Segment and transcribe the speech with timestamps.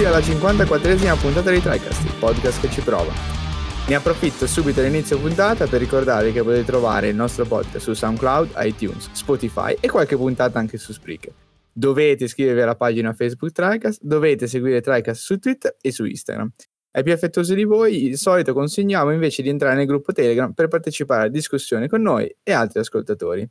[0.00, 3.12] Benvenuti alla 54esima puntata di TriCast, il podcast che ci prova.
[3.86, 8.52] Ne approfitto subito all'inizio puntata per ricordarvi che potete trovare il nostro podcast su SoundCloud,
[8.60, 11.34] iTunes, Spotify e qualche puntata anche su Spreaker.
[11.70, 16.50] Dovete iscrivervi alla pagina Facebook TriCast, dovete seguire TriCast su Twitter e su Instagram.
[16.92, 20.68] Ai più affettuosi di voi, di solito consigliamo invece di entrare nel gruppo Telegram per
[20.68, 23.46] partecipare a discussioni con noi e altri ascoltatori.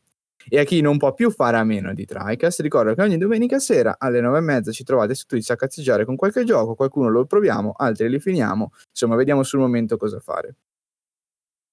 [0.49, 3.59] E a chi non può più fare a meno di TriCast, ricordo che ogni domenica
[3.59, 7.73] sera alle 9.30 ci trovate su Twitch a cazzeggiare con qualche gioco, qualcuno lo proviamo,
[7.77, 10.55] altri li finiamo, insomma vediamo sul momento cosa fare.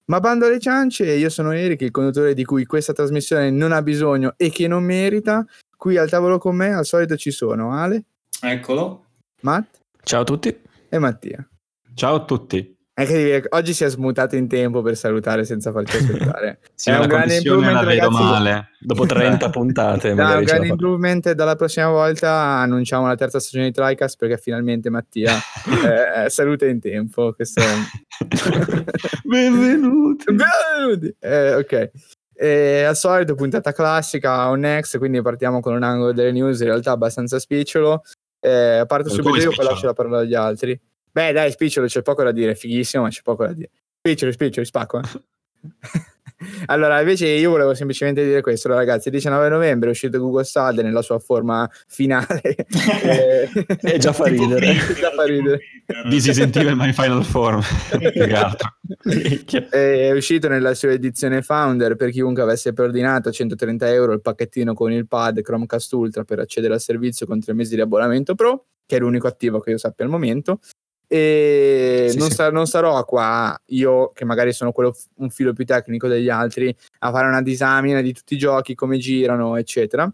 [0.09, 3.83] Ma bando alle ciance, io sono Eric, il conduttore di cui questa trasmissione non ha
[3.83, 5.45] bisogno e che non merita.
[5.77, 8.05] Qui al tavolo con me al solito ci sono Ale.
[8.41, 9.05] Eccolo.
[9.41, 9.81] Matt.
[10.05, 10.57] Ciao a tutti.
[10.89, 11.49] E Mattia.
[11.95, 12.76] Ciao a tutti.
[12.99, 16.61] Anche oggi si è smutato in tempo per salutare senza farci aspettare.
[16.75, 18.23] sì, è un grande improvement, la vedo ragazzi.
[18.23, 18.69] male.
[18.81, 20.15] Dopo 30 puntate.
[20.17, 21.33] no, un grande improvement.
[21.33, 25.35] Dalla prossima volta annunciamo la terza stagione di TriCast perché finalmente Mattia
[25.85, 27.35] eh, eh saluta in tempo.
[27.35, 27.67] Questo è...
[29.25, 30.25] Benvenuti.
[30.33, 31.17] Benvenuti.
[31.21, 31.91] Eh, ok.
[32.33, 36.69] E al solito puntata classica on next, quindi partiamo con un angolo delle news in
[36.69, 38.01] realtà abbastanza spicciolo.
[38.41, 40.81] Eh, parto subito io, poi lascio la parola agli altri.
[41.17, 43.71] Beh, dai, spicciolo, c'è poco da dire, fighissimo, ma c'è poco da dire.
[44.01, 45.01] Spicciolo, spicciolo, spacco.
[45.01, 45.23] Eh.
[46.67, 50.83] allora, invece io volevo semplicemente dire questo, ragazzi, il 19 novembre è uscito Google Stadia
[50.83, 52.43] nella sua forma finale.
[52.45, 53.49] e
[53.81, 54.75] eh, già fa ridere.
[55.01, 55.61] già fa ridere.
[56.07, 57.63] Di si sentiva in my final form.
[59.71, 64.75] è uscito nella sua edizione Founder per chiunque avesse preordinato a 130 euro il pacchettino
[64.75, 68.67] con il pad Chromecast Ultra per accedere al servizio con tre mesi di abbonamento Pro,
[68.85, 70.61] che è l'unico attivo che io sappia al momento.
[71.09, 72.35] E sì, non, sì.
[72.35, 76.29] Sar- non, sarò qua io, che magari sono quello f- un filo più tecnico degli
[76.29, 80.11] altri, a fare una disamina di tutti i giochi, come girano, eccetera.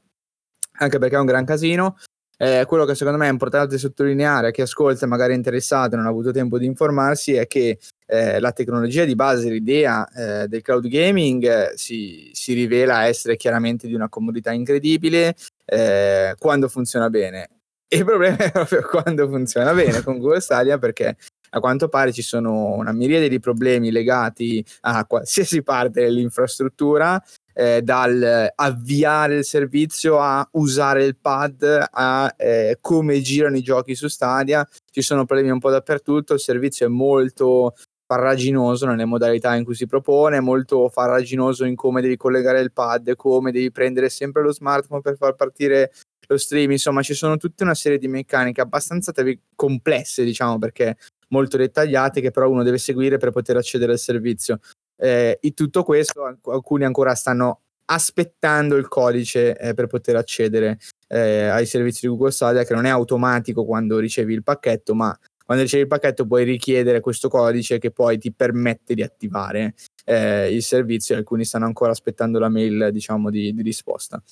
[0.79, 1.97] Anche perché è un gran casino.
[2.37, 5.95] Eh, quello che secondo me è importante sottolineare a chi ascolta e magari è interessato
[5.95, 10.09] e non ha avuto tempo di informarsi è che eh, la tecnologia di base, l'idea
[10.09, 16.35] eh, del cloud gaming eh, si, si, rivela essere chiaramente di una comodità incredibile eh,
[16.37, 17.49] quando funziona bene
[17.93, 21.17] il problema è proprio quando funziona bene con Google Stadia perché
[21.55, 27.83] a quanto pare ci sono una miriade di problemi legati a qualsiasi parte dell'infrastruttura, eh,
[27.83, 34.09] dal avviare il servizio a usare il pad, a eh, come girano i giochi su
[34.09, 34.67] Stadia.
[34.91, 37.75] Ci sono problemi un po' dappertutto, il servizio è molto
[38.07, 43.15] farraginoso nelle modalità in cui si propone, molto farraginoso in come devi collegare il pad,
[43.15, 45.93] come devi prendere sempre lo smartphone per far partire
[46.33, 49.13] lo stream, insomma ci sono tutta una serie di meccaniche abbastanza
[49.55, 50.97] complesse, diciamo, perché
[51.29, 54.59] molto dettagliate che però uno deve seguire per poter accedere al servizio.
[54.97, 60.79] Eh, in tutto questo alcuni ancora stanno aspettando il codice eh, per poter accedere
[61.09, 65.17] eh, ai servizi di Google Stadia che non è automatico quando ricevi il pacchetto ma
[65.45, 70.55] quando ricevi il pacchetto puoi richiedere questo codice che poi ti permette di attivare eh,
[70.55, 74.23] il servizio e alcuni stanno ancora aspettando la mail diciamo di, di risposta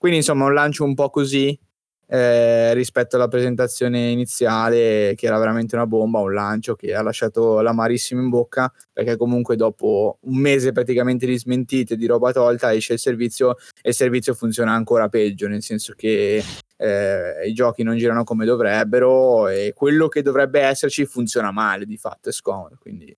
[0.00, 1.58] quindi insomma un lancio un po' così
[2.06, 7.60] eh, rispetto alla presentazione iniziale che era veramente una bomba, un lancio che ha lasciato
[7.60, 12.94] l'amarissimo in bocca perché comunque dopo un mese praticamente di smentite, di roba tolta, esce
[12.94, 16.42] il servizio e il servizio funziona ancora peggio, nel senso che
[16.78, 21.98] eh, i giochi non girano come dovrebbero e quello che dovrebbe esserci funziona male di
[21.98, 23.14] fatto, è scomodo, quindi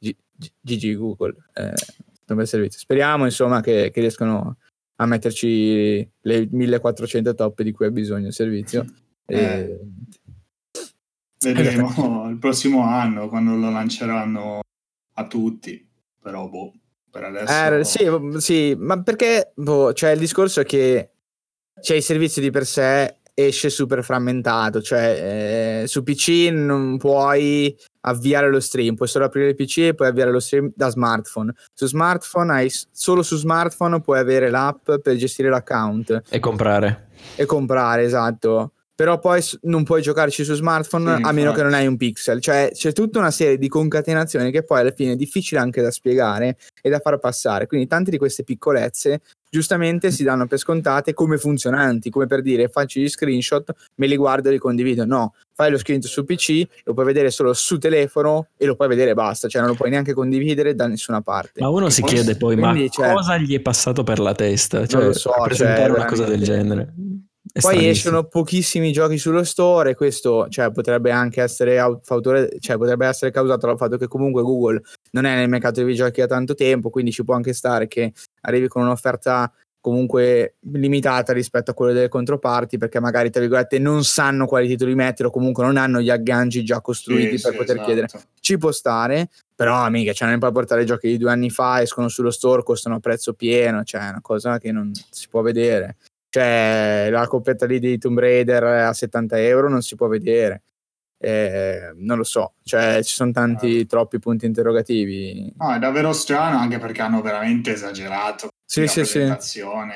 [0.00, 1.36] GG Google.
[1.54, 2.80] Eh, servizio.
[2.80, 4.56] Speriamo insomma che, che riescano
[5.00, 8.84] a metterci le 1400 top di cui ha bisogno il servizio.
[9.24, 9.80] Eh,
[11.38, 14.60] vedremo il prossimo anno quando lo lanceranno
[15.14, 15.88] a tutti,
[16.20, 16.74] però boh,
[17.10, 17.74] per adesso...
[17.76, 21.10] Eh, sì, sì, ma perché boh, cioè, il discorso è che
[21.80, 27.74] c'è il servizio di per sé esce super frammentato, cioè eh, su PC non puoi
[28.02, 31.52] avviare lo stream, puoi solo aprire il PC e puoi avviare lo stream da smartphone.
[31.74, 37.08] Su smartphone hai solo su smartphone puoi avere l'app per gestire l'account e comprare.
[37.36, 38.72] E comprare, esatto.
[38.94, 42.38] Però poi non puoi giocarci su smartphone sì, a meno che non hai un pixel.
[42.38, 45.90] Cioè c'è tutta una serie di concatenazioni che poi alla fine è difficile anche da
[45.90, 47.66] spiegare e da far passare.
[47.66, 52.68] Quindi tante di queste piccolezze giustamente si danno per scontate come funzionanti, come per dire
[52.68, 55.04] faccio gli screenshot, me li guardo e li condivido.
[55.04, 58.88] No, fai lo screenshot su PC, lo puoi vedere solo su telefono e lo puoi
[58.88, 61.60] vedere e basta, cioè non lo puoi neanche condividere da nessuna parte.
[61.60, 64.86] Ma uno e si chiede poi, ma cioè, cosa gli è passato per la testa?
[64.86, 66.94] Cioè, non lo so, presentare cioè, una cosa del genere.
[67.52, 72.76] È Poi escono pochissimi giochi sullo store e questo cioè, potrebbe anche essere, fautore, cioè,
[72.76, 74.80] potrebbe essere causato dal fatto che comunque Google
[75.12, 78.12] non è nel mercato dei videogiochi da tanto tempo, quindi ci può anche stare che
[78.42, 84.04] arrivi con un'offerta comunque limitata rispetto a quelle delle controparti perché magari tra virgolette non
[84.04, 87.56] sanno quali titoli mettere o comunque non hanno gli agganci già costruiti sì, per sì,
[87.56, 87.86] poter esatto.
[87.86, 88.08] chiedere.
[88.38, 91.80] Ci può stare però amica cioè non puoi portare i giochi di due anni fa
[91.80, 95.40] escono sullo store costano a prezzo pieno cioè è una cosa che non si può
[95.40, 95.96] vedere
[96.30, 100.62] cioè la coppetta lì di Tomb Raider a 70 euro non si può vedere
[101.22, 103.86] eh, non lo so, cioè ci sono tanti, eh.
[103.86, 105.52] troppi punti interrogativi.
[105.58, 109.18] No, è davvero strano anche perché hanno veramente esagerato sì, sì, sì.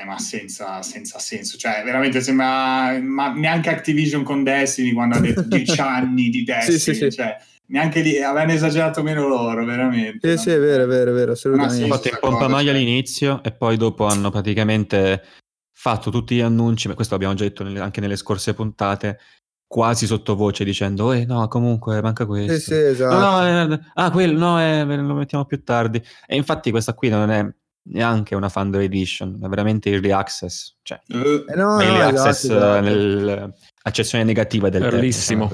[0.05, 1.57] ma senza, senza, senso.
[1.57, 6.79] Cioè, veramente sembra ma neanche Activision con Destiny quando ha detto 10 anni di Destiny.
[6.79, 10.29] sì, sì, cioè, neanche lì avevano esagerato meno loro, veramente.
[10.29, 10.41] Sì, no?
[10.41, 11.85] sì, è vero, è vero, è vero, assolutamente.
[11.85, 12.75] Hanno fatto in pompa maglia cioè...
[12.75, 15.23] all'inizio e poi dopo hanno praticamente
[15.85, 19.19] fatto tutti gli annunci, ma questo l'abbiamo già detto anche nelle scorse puntate,
[19.67, 22.55] quasi sottovoce dicendo eh no comunque manca questo.
[22.55, 23.19] sì, sì, esatto.
[23.19, 26.03] no, no, eh, ah quello no eh, lo mettiamo più tardi.
[26.27, 27.47] E infatti questa qui non è
[27.91, 32.57] neanche una Thunder Edition è veramente early access cioè uh, no, early no, access esatto,
[32.57, 32.81] esatto.
[32.81, 35.53] nell'accezione negativa del bellissimo.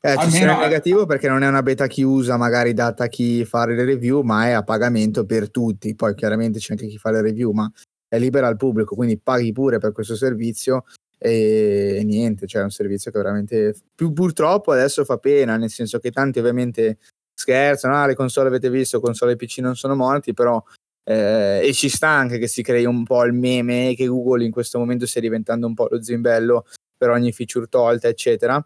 [0.00, 0.58] eh, Almeno...
[0.58, 4.48] negativo perché non è una beta chiusa magari data a chi fa le review ma
[4.48, 5.94] è a pagamento per tutti.
[5.94, 7.70] Poi chiaramente c'è anche chi fa le review ma
[8.14, 10.84] è libera al pubblico quindi paghi pure per questo servizio
[11.18, 15.70] e, e niente, cioè è un servizio che veramente più, purtroppo adesso fa pena, nel
[15.70, 16.98] senso che tanti ovviamente
[17.32, 20.62] scherzano, ah le console avete visto, console e PC non sono morti, però
[21.04, 24.50] eh, e ci sta anche che si crei un po' il meme che Google in
[24.50, 26.66] questo momento stia diventando un po' lo zimbello
[26.96, 28.64] per ogni feature tolta, eccetera.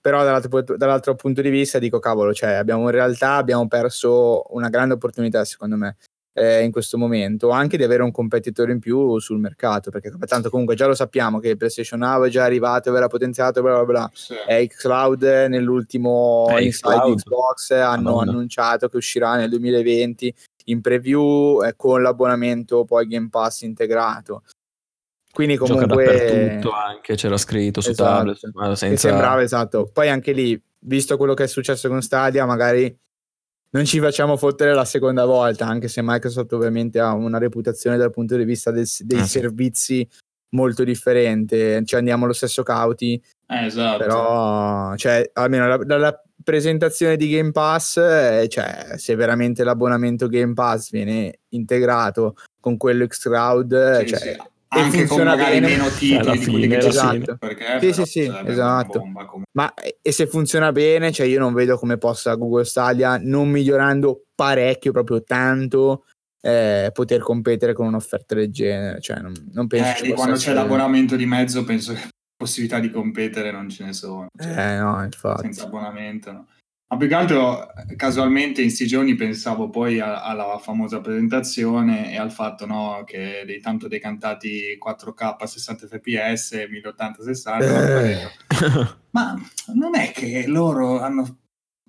[0.00, 4.68] Però dall'altro, dall'altro punto di vista dico, cavolo, cioè abbiamo in realtà abbiamo perso una
[4.68, 5.96] grande opportunità, secondo me,
[6.34, 10.50] eh, in questo momento, anche di avere un competitore in più sul mercato, perché tanto
[10.50, 13.84] comunque già lo sappiamo che il PlayStation Now è già arrivato, verrà potenziato, bla bla
[13.84, 14.10] bla.
[14.12, 14.34] Sì.
[14.46, 18.32] E Xcloud nell'ultimo eh, Inside Xbox hanno Madonna.
[18.32, 20.34] annunciato che uscirà nel 2020
[20.66, 24.42] in preview eh, con l'abbonamento poi Game Pass integrato.
[25.32, 28.34] Quindi comunque Gioca dappertutto anche c'era scritto su esatto.
[28.34, 29.08] tablet, senza...
[29.08, 29.90] sembrava esatto.
[29.92, 32.96] Poi anche lì, visto quello che è successo con Stadia, magari
[33.74, 38.12] non ci facciamo fottere la seconda volta, anche se Microsoft ovviamente ha una reputazione dal
[38.12, 40.08] punto di vista del, dei ah, servizi sì.
[40.50, 43.20] molto differente, ci andiamo lo stesso cauti.
[43.48, 43.98] Eh, esatto.
[43.98, 50.90] Però, cioè, almeno dalla presentazione di Game Pass, eh, cioè, se veramente l'abbonamento Game Pass
[50.90, 55.66] viene integrato con quello Xcloud, sì, cioè, sì anche con magari bene.
[55.66, 57.36] meno titoli di quelli che ci esatto.
[57.38, 59.02] perché sì, sì, sì, esatto.
[59.52, 64.24] Ma e se funziona bene, cioè io non vedo come possa Google Stadia non migliorando
[64.34, 66.04] parecchio, proprio tanto,
[66.40, 69.00] eh, poter competere con un'offerta del genere.
[69.00, 73.50] Cioè, non, non penso eh, quando c'è l'abbonamento di mezzo, penso che possibilità di competere
[73.50, 74.26] non ce ne sono.
[74.36, 75.42] Cioè, eh, no, infatti.
[75.42, 76.46] Senza abbonamento, no.
[76.86, 77.66] Ma più che altro,
[77.96, 83.42] casualmente in sti giorni pensavo poi a, alla famosa presentazione e al fatto no, che
[83.46, 88.04] dei tanto decantati 4K a 60 fps, 1080-60.
[88.04, 88.30] Eh.
[89.10, 89.34] Ma
[89.74, 91.43] non è che loro hanno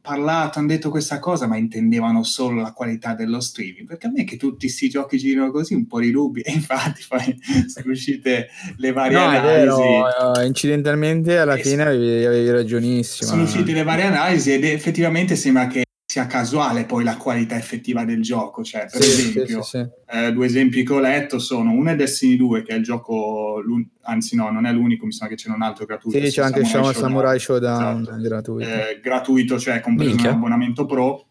[0.05, 3.87] parlato, hanno detto questa cosa, ma intendevano solo la qualità dello streaming.
[3.87, 7.03] Perché a me che tutti questi giochi girino così un po' di rubi, e infatti
[7.07, 8.47] poi sono uscite
[8.77, 9.81] le varie no, analisi.
[9.81, 13.29] Vero, incidentalmente alla fine avevi, avevi ragionissimo.
[13.29, 15.83] Sono uscite le varie analisi ed effettivamente sembra che
[16.15, 18.63] sia casuale poi la qualità effettiva del gioco.
[18.63, 21.95] Cioè, per sì, esempio, sì, sì, eh, due esempi che ho letto sono uno è
[21.95, 23.61] Destiny 2, che è il gioco,
[24.03, 26.17] anzi no, non è l'unico, mi sa che c'è un altro gratuito.
[26.17, 28.21] Sì, c'è anche Samurai Showdown, Samurai Showdown esatto.
[28.21, 28.69] gratuito.
[28.69, 31.25] Eh, gratuito, cioè compreso un abbonamento pro,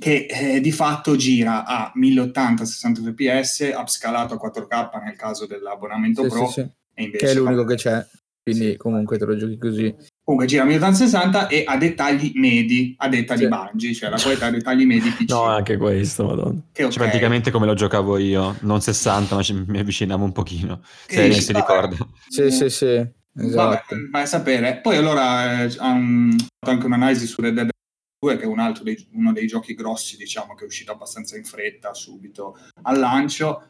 [0.00, 6.26] che eh, di fatto gira a 1080 60 fps, upscalato a 4K nel caso dell'abbonamento
[6.26, 6.50] pro.
[6.94, 8.06] E invece che è l'unico che c'è,
[8.42, 9.94] quindi comunque te lo giochi così.
[10.28, 13.44] Comunque gira a 1060 e ha dettagli medi, a detta sì.
[13.44, 15.24] di Bungie, cioè la qualità ha dettagli medi PC.
[15.32, 16.60] No, anche questo, madonna.
[16.70, 16.94] Che okay.
[16.94, 21.32] cioè, praticamente come lo giocavo io, non 60, ma ci, mi avvicinavo un pochino, se
[21.32, 21.96] si ricorda.
[22.28, 23.54] Sì, sì, sì, esatto.
[23.56, 24.80] Vabbè, vai a sapere.
[24.82, 27.70] Poi allora eh, ha un, fatto anche un'analisi su Red Dead
[28.20, 31.38] 2, che è un altro dei, uno dei giochi grossi, diciamo, che è uscito abbastanza
[31.38, 33.62] in fretta, subito al lancio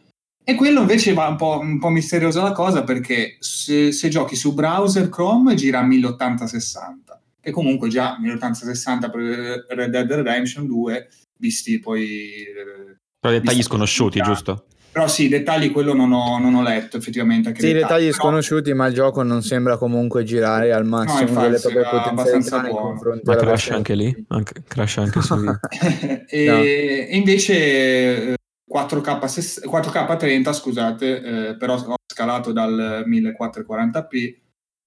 [0.49, 4.35] e quello invece va un po', un po misteriosa la cosa perché se, se, giochi
[4.35, 6.95] su browser Chrome gira a 1080-60,
[7.39, 12.45] che comunque già 1080-60 per Red Dead Redemption 2, visti poi...
[12.45, 14.65] Eh, però dettagli sconosciuti, giusto?
[14.91, 17.51] Però sì, dettagli quello non ho, non ho letto effettivamente.
[17.51, 18.17] Sì, dettagli, dettagli però...
[18.17, 22.63] sconosciuti, ma il gioco non sembra comunque girare al massimo no, infatti, delle proprie potenzialità
[22.63, 24.25] nei confronti Ma crash anche lì?
[24.29, 25.35] Anche, crash anche su
[26.27, 26.57] e, no.
[26.57, 28.38] e invece
[28.71, 34.37] 4K, 4K 30, scusate, eh, però ho scalato dal 1440p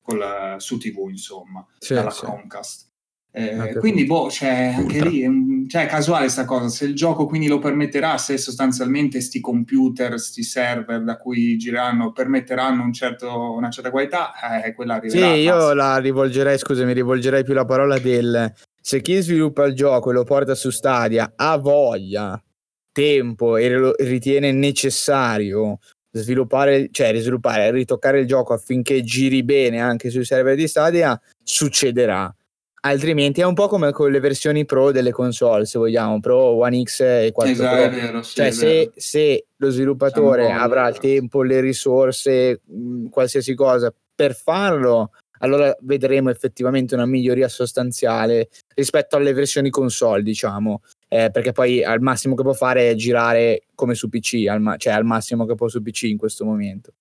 [0.02, 2.26] col, su TV, insomma, sì, dalla sì.
[2.26, 2.90] Chromecast.
[3.34, 6.68] Eh, quindi, boh, cioè, anche lì cioè, è casuale sta cosa.
[6.68, 12.12] Se il gioco quindi lo permetterà, se sostanzialmente sti computer, sti server da cui gireranno
[12.12, 15.34] permetteranno un certo, una certa qualità, eh, quella arriverà.
[15.34, 20.10] Sì, io la rivolgerei, scusami, rivolgerei più la parola del se chi sviluppa il gioco
[20.10, 22.42] e lo porta su Stadia ha voglia,
[22.92, 25.80] tempo e lo ritiene necessario
[26.12, 32.34] sviluppare, cioè risviluppare, ritoccare il gioco affinché giri bene anche sui server di Stadia, succederà.
[32.84, 36.82] Altrimenti è un po' come con le versioni pro delle console se vogliamo pro One
[36.82, 37.90] X e 4 esatto.
[37.96, 43.54] Vero, sì, cioè se, se, lo sviluppatore Siamo avrà il tempo le risorse mh, qualsiasi
[43.54, 50.82] cosa per farlo allora vedremo effettivamente una miglioria sostanziale rispetto alle versioni console diciamo
[51.14, 54.78] eh, perché poi al massimo che può fare è girare come su PC al ma-
[54.78, 56.94] cioè al massimo che può su PC in questo momento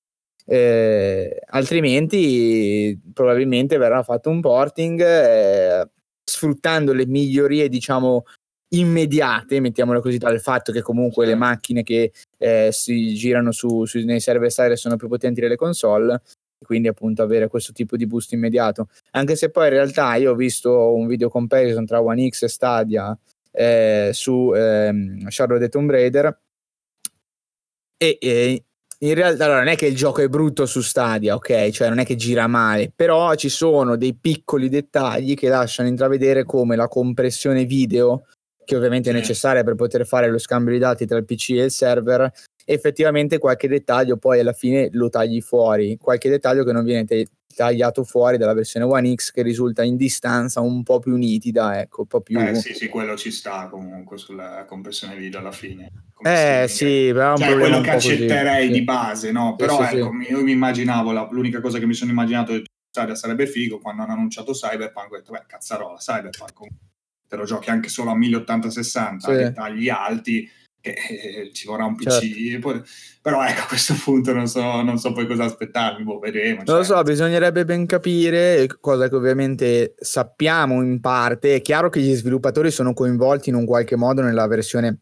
[0.46, 5.88] eh, altrimenti probabilmente verrà fatto un porting eh,
[6.24, 8.24] sfruttando le migliorie diciamo
[8.70, 13.98] immediate, mettiamolo così, dal fatto che comunque le macchine che eh, si girano su, su,
[14.04, 16.22] nei server side sono più potenti delle console,
[16.64, 18.88] quindi appunto avere questo tipo di boost immediato.
[19.12, 22.48] Anche se poi in realtà io ho visto un video comparison tra One X e
[22.48, 23.18] Stadia
[23.52, 26.38] eh, su ehm, Shadow of the Tomb Raider
[28.02, 28.64] e, e
[29.02, 31.70] in realtà allora, non è che il gioco è brutto su Stadia, ok?
[31.70, 36.44] Cioè non è che gira male, però ci sono dei piccoli dettagli che lasciano intravedere
[36.44, 38.24] come la compressione video,
[38.64, 41.64] che ovviamente è necessaria per poter fare lo scambio di dati tra il PC e
[41.64, 42.30] il server,
[42.72, 47.26] effettivamente qualche dettaglio poi alla fine lo tagli fuori, qualche dettaglio che non viene te-
[47.54, 52.02] tagliato fuori dalla versione One X che risulta in distanza un po' più nitida, ecco,
[52.02, 52.38] un po' più...
[52.40, 55.90] Eh sì, sì, quello ci sta comunque sulla compressione video alla fine.
[56.22, 58.78] Eh sì, però cioè, quello che accetterei così.
[58.78, 59.56] di base, no?
[59.56, 60.30] Però sì, ecco, sì.
[60.30, 62.64] io mi immaginavo, la, l'unica cosa che mi sono immaginato di
[63.14, 66.66] sarebbe figo quando hanno annunciato Cyberpunk, ho detto, beh, cazzarola, Cyberpunk,
[67.26, 69.30] te lo giochi anche solo a 1080-60, sì.
[69.32, 70.48] dettagli alti,
[70.80, 72.58] eh, ci vorrà un PC, certo.
[72.60, 72.82] poi,
[73.20, 76.62] però ecco a questo punto non so, non so poi cosa aspettarmi, boh, vedremo.
[76.64, 82.00] Non lo so, bisognerebbe ben capire, cosa che ovviamente sappiamo in parte, è chiaro che
[82.00, 85.00] gli sviluppatori sono coinvolti in un qualche modo nella versione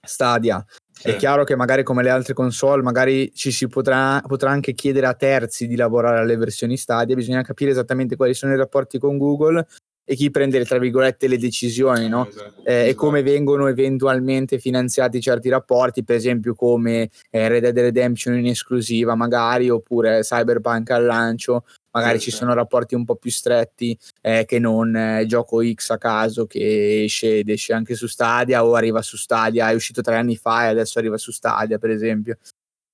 [0.00, 1.08] Stadia, sì.
[1.08, 5.06] È chiaro che magari come le altre console, magari ci si potrà, potrà, anche chiedere
[5.06, 9.18] a terzi di lavorare alle versioni Stadia, bisogna capire esattamente quali sono i rapporti con
[9.18, 9.66] Google
[10.06, 12.28] e chi prende tra virgolette le decisioni no?
[12.28, 12.90] esatto, eh, esatto.
[12.90, 18.46] e come vengono eventualmente finanziati certi rapporti per esempio come eh, Red Dead Redemption in
[18.46, 22.30] esclusiva magari oppure Cyberpunk al lancio magari esatto.
[22.30, 26.46] ci sono rapporti un po' più stretti eh, che non eh, gioco X a caso
[26.46, 30.36] che esce ed esce anche su Stadia o arriva su Stadia è uscito tre anni
[30.36, 32.36] fa e adesso arriva su Stadia per esempio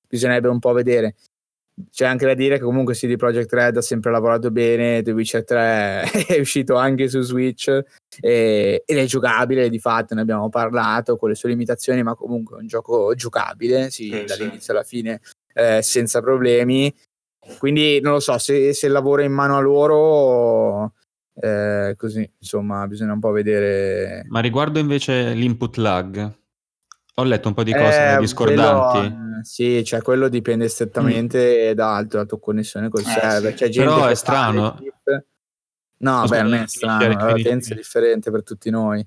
[0.07, 1.17] bisognerebbe un po' vedere
[1.91, 5.45] c'è anche da dire che comunque CD Projekt Red ha sempre lavorato bene, The Witcher
[5.45, 7.69] 3 è uscito anche su Switch
[8.21, 12.57] e, ed è giocabile, di fatto ne abbiamo parlato con le sue limitazioni, ma comunque
[12.57, 14.71] è un gioco giocabile, sì, eh, dall'inizio sì.
[14.71, 15.21] alla fine
[15.55, 16.93] eh, senza problemi.
[17.59, 20.93] Quindi non lo so, se, se lavora in mano a loro,
[21.35, 24.25] eh, così insomma bisogna un po' vedere.
[24.29, 26.33] Ma riguardo invece l'input lag,
[27.15, 28.99] ho letto un po' di cose eh, discordanti.
[28.99, 31.75] Quello, sì, cioè quello dipende strettamente mm.
[31.75, 33.57] da, dalla tua connessione col eh, server.
[33.57, 33.79] Sì.
[33.79, 34.79] Però è strano.
[35.99, 39.07] No, beh, non è strano, la latenza è differente per tutti noi.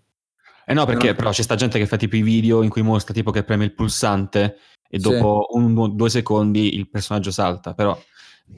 [0.65, 1.15] Eh no, perché no.
[1.15, 3.65] però c'è sta gente che fa tipo i video in cui mostra tipo che preme
[3.65, 4.57] il pulsante
[4.88, 5.57] e dopo sì.
[5.57, 8.00] un, due secondi il personaggio salta, però...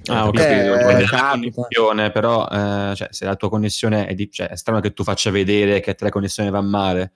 [0.08, 4.58] Ah, ok, eh, connessione, però eh, cioè, se la tua connessione è, di, cioè, è
[4.58, 7.14] strano che tu faccia vedere che la connessione va male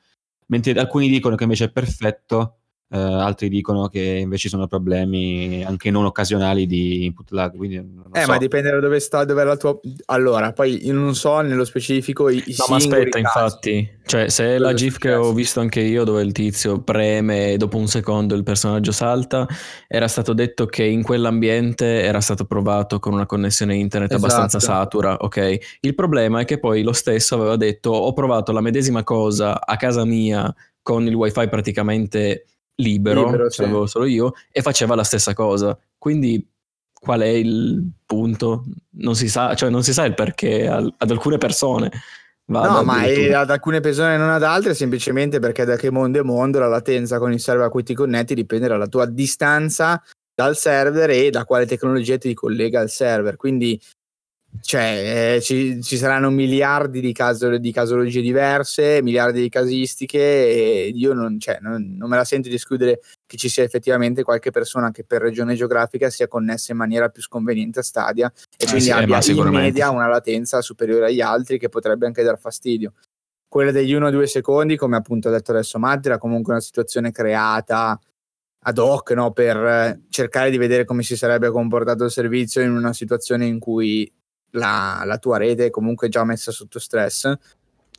[0.50, 2.59] mentre alcuni dicono che invece è perfetto,
[2.92, 7.56] eh, altri dicono che invece ci sono problemi anche non occasionali di input lag.
[7.56, 8.28] Quindi eh, so.
[8.28, 9.80] ma dipende da dove sta, dove è la tua.
[10.06, 13.20] Allora, poi io non so nello specifico i, i No, ma aspetta, casi.
[13.20, 17.58] infatti, cioè, se la GIF che ho visto anche io, dove il tizio preme e
[17.58, 19.48] dopo un secondo il personaggio salta,
[19.88, 24.26] era stato detto che in quell'ambiente era stato provato con una connessione internet esatto.
[24.26, 25.16] abbastanza satura.
[25.20, 29.64] Ok, il problema è che poi lo stesso aveva detto: Ho provato la medesima cosa
[29.64, 32.46] a casa mia con il wifi praticamente
[32.80, 35.78] libero, libero ce l'avevo solo io, e faceva la stessa cosa.
[35.98, 36.46] Quindi
[36.94, 38.66] qual è il punto?
[38.92, 41.92] Non si sa, cioè non si sa il perché ad alcune persone.
[42.50, 46.58] No, ma ad alcune persone non ad altre, semplicemente perché da che mondo è mondo
[46.58, 50.02] la latenza con il server a cui ti connetti dipende dalla tua distanza
[50.34, 53.36] dal server e da quale tecnologia ti collega al server.
[53.36, 53.80] Quindi
[54.62, 60.92] Cioè, eh, ci, ci, saranno miliardi di, caso, di, casologie diverse, miliardi di casistiche e
[60.94, 64.50] io non, cioè, non, non, me la sento di escludere che ci sia effettivamente qualche
[64.50, 68.66] persona che per regione geografica sia connessa in maniera più sconveniente a Stadia e eh
[68.66, 72.94] quindi sì, abbia in media una latenza superiore agli altri che potrebbe anche dar fastidio.
[73.48, 78.00] Quella degli 1-2 secondi, come appunto ha detto adesso Matti, era comunque una situazione creata
[78.62, 79.32] ad hoc no?
[79.32, 84.12] per cercare di vedere come si sarebbe comportato il servizio in una situazione in cui
[84.52, 87.32] la, la tua rete è comunque già messa sotto stress.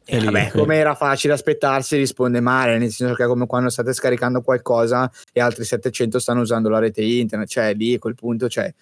[0.04, 3.68] E lì, vabbè, come era facile aspettarsi, risponde male, nel senso che è come quando
[3.68, 8.14] state scaricando qualcosa e altri 700 stanno usando la rete internet, cioè lì a quel
[8.14, 8.72] punto, cioè,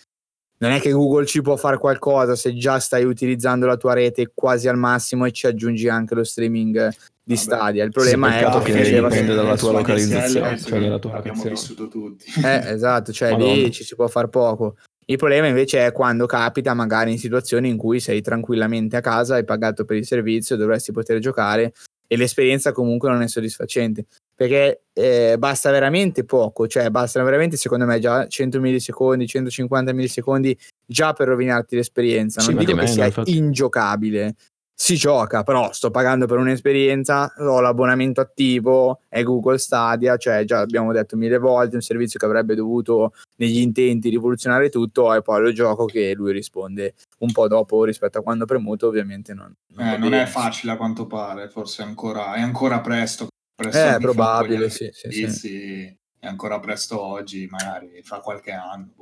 [0.61, 4.31] non è che Google ci può fare qualcosa se già stai utilizzando la tua rete
[4.35, 6.89] quasi al massimo e ci aggiungi anche lo streaming
[7.23, 7.37] di Vabbè.
[7.37, 7.85] Stadia.
[7.85, 12.25] Il problema sì, è che dipende dalla tua localizzazione, cioè dalla tua abbiamo vissuto tutti.
[12.43, 13.53] Eh, esatto, cioè Madonna.
[13.53, 14.77] lì ci si può fare poco.
[15.11, 19.37] Il problema invece è quando capita magari in situazioni in cui sei tranquillamente a casa,
[19.37, 21.73] hai pagato per il servizio, dovresti poter giocare
[22.07, 27.87] e l'esperienza comunque non è soddisfacente perché eh, basta veramente poco, cioè bastano veramente secondo
[27.87, 32.43] me già 100 millisecondi, 150 millisecondi già per rovinarti l'esperienza.
[32.43, 33.37] Non sì, dico che sia infatti.
[33.37, 34.37] ingiocabile,
[34.81, 40.61] si gioca, però sto pagando per un'esperienza, ho l'abbonamento attivo, è Google Stadia, cioè già
[40.61, 45.43] abbiamo detto mille volte, un servizio che avrebbe dovuto negli intenti rivoluzionare tutto e poi
[45.43, 49.87] lo gioco che lui risponde un po' dopo rispetto a quando premuto, ovviamente non, non,
[49.89, 53.27] eh, non è facile a quanto pare, forse ancora, è ancora presto.
[53.57, 55.97] presto è probabile, sì, sì, sì.
[56.21, 58.93] È ancora presto oggi, magari fra qualche anno.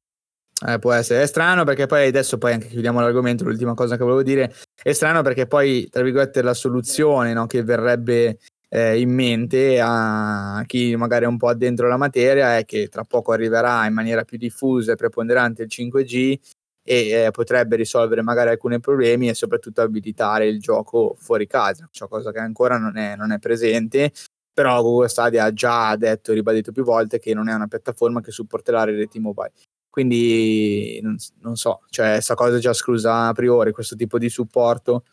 [0.64, 4.02] Eh, può essere, è strano perché poi adesso poi anche chiudiamo l'argomento, l'ultima cosa che
[4.04, 8.38] volevo dire, è strano perché poi tra virgolette la soluzione no, che verrebbe
[8.70, 13.04] eh, in mente a chi magari è un po' addentro la materia è che tra
[13.04, 16.38] poco arriverà in maniera più diffusa e preponderante il 5G
[16.82, 22.08] e eh, potrebbe risolvere magari alcuni problemi e soprattutto abilitare il gioco fuori casa, cioè
[22.08, 24.12] cosa che ancora non è, non è presente.
[24.54, 28.22] Però Google Stadia ha già detto e ribadito più volte che non è una piattaforma
[28.22, 29.52] che supporterà le reti mobile.
[29.96, 34.28] Quindi non, non so, cioè questa cosa è già esclusa a priori, questo tipo di
[34.28, 35.04] supporto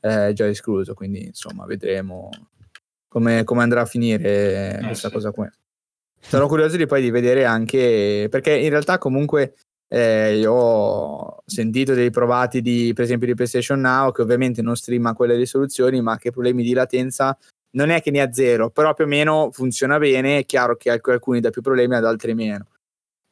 [0.00, 2.28] è già escluso, quindi insomma vedremo
[3.06, 5.14] come, come andrà a finire eh, questa sì.
[5.14, 5.48] cosa qui.
[6.18, 9.54] Sono curioso di poi di vedere anche, perché in realtà comunque
[9.86, 14.74] eh, io ho sentito dei provati di, per esempio di PlayStation Now che ovviamente non
[14.74, 17.38] streama quelle risoluzioni ma che problemi di latenza
[17.74, 20.90] non è che ne ha zero, però più o meno funziona bene, è chiaro che
[20.90, 22.66] alcuni dà più problemi ad altri meno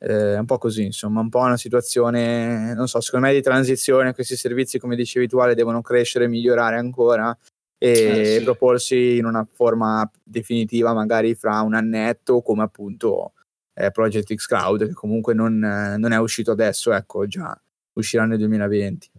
[0.03, 4.15] eh, un po' così, insomma, un po' una situazione, non so, secondo me di transizione,
[4.15, 7.37] questi servizi come dicevi tu Ale devono crescere, migliorare ancora
[7.77, 8.45] e eh, sì.
[8.45, 13.33] proporsi in una forma definitiva magari fra un annetto come appunto
[13.73, 17.59] eh, Project X Cloud che comunque non, non, è uscito adesso, ecco, già
[17.95, 19.11] uscirà nel 2020.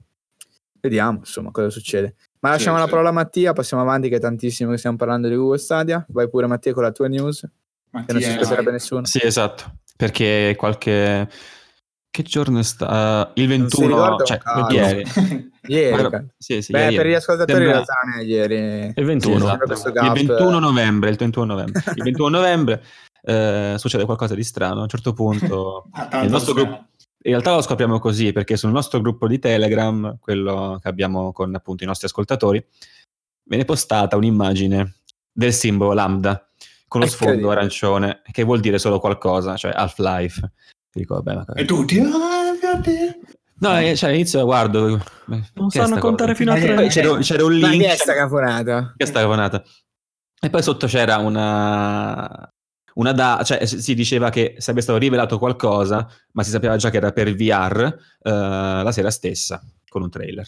[0.80, 2.16] Vediamo insomma cosa succede.
[2.40, 5.28] Ma lasciamo sì, la parola a Mattia, passiamo avanti che è tantissimo che stiamo parlando
[5.28, 6.04] di Google Stadia.
[6.10, 7.48] Vai pure Mattia con la tua news.
[7.92, 9.06] Mattia, che non si aspetterebbe nessuno.
[9.06, 11.30] Sì, esatto perché qualche...
[12.10, 13.32] Che giorno è stato?
[13.36, 15.06] il 21, cioè ieri.
[15.68, 16.10] ieri.
[16.10, 16.96] Ma, sì, sì, Beh, ieri.
[16.98, 17.80] per gli ascoltatori Sembra...
[17.80, 18.94] in realtà è ieri.
[18.98, 20.06] Il 21, sì, esatto.
[20.06, 21.84] il 21 novembre, il 21 novembre.
[21.96, 22.84] Il 21 novembre
[23.22, 24.80] eh, succede qualcosa di strano.
[24.80, 25.86] A un certo punto
[26.22, 26.88] il nostro gruppo
[27.24, 31.56] in realtà lo scopriamo così perché sul nostro gruppo di Telegram, quello che abbiamo con
[31.56, 32.62] appunto i nostri ascoltatori,
[33.44, 34.96] viene postata un'immagine
[35.32, 36.51] del simbolo lambda
[36.92, 40.52] con lo sfondo arancione, che vuol dire solo qualcosa, cioè Half-Life.
[40.92, 41.46] Dico, vabbè, ma...
[41.56, 41.98] E tutti...
[41.98, 42.82] Ah,
[43.60, 45.02] no, eh, cioè all'inizio guardo...
[45.54, 46.74] Non sanno contare fino a tre.
[46.74, 47.78] Poi c'era, c'era un link...
[47.78, 48.94] Ma che è sta cafonata?
[48.98, 49.64] Che è sta cafonata?
[50.38, 52.54] E poi sotto c'era una...
[52.96, 56.98] Una da, cioè si diceva che sarebbe stato rivelato qualcosa, ma si sapeva già che
[56.98, 57.86] era per VR
[58.20, 60.46] uh, eh, la sera stessa, con un trailer.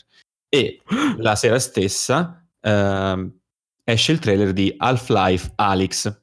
[0.50, 0.82] E
[1.20, 3.40] la sera stessa uh,
[3.86, 6.22] esce il trailer di Half-Life Alyx,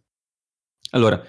[0.91, 1.23] allora,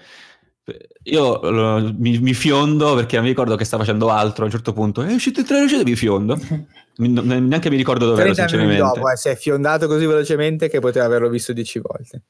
[1.04, 4.72] io lo, mi, mi, fiondo perché mi ricordo che stava facendo altro a un certo
[4.72, 5.02] punto.
[5.02, 6.38] È uscito il trailer, uscito, mi fiondo.
[6.96, 8.76] Mi, neanche mi ricordo dove ero, sinceramente.
[8.76, 12.22] dopo, eh, si è fiondato così velocemente che poteva averlo visto dieci volte.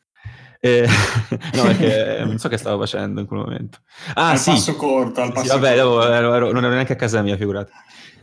[0.61, 0.87] Eh,
[1.55, 3.79] no, perché non so che stavo facendo in quel momento.
[4.15, 4.51] Ah, al sì.
[4.51, 6.09] passo corto, al passo sì, vabbè, corto.
[6.09, 7.73] Ero, ero, non ero neanche a casa mia, figurati.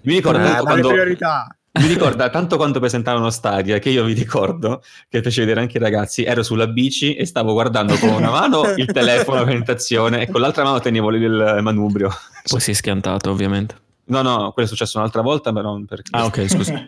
[0.04, 0.88] Mi ricordo eh, quando...
[0.88, 5.78] priorità mi ricorda tanto quanto presentavano Stadia che io vi ricordo che fece vedere anche
[5.78, 6.24] i ragazzi.
[6.24, 10.42] Ero sulla bici e stavo guardando con una mano il telefono la presentazione e con
[10.42, 12.10] l'altra mano tenevo il manubrio.
[12.48, 13.76] Poi si è schiantato ovviamente.
[14.06, 16.74] No no quello è successo un'altra volta ma non perché ah ok scusa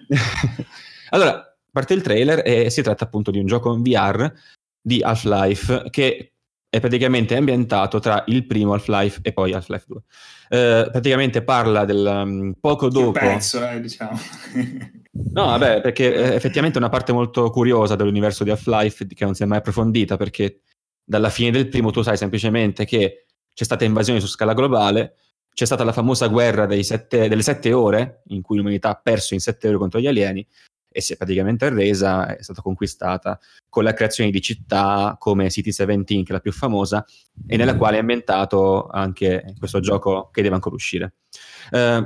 [1.12, 4.32] allora parte il trailer e si tratta appunto di un gioco in VR
[4.82, 6.34] di Half-Life che
[6.71, 10.01] è praticamente ambientato tra il primo Half-Life e poi Half-Life 2.
[10.47, 13.19] Eh, praticamente parla del um, poco dopo...
[13.19, 14.17] Pezzo, eh, diciamo.
[15.34, 19.34] No, vabbè, perché eh, effettivamente è una parte molto curiosa dell'universo di Half-Life che non
[19.34, 20.62] si è mai approfondita, perché
[21.03, 25.15] dalla fine del primo tu sai semplicemente che c'è stata invasione su scala globale,
[25.53, 29.41] c'è stata la famosa guerra sette, delle sette ore, in cui l'umanità ha perso in
[29.41, 30.47] sette ore contro gli alieni,
[30.91, 35.69] e si è praticamente arresa, è stata conquistata con la creazione di città come City
[35.69, 37.06] 17, che è la più famosa,
[37.47, 41.13] e nella quale è ambientato anche questo gioco che deve ancora uscire.
[41.71, 42.06] Uh,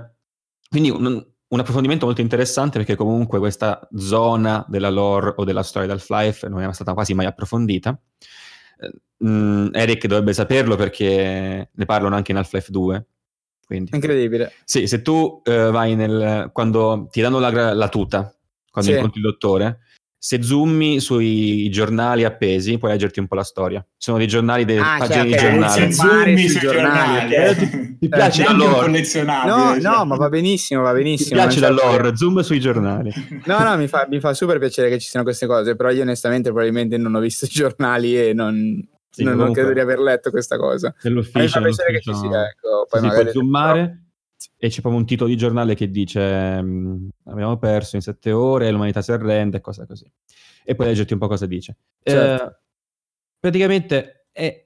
[0.70, 5.88] quindi un, un approfondimento molto interessante perché comunque questa zona della lore o della storia
[5.88, 7.98] del Half-Life non era stata quasi mai approfondita.
[9.26, 13.06] Mm, Eric dovrebbe saperlo perché ne parlano anche in Half-Life 2.
[13.66, 13.92] Quindi.
[13.94, 14.54] Incredibile.
[14.64, 16.50] Sì, se tu uh, vai nel...
[16.52, 18.35] quando ti danno la, la tuta,
[18.76, 18.98] quando sì.
[18.98, 19.80] incontri il dottore,
[20.18, 23.80] se zoomi sui giornali appesi, puoi leggerti un po' la storia.
[23.80, 25.82] Ci sono dei giornali, delle ah, pagine cioè, di giornali.
[25.82, 27.70] Se zoomi sui giornali, giornali okay.
[27.70, 29.56] ti, ti piace eh, da collezionabile.
[29.56, 29.82] No, cioè.
[29.82, 31.30] no, ma va benissimo, va benissimo.
[31.30, 33.14] Ti piace da lore, zoom sui giornali.
[33.46, 36.02] No, no, mi fa, mi fa, super piacere che ci siano queste cose, però io
[36.02, 40.00] onestamente probabilmente non ho visto i giornali e non, sì, non, non credo di aver
[40.00, 40.92] letto questa cosa.
[41.04, 42.88] Nell'ufficio, mi fa piacere che ci sia, ecco.
[42.90, 44.05] Poi sì, magari puoi zoomare
[44.58, 48.72] e c'è proprio un titolo di giornale che dice mm, abbiamo perso in sette ore,
[48.72, 50.10] l'umanità si arrende, cose così.
[50.64, 51.78] E poi leggerti un po' cosa dice.
[52.02, 52.46] Certo.
[52.46, 52.58] Eh,
[53.40, 54.66] praticamente è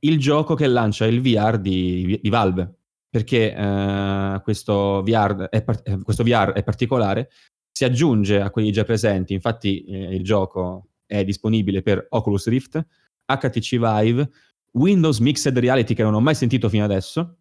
[0.00, 2.74] il gioco che lancia il VR di, di Valve,
[3.08, 7.30] perché eh, questo, VR è, eh, questo, VR è, particolare,
[7.70, 12.84] si aggiunge a quelli già presenti, infatti eh, il gioco è disponibile per Oculus Rift,
[13.24, 14.30] HTC Vive,
[14.72, 17.38] Windows Mixed Reality che non ho mai sentito fino adesso,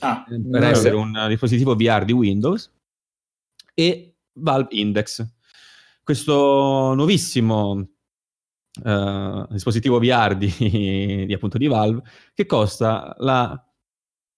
[0.00, 2.72] ah, per no, essere un dispositivo VR di Windows
[3.74, 5.26] e Valve Index.
[6.02, 7.88] Questo nuovissimo
[8.82, 10.52] uh, dispositivo VR di,
[11.26, 12.02] di, appunto di Valve
[12.34, 13.58] che costa la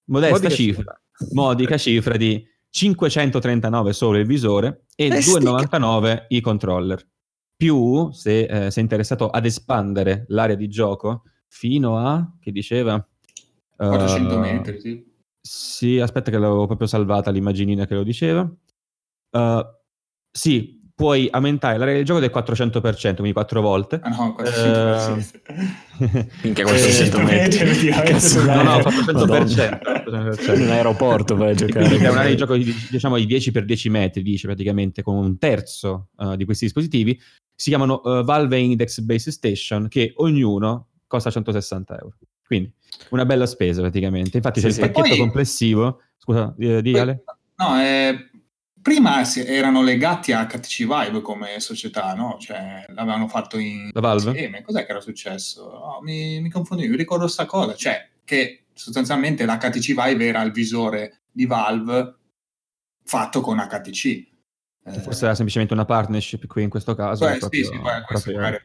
[0.05, 6.40] modesta modica cifra, cifra, modica cifra di 539 solo il visore e eh, 2,99 i
[6.40, 7.05] controller.
[7.57, 13.05] Più, se eh, sei interessato ad espandere l'area di gioco fino a, che diceva?
[13.77, 15.14] 400 uh, metri, sì.
[15.47, 18.41] Sì, aspetta che l'avevo proprio salvata l'imaginina che lo diceva.
[19.31, 19.65] Uh,
[20.29, 24.01] sì, puoi aumentare l'area del gioco del 400%, quindi 4 volte.
[24.03, 25.41] Ah no, 400%.
[25.99, 27.91] Uh, Minchia 400 metri.
[28.45, 29.81] no, no, 400%.
[30.05, 30.61] 400%.
[30.61, 31.97] In aeroporto vai a giocare.
[31.97, 35.39] È un'area di gioco di, diciamo di 10 x 10 metri, dice praticamente, con un
[35.39, 37.17] terzo uh, di questi dispositivi.
[37.55, 42.16] Si chiamano uh, Valve Index Base Station, che ognuno costa 160 euro.
[42.45, 42.73] Quindi
[43.11, 44.37] una bella spesa praticamente.
[44.37, 44.81] Infatti sì, c'è sì.
[44.81, 46.03] il pacchetto poi, complessivo.
[46.16, 47.25] Scusa, di, di Ale?
[47.57, 48.31] No, eh,
[48.81, 52.37] prima erano legati a HTC Vive come società, no?
[52.38, 54.31] Cioè l'avevano fatto in La Valve?
[54.31, 54.62] insieme.
[54.62, 55.71] Cos'è che era successo?
[55.71, 57.75] No, mi, mi confondevo, mi ricordo sta cosa.
[57.75, 62.14] Cioè, che sostanzialmente l'HTC Vive era il visore di Valve
[63.05, 64.35] fatto con HTC.
[65.03, 67.27] Forse era semplicemente una partnership qui in questo caso.
[67.27, 68.61] Beh, proprio, sì, sì, poi questo magari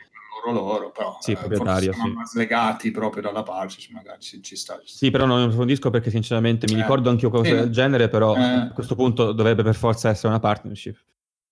[0.45, 2.31] loro loro, però sì, proprietario, eh, sono sì.
[2.33, 6.65] slegati proprio dalla Parsis, magari ci, ci, sta, ci, Sì, però non approfondisco perché sinceramente
[6.67, 7.55] mi eh, ricordo anche io cose sì.
[7.55, 8.41] del genere, però eh.
[8.41, 10.97] a questo punto dovrebbe per forza essere una partnership.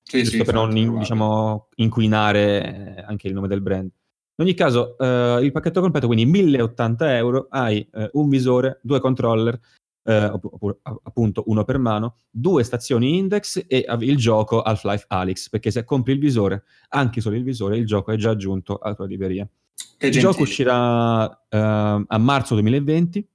[0.01, 3.91] Sì, giusto per non in, diciamo, inquinare eh, anche il nome del brand.
[4.39, 8.99] In ogni caso, eh, il pacchetto completo, quindi 1080 euro, hai eh, un visore, due
[8.99, 9.59] controller,
[10.09, 10.31] eh,
[11.03, 16.13] appunto uno per mano, due stazioni index e il gioco Half-Life Alyx, perché se compri
[16.13, 19.45] il visore, anche solo il visore, il gioco è già aggiunto alla tua libreria.
[19.45, 20.31] Che il gentile.
[20.31, 21.35] gioco uscirà uh,
[22.07, 23.29] a marzo 2020.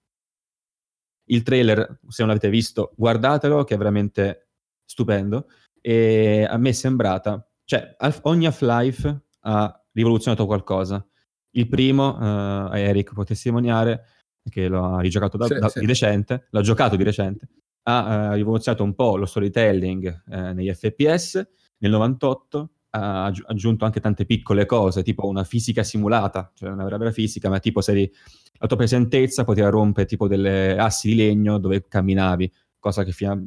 [1.26, 4.48] Il trailer, se non l'avete visto, guardatelo, che è veramente
[4.84, 5.46] stupendo.
[5.80, 11.06] E a me è sembrata, cioè, ogni Half-Life ha rivoluzionato qualcosa.
[11.50, 14.06] Il primo, uh, Eric può testimoniare,
[14.48, 15.80] che l'ha rigiocato da, sì, da, sì.
[15.80, 17.48] di recente, l'ha giocato di recente,
[17.84, 21.46] ha uh, rivoluzionato un po' lo storytelling uh, negli FPS,
[21.78, 26.96] nel 98 ha aggiunto anche tante piccole cose, tipo una fisica simulata, cioè una vera,
[26.96, 28.12] vera fisica, ma tipo se
[28.52, 33.32] la tua presentezza poteva rompere tipo delle assi di legno dove camminavi, cosa che fino
[33.32, 33.40] a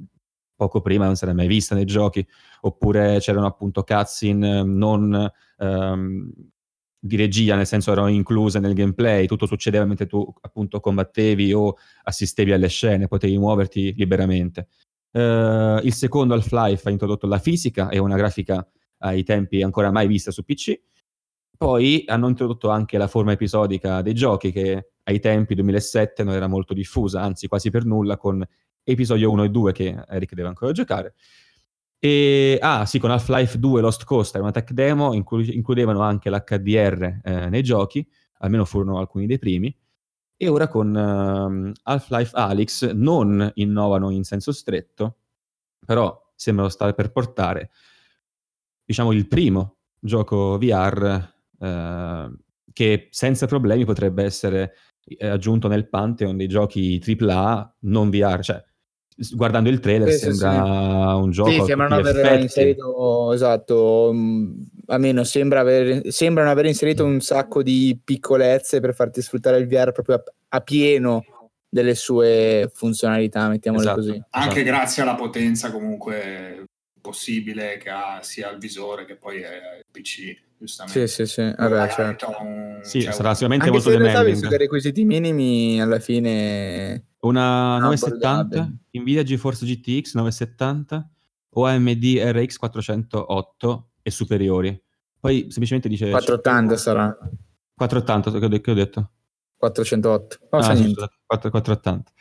[0.53, 2.27] poco prima non si era mai vista nei giochi,
[2.61, 6.31] oppure c'erano appunto cutscene non um,
[6.99, 11.75] di regia, nel senso erano incluse nel gameplay, tutto succedeva mentre tu appunto combattevi o
[12.03, 14.67] assistevi alle scene, potevi muoverti liberamente.
[15.11, 18.67] Uh, il secondo Half-Life ha introdotto la fisica e una grafica
[18.99, 20.79] ai tempi ancora mai vista su PC.
[21.57, 26.47] Poi hanno introdotto anche la forma episodica dei giochi che ai tempi 2007 non era
[26.47, 28.45] molto diffusa, anzi quasi per nulla, con
[28.83, 31.15] episodio 1 e 2 che Eric deve ancora giocare.
[31.99, 36.29] E, ah, sì, con Half-Life 2 Lost Coast era una tech demo, inclu- includevano anche
[36.29, 38.07] l'HDR eh, nei giochi,
[38.39, 39.75] almeno furono alcuni dei primi.
[40.39, 45.17] E ora con uh, Half-Life Alyx non innovano in senso stretto,
[45.83, 47.71] però sembrano stare per portare
[48.87, 52.31] diciamo, il primo gioco VR eh,
[52.71, 58.63] che senza problemi potrebbe essere eh, aggiunto nel pantheon dei giochi AAA non VR, cioè
[59.31, 61.21] guardando il trailer sì, sembra sì.
[61.23, 64.51] un gioco sì, sembrano aver inserito esatto mm,
[64.87, 69.91] almeno sembra aver, sembrano aver inserito un sacco di piccolezze per farti sfruttare il VR
[69.91, 71.23] proprio a, a pieno
[71.67, 74.63] delle sue funzionalità mettiamole esatto, così anche esatto.
[74.63, 76.66] grazie alla potenza comunque
[77.07, 81.07] possibile che ha sia il visore che poi è il PC giustamente.
[81.07, 81.53] Sì, sì, sì.
[81.55, 82.35] Vabbè, certo.
[82.37, 84.25] un, sì cioè, sarà sicuramente molto demanding.
[84.25, 87.05] Visto che i requisiti minimi alla fine...
[87.19, 91.09] Una 970, Nvidia GeForce GTX 970
[91.51, 94.83] o AMD RX 408 e superiori.
[95.19, 96.09] Poi semplicemente dice...
[96.09, 97.17] 480 sarà.
[97.75, 99.11] 480, che ho detto?
[99.57, 100.37] 408.
[100.49, 100.93] Oh, ah, sì,
[101.25, 102.11] 480.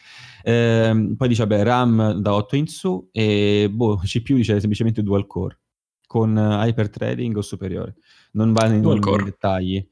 [0.42, 5.26] Eh, poi dice, vabbè, RAM da 8 in su e boh, CPU dice semplicemente dual
[5.26, 5.60] core
[6.06, 7.96] con hyper trading o superiore.
[8.32, 9.86] Non va nei, nei dettagli.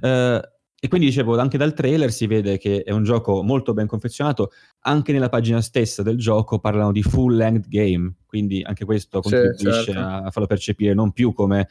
[0.00, 0.40] Eh,
[0.80, 4.52] e quindi dicevo, anche dal trailer si vede che è un gioco molto ben confezionato,
[4.82, 9.72] anche nella pagina stessa del gioco parlano di full length game, quindi anche questo contribuisce
[9.72, 10.00] sì, certo.
[10.00, 11.68] a farlo percepire non più come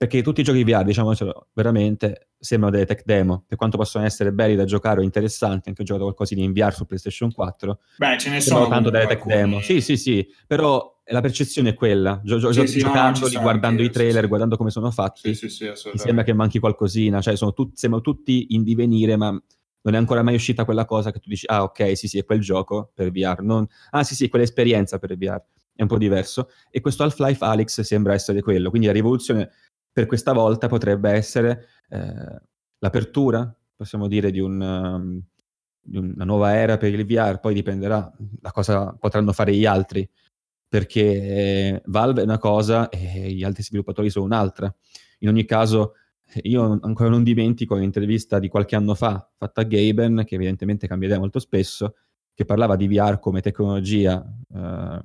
[0.00, 4.32] perché tutti i giochi VR, diciamocelo veramente, sembrano delle tech demo, per quanto possono essere
[4.32, 7.80] belli da giocare o interessanti, anche ho giocato qualcosa di in VR su PlayStation 4.
[7.98, 9.60] Beh, ce ne sono tanto delle tech demo.
[9.60, 13.82] Sì, sì, sì, però la percezione è quella, Gio- gio- sì, sì, giocandoli, no, guardando
[13.82, 18.02] i trailer, sì, guardando come sono fatti, mi sembra che manchi qualcosina, cioè tut- sembrano
[18.02, 21.62] tutti in divenire, ma non è ancora mai uscita quella cosa che tu dici, ah
[21.62, 23.66] ok, sì, sì, è quel gioco per VR, non...
[23.90, 25.42] ah sì, sì, è quell'esperienza per VR,
[25.74, 26.48] è un po' diverso.
[26.70, 29.50] E questo Half-Life Alyx sembra essere quello, quindi la rivoluzione
[29.92, 32.40] per questa volta potrebbe essere eh,
[32.78, 35.22] l'apertura, possiamo dire, di, un, um,
[35.80, 40.08] di, una nuova era per il VR, poi dipenderà da cosa potranno fare gli altri,
[40.68, 44.72] perché Valve è una cosa e gli altri sviluppatori sono un'altra.
[45.20, 45.94] In ogni caso,
[46.42, 51.08] io ancora non dimentico un'intervista di qualche anno fa fatta a Gaben, che evidentemente cambia
[51.08, 51.96] idea molto spesso,
[52.34, 54.24] che parlava di VR come tecnologia
[54.54, 55.02] eh,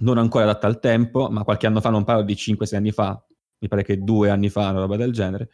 [0.00, 3.22] non ancora adatta al tempo, ma qualche anno fa, non parlo di 5-6 anni fa,
[3.60, 5.50] mi pare che due anni fa, una roba del genere.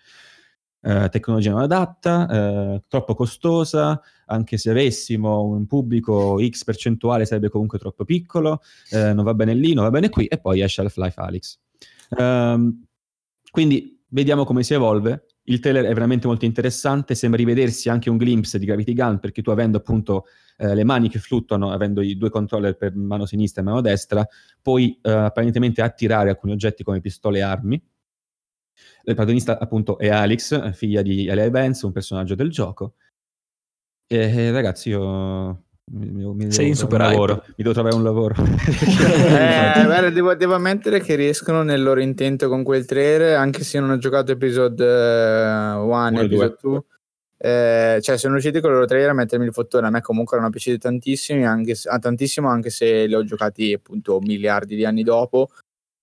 [0.81, 7.49] Eh, tecnologia non adatta, eh, troppo costosa, anche se avessimo un pubblico X percentuale sarebbe
[7.49, 10.83] comunque troppo piccolo, eh, non va bene lì, non va bene qui, e poi esce
[10.83, 11.59] Half-Life Alyx.
[12.17, 12.85] Ehm,
[13.51, 15.27] quindi vediamo come si evolve.
[15.49, 19.43] Il trailer è veramente molto interessante, sembra rivedersi anche un glimpse di Gravity Gun, perché
[19.43, 23.63] tu avendo appunto eh, le mani che fluttuano, avendo i due controller per mano sinistra
[23.63, 24.27] e mano destra,
[24.61, 27.81] puoi eh, apparentemente attirare alcuni oggetti come pistole e armi,
[29.09, 32.95] il protagonista appunto è Alex, figlia di Elia Benz, un personaggio del gioco.
[34.09, 38.35] E, e ragazzi, io mi, mi Sei in super lavoro, mi devo trovare un lavoro.
[38.43, 43.79] eh, guarda, devo, devo, ammettere che riescono nel loro intento con quel trailer, anche se
[43.79, 46.83] non ho giocato episode 1 e episode 2.
[47.39, 50.39] Eh, cioè sono riusciti con il loro trailer a mettermi il fottone a me comunque
[50.39, 55.03] erano piaciuti tantissimi anche, ah, tantissimo anche se li ho giocati appunto miliardi di anni
[55.03, 55.51] dopo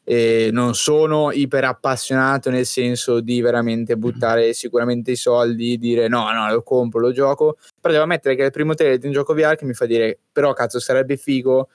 [0.04, 6.32] e non sono iper appassionato nel senso di veramente buttare sicuramente i soldi, dire no,
[6.32, 9.14] no, lo compro, lo gioco, però devo ammettere che è il primo trailer di un
[9.14, 11.70] gioco VR che mi fa dire però cazzo sarebbe figo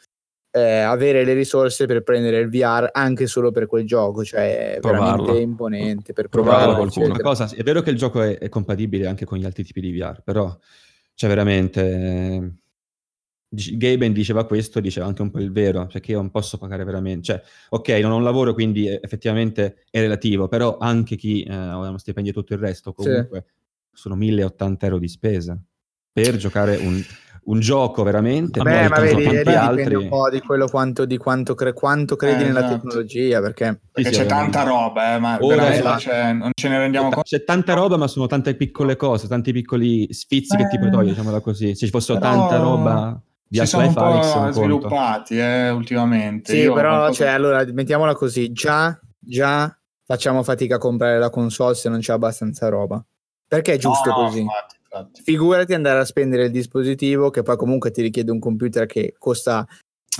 [0.51, 4.81] eh, avere le risorse per prendere il VR anche solo per quel gioco, cioè è
[4.81, 6.87] veramente imponente per provarlo.
[6.87, 9.81] provarlo cosa, è vero che il gioco è, è compatibile anche con gli altri tipi
[9.81, 10.57] di VR, però
[11.15, 12.61] cioè veramente
[13.51, 17.23] Gaben diceva questo, diceva anche un po' il vero, perché io non posso pagare veramente,
[17.23, 21.79] cioè, ok, non ho un lavoro, quindi effettivamente è relativo, però anche chi eh, ha
[21.79, 24.01] uno stipendio e tutto il resto, comunque sì.
[24.03, 25.59] sono 1080 euro di spesa
[26.13, 27.03] per giocare un,
[27.45, 28.61] un gioco veramente.
[28.61, 29.95] Beh, ma vedi, tanti altri...
[29.95, 32.75] un po' di quello quanto, di quanto, cre- quanto credi eh, nella esatto.
[32.75, 36.01] tecnologia, perché, perché c'è tanta roba, eh, ma Ora, esatto.
[36.01, 37.23] cioè, non ce ne rendiamo conto.
[37.23, 41.15] C'è tanta roba, ma sono tante piccole cose, tanti piccoli sfizi che ti puoi togliere,
[41.15, 41.75] diciamola così.
[41.75, 42.31] Se ci fosse Però...
[42.31, 46.53] tanta roba di si sono un po' sviluppati eh, ultimamente.
[46.53, 51.75] Sì, Io però, cioè, allora, mettiamola così, già, già facciamo fatica a comprare la console
[51.75, 53.03] se non c'è abbastanza roba.
[53.47, 54.41] Perché è giusto no, così?
[54.41, 55.23] infatti, infatti.
[55.23, 59.67] Figurati andare a spendere il dispositivo che poi comunque ti richiede un computer che costa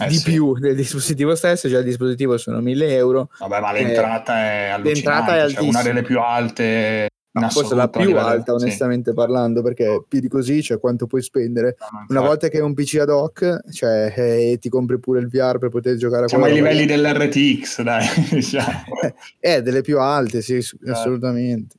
[0.01, 0.31] eh, di sì.
[0.31, 3.29] più del dispositivo stesso, già il dispositivo sono 1000 euro.
[3.39, 7.09] Vabbè, ma l'entrata eh, è allucinante, l'entrata è cioè una delle più alte
[7.41, 9.17] No, forse la più alta, onestamente sì.
[9.17, 11.77] parlando, perché più di così, cioè quanto puoi spendere.
[11.79, 15.29] No, Una volta che hai un PC ad hoc, cioè, eh, ti compri pure il
[15.29, 18.07] VR per poter giocare a Siamo ai livelli dell'RTX, dai.
[18.31, 18.85] diciamo.
[19.41, 20.91] eh, delle più alte, sì, eh.
[20.91, 21.77] assolutamente.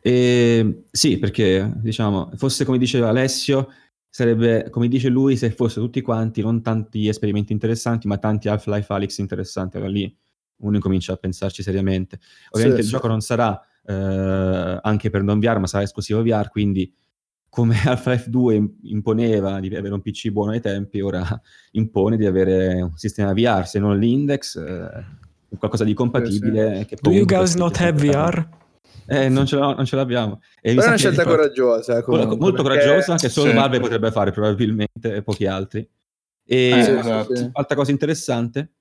[0.00, 3.68] Eh, sì, perché diciamo, fosse come diceva Alessio,
[4.10, 8.92] sarebbe come dice lui, se fosse tutti quanti, non tanti esperimenti interessanti, ma tanti Half-Life
[8.92, 9.76] Alyx interessanti.
[9.76, 10.14] Allora lì
[10.62, 12.18] uno incomincia a pensarci seriamente.
[12.50, 12.96] Ovviamente sì, il sì.
[12.98, 16.92] gioco non sarà eh, anche per non VR, ma sarà esclusivo VR, quindi
[17.48, 21.22] come Half-Life 2 imponeva di avere un PC buono ai tempi, ora
[21.72, 25.04] impone di avere un sistema VR, se non l'Index, eh,
[25.58, 26.78] qualcosa di compatibile.
[26.78, 26.96] Sì, sì.
[27.00, 28.60] Do you guys not have VR?
[29.06, 30.40] Eh, non, ce non, ce l'abbiamo.
[30.60, 32.02] E Però è una scelta coraggiosa.
[32.02, 32.86] Comunque, molto perché...
[32.86, 33.56] coraggiosa che solo sì.
[33.56, 35.86] Valve potrebbe fare probabilmente e pochi altri.
[36.44, 37.50] E eh, esatto.
[37.52, 38.72] altra cosa interessante,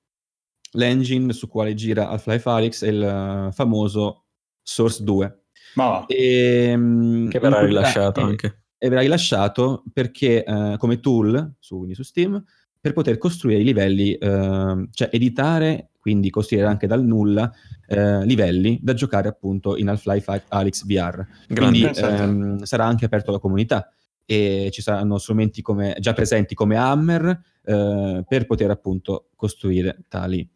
[0.73, 4.23] l'engine su quale gira Half-Life Alyx è il famoso
[4.61, 5.41] Source 2.
[5.75, 8.63] Ma e, ehm, che verrà rilasciato anche.
[8.77, 12.43] E verrà rilasciato perché uh, come tool su, quindi su Steam
[12.79, 17.51] per poter costruire i livelli, uh, cioè editare, quindi costruire anche dal nulla
[17.89, 21.23] uh, livelli da giocare appunto in Half-Life Alyx VR.
[21.53, 23.93] Quindi um, sarà anche aperto alla comunità
[24.25, 30.47] e ci saranno strumenti come, già presenti come Hammer per poter appunto costruire tali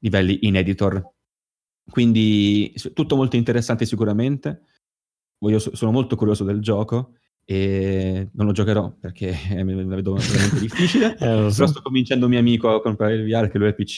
[0.00, 1.02] livelli in editor.
[1.90, 4.62] Quindi tutto molto interessante sicuramente.
[5.38, 7.14] Voglio, sono molto curioso del gioco
[7.50, 11.16] e non lo giocherò perché la vedo veramente difficile.
[11.18, 11.66] eh, so.
[11.66, 13.96] Sto convincendo un mio amico a comprare il VR che lui è PC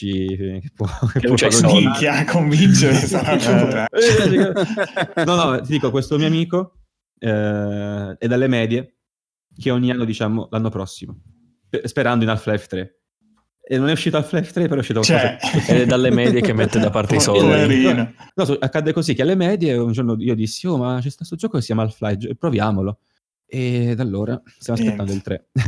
[0.59, 1.27] che può, che che
[1.61, 2.97] può minchia convincere
[5.23, 6.79] no no ti dico questo mio amico
[7.19, 8.95] eh, è dalle medie
[9.55, 11.21] che ogni anno diciamo l'anno prossimo
[11.83, 13.02] sperando in Half-Life 3
[13.65, 15.37] e non è uscito Half-Life 3, però è uscito cioè...
[15.67, 17.83] Ed è dalle medie che mette da parte i soldi.
[17.85, 21.55] No, accadde così che alle medie un giorno io dissi, oh ma c'è questo gioco
[21.55, 22.99] che si chiama Half-Life, proviamolo.
[23.45, 25.45] E da allora stiamo aspettando Niente.
[25.53, 25.61] il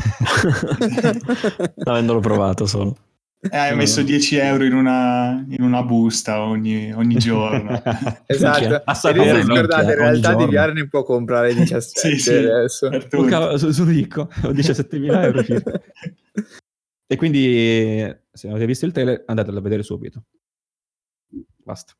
[1.06, 1.74] 3.
[1.86, 2.98] Avendolo provato solo.
[3.50, 7.82] Eh, hai messo 10 euro in una, in una busta ogni, ogni giorno.
[8.26, 8.82] esatto.
[8.84, 12.90] A sapere, scordate, in realtà di VR ne può comprare 17 sì, sì, adesso.
[13.10, 15.82] Sono, sono ricco, ho 17.000 euro circa.
[17.08, 17.98] E quindi,
[18.32, 20.24] se non avete visto il trailer, andatelo a vedere subito.
[21.64, 21.94] Basta.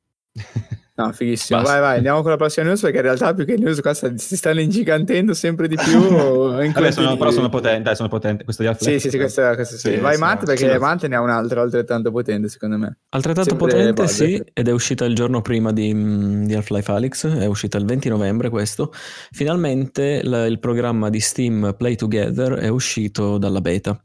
[0.98, 1.60] No, fighissimo.
[1.60, 1.74] Basta.
[1.74, 4.38] Vai, vai, andiamo con la prossima news perché in realtà più che news qua si
[4.38, 6.00] stanno ingigantendo sempre di più.
[6.72, 8.46] Vabbè, sono, però sono potenti, dai, sono potenti.
[8.46, 9.92] Questo di Sì, sì, sì, questo, questo sì.
[9.92, 9.98] sì.
[9.98, 10.78] Vai Matt perché sì.
[10.78, 13.00] Matt ne ha un altro altrettanto potente secondo me.
[13.10, 17.46] Altrettanto sempre potente, sì, ed è uscita il giorno prima di, di Half-Life Alyx, è
[17.46, 18.94] uscita il 20 novembre questo.
[19.32, 24.02] Finalmente la, il programma di Steam Play Together è uscito dalla beta.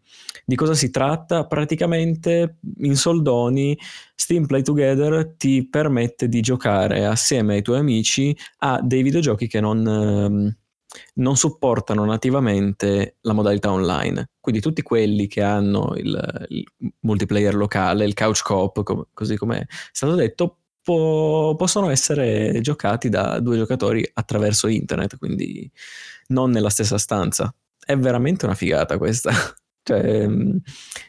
[0.50, 1.46] Di cosa si tratta?
[1.46, 3.78] Praticamente in soldoni
[4.16, 9.60] Steam Play Together ti permette di giocare assieme ai tuoi amici a dei videogiochi che
[9.60, 10.56] non, ehm,
[11.14, 14.30] non supportano nativamente la modalità online.
[14.40, 16.66] Quindi tutti quelli che hanno il, il
[17.02, 23.38] multiplayer locale, il couch com- così come è stato detto, po- possono essere giocati da
[23.38, 25.70] due giocatori attraverso internet, quindi
[26.30, 27.54] non nella stessa stanza.
[27.78, 29.30] È veramente una figata questa.
[29.82, 30.56] Cioè, mm,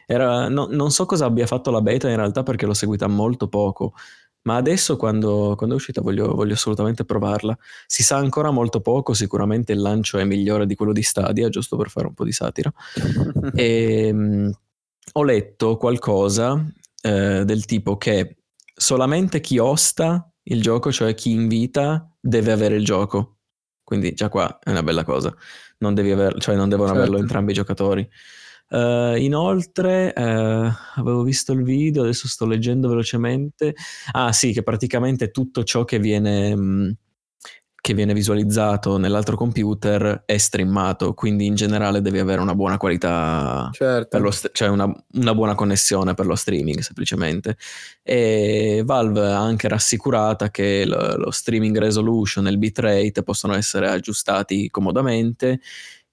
[0.06, 3.48] era, no, non so cosa abbia fatto la beta in realtà perché l'ho seguita molto
[3.48, 3.94] poco,
[4.42, 7.56] ma adesso quando, quando è uscita voglio, voglio, assolutamente provarla.
[7.86, 11.76] Si sa ancora molto poco, sicuramente il lancio è migliore di quello di Stadia, giusto
[11.76, 12.72] per fare un po' di satira.
[13.54, 14.50] e mm,
[15.12, 16.64] ho letto qualcosa
[17.02, 18.38] eh, del tipo che
[18.74, 23.36] solamente chi osta il gioco, cioè chi invita, deve avere il gioco.
[23.84, 25.34] Quindi già qua è una bella cosa.
[25.78, 27.02] Non, aver, cioè non devono certo.
[27.02, 28.08] averlo entrambi i giocatori.
[28.72, 33.74] Uh, inoltre, uh, avevo visto il video, adesso sto leggendo velocemente.
[34.12, 36.90] Ah, sì, che praticamente tutto ciò che viene, mh, mm,
[37.82, 43.68] che viene visualizzato nell'altro computer è streamato, quindi in generale devi avere una buona qualità,
[43.72, 44.30] certo.
[44.30, 47.58] st- cioè una, una, buona connessione per lo streaming semplicemente.
[48.02, 53.90] E Valve ha anche rassicurata che lo, lo streaming resolution e il bitrate possono essere
[53.90, 55.60] aggiustati comodamente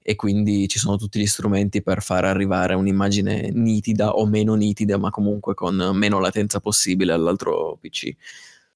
[0.02, 4.98] e quindi ci sono tutti gli strumenti per far arrivare un'immagine nitida o meno nitida,
[4.98, 8.16] ma comunque con meno latenza possibile all'altro PC.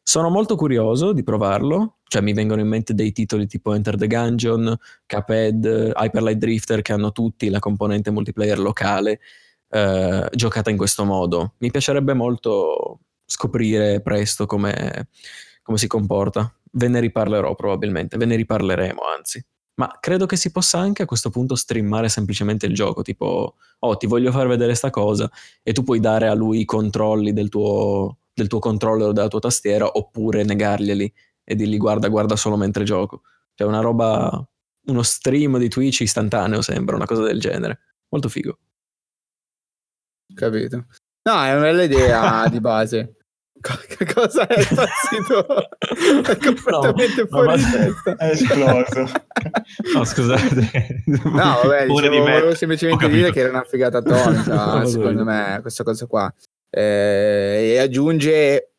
[0.06, 4.08] Sono molto curioso di provarlo, cioè mi vengono in mente dei titoli tipo Enter the
[4.08, 9.22] Gungeon, Cuphead, Hyperlight Drifter che hanno tutti la componente multiplayer locale
[9.70, 11.54] eh, giocata in questo modo.
[11.60, 15.08] Mi piacerebbe molto scoprire presto come
[15.76, 16.54] si comporta.
[16.74, 19.44] Ve ne riparlerò probabilmente, ve ne riparleremo anzi.
[19.76, 23.98] Ma credo che si possa anche a questo punto streamare semplicemente il gioco, tipo, oh,
[23.98, 25.30] ti voglio far vedere sta cosa,
[25.64, 29.28] e tu puoi dare a lui i controlli del tuo, del tuo controller o della
[29.28, 31.14] tua tastiera, oppure negarglieli
[31.44, 33.24] e dirgli guarda, guarda solo mentre gioco.
[33.56, 34.48] Cioè una roba,
[34.86, 37.80] uno stream di Twitch istantaneo sembra, una cosa del genere.
[38.10, 38.60] Molto figo.
[40.34, 40.86] Capito.
[41.24, 43.16] No, è una bella idea di base.
[43.64, 45.70] Che cosa è impazzito?
[46.28, 48.16] è completamente no, fuori di testa.
[48.18, 49.10] È esploso.
[49.94, 51.04] no, scusate.
[51.06, 56.06] No, vabbè, dicevo, volevo semplicemente dire che era una figata atomica, secondo me, questa cosa
[56.08, 56.34] qua.
[56.70, 58.72] Eh, e aggiunge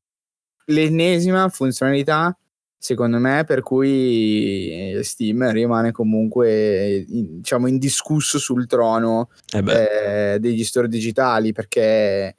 [0.67, 2.37] l'ennesima funzionalità
[2.77, 10.89] secondo me, per cui Steam rimane comunque diciamo indiscusso sul trono eh eh, degli store
[10.89, 12.37] digitali, perché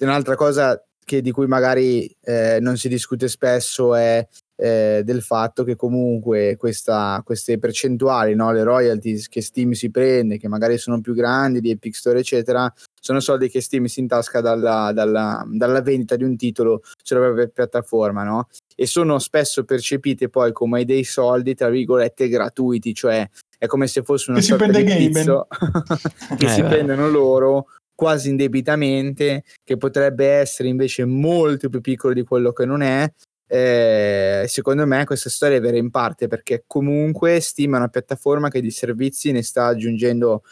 [0.00, 4.26] un'altra cosa che, di cui magari eh, non si discute spesso è
[4.56, 10.38] eh, del fatto che comunque questa, queste percentuali, no, le royalties che Steam si prende,
[10.38, 14.40] che magari sono più grandi di Epic Store, eccetera, sono soldi che Steam si intasca
[14.40, 18.48] dalla, dalla, dalla vendita di un titolo sulla propria piattaforma, no?
[18.76, 23.28] E sono spesso percepite poi come dei soldi, tra virgolette, gratuiti, cioè
[23.58, 25.46] è come se fosse una che sorta di pizzo
[26.36, 26.68] che eh, si beh.
[26.68, 32.82] prendono loro quasi indebitamente, che potrebbe essere invece molto più piccolo di quello che non
[32.82, 33.10] è,
[33.46, 38.48] eh, secondo me questa storia è vera in parte perché comunque Steam è una piattaforma
[38.48, 40.42] che di servizi ne sta aggiungendo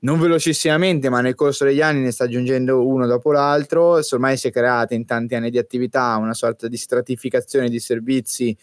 [0.00, 4.00] non velocissimamente, ma nel corso degli anni ne sta aggiungendo uno dopo l'altro.
[4.10, 8.56] Ormai si è creata in tanti anni di attività una sorta di stratificazione di servizi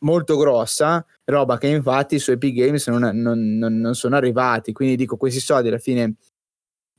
[0.00, 4.72] molto grossa, roba che infatti su Epic Games non, non, non, non sono arrivati.
[4.72, 6.14] Quindi dico, questi soldi alla fine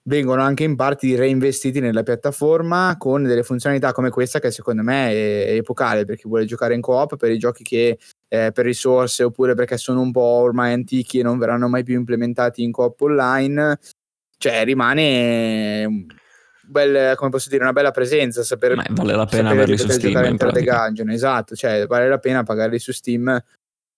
[0.04, 5.12] vengono anche in parte reinvestiti nella piattaforma con delle funzionalità come questa che secondo me
[5.12, 9.24] è, epocale per chi vuole giocare in coop, per i giochi che eh, per risorse
[9.24, 13.00] oppure perché sono un po' ormai antichi e non verranno mai più implementati in coop
[13.02, 13.78] online,
[14.38, 16.08] cioè rimane
[16.64, 20.24] bel, come posso dire, una bella presenza saper, Ma vale la pena averli su Steam
[20.26, 23.44] in Dungeon, esatto, cioè vale la pena pagarli su Steam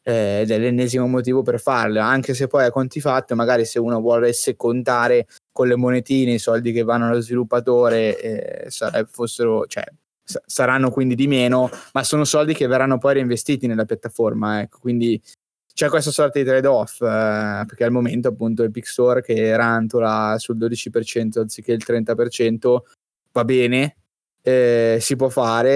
[0.03, 3.79] eh, ed è l'ennesimo motivo per farlo, anche se poi a conti fatti, magari se
[3.79, 8.69] uno volesse contare con le monetine i soldi che vanno allo sviluppatore eh,
[9.09, 9.83] fossero, cioè,
[10.23, 14.79] s- saranno quindi di meno, ma sono soldi che verranno poi reinvestiti nella piattaforma, ecco,
[14.79, 15.21] quindi
[15.73, 20.57] c'è questa sorta di trade-off, eh, perché al momento appunto Epic Store che rantola sul
[20.57, 22.83] 12% anziché il 30%
[23.31, 23.95] va bene,
[24.43, 25.71] eh, si può fare,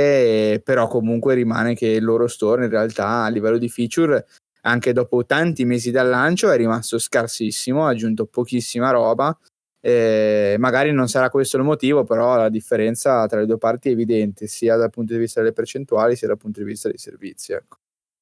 [0.54, 4.26] eh, però comunque rimane che il loro store in realtà a livello di feature,
[4.62, 9.36] anche dopo tanti mesi dal lancio, è rimasto scarsissimo, ha aggiunto pochissima roba.
[9.80, 13.92] Eh, magari non sarà questo il motivo, però la differenza tra le due parti è
[13.94, 17.54] evidente, sia dal punto di vista delle percentuali, sia dal punto di vista dei servizi.
[17.54, 17.78] Ecco.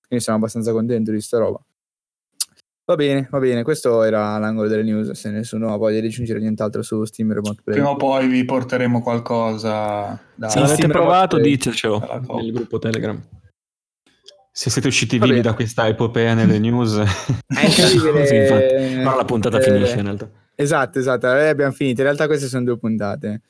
[0.08, 1.60] Quindi sono abbastanza contento di sta roba.
[2.88, 6.40] Va bene, va bene, questo era l'angolo delle news, se nessuno ha voglia di aggiungere
[6.40, 7.78] nient'altro su Steam Remote Play.
[7.78, 13.20] Prima o poi vi porteremo qualcosa da Se l'avete provato ditecelo nel gruppo Telegram.
[14.52, 16.96] Se siete usciti vivi da questa epopea nelle news,
[17.48, 18.28] è incredibile.
[18.28, 19.02] sì, infatti.
[19.02, 20.30] Ma la puntata eh, finisce in realtà.
[20.54, 22.02] Esatto, esatto, allora abbiamo finito.
[22.02, 23.42] In realtà queste sono due puntate.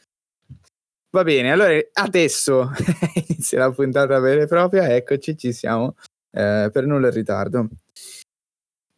[1.09, 2.71] Va bene, allora adesso
[3.27, 4.95] inizia la puntata vera e propria.
[4.95, 5.95] Eccoci, ci siamo.
[6.31, 7.67] Eh, per nulla in ritardo.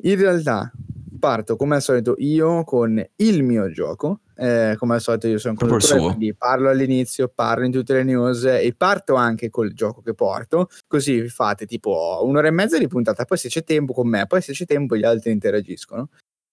[0.04, 0.72] In realtà
[1.18, 4.22] parto come al solito io con il mio gioco.
[4.36, 8.44] Eh, come al solito io sono conduttore, quindi parlo all'inizio, parlo in tutte le news
[8.44, 10.70] e parto anche col gioco che porto.
[10.86, 14.28] Così vi fate tipo un'ora e mezza di puntata, poi se c'è tempo con me,
[14.28, 16.10] poi se c'è tempo gli altri interagiscono.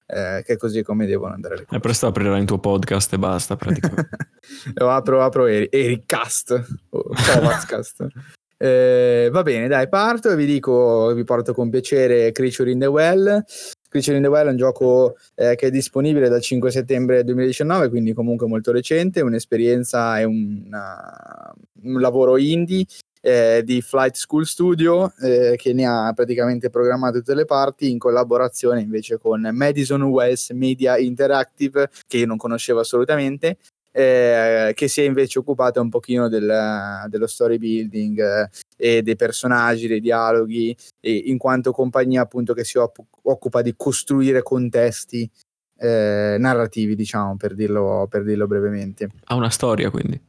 [0.06, 1.76] Eh, che è così come devono andare le cose.
[1.76, 4.08] E presto aprirai il tuo podcast e basta praticamente.
[4.74, 6.50] Lo apro, apro Ericast
[6.90, 8.06] o Povazcast.
[8.56, 12.86] Eh, va bene, dai, parto e vi dico, vi porto con piacere Creature in the
[12.86, 13.44] Well.
[13.88, 17.88] Creature in the Well è un gioco eh, che è disponibile dal 5 settembre 2019,
[17.88, 22.86] quindi comunque molto recente, un'esperienza e una, un lavoro indie
[23.24, 27.98] eh, di Flight School Studio eh, che ne ha praticamente programmato tutte le parti in
[27.98, 33.56] collaborazione invece con Madison West Media Interactive che io non conoscevo assolutamente
[33.96, 39.14] eh, che si è invece occupata un pochino del, dello story building eh, e dei
[39.14, 45.30] personaggi, dei dialoghi, in quanto compagnia appunto che si op- occupa di costruire contesti
[45.78, 49.10] eh, narrativi, diciamo, per dirlo, per dirlo brevemente.
[49.24, 50.20] Ha una storia quindi.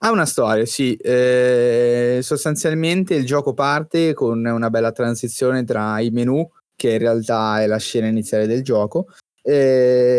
[0.00, 0.96] Ha una storia, sì.
[0.96, 7.62] Eh, sostanzialmente il gioco parte con una bella transizione tra i menu, che in realtà
[7.62, 9.06] è la scena iniziale del gioco,
[9.46, 10.15] e, ehm, e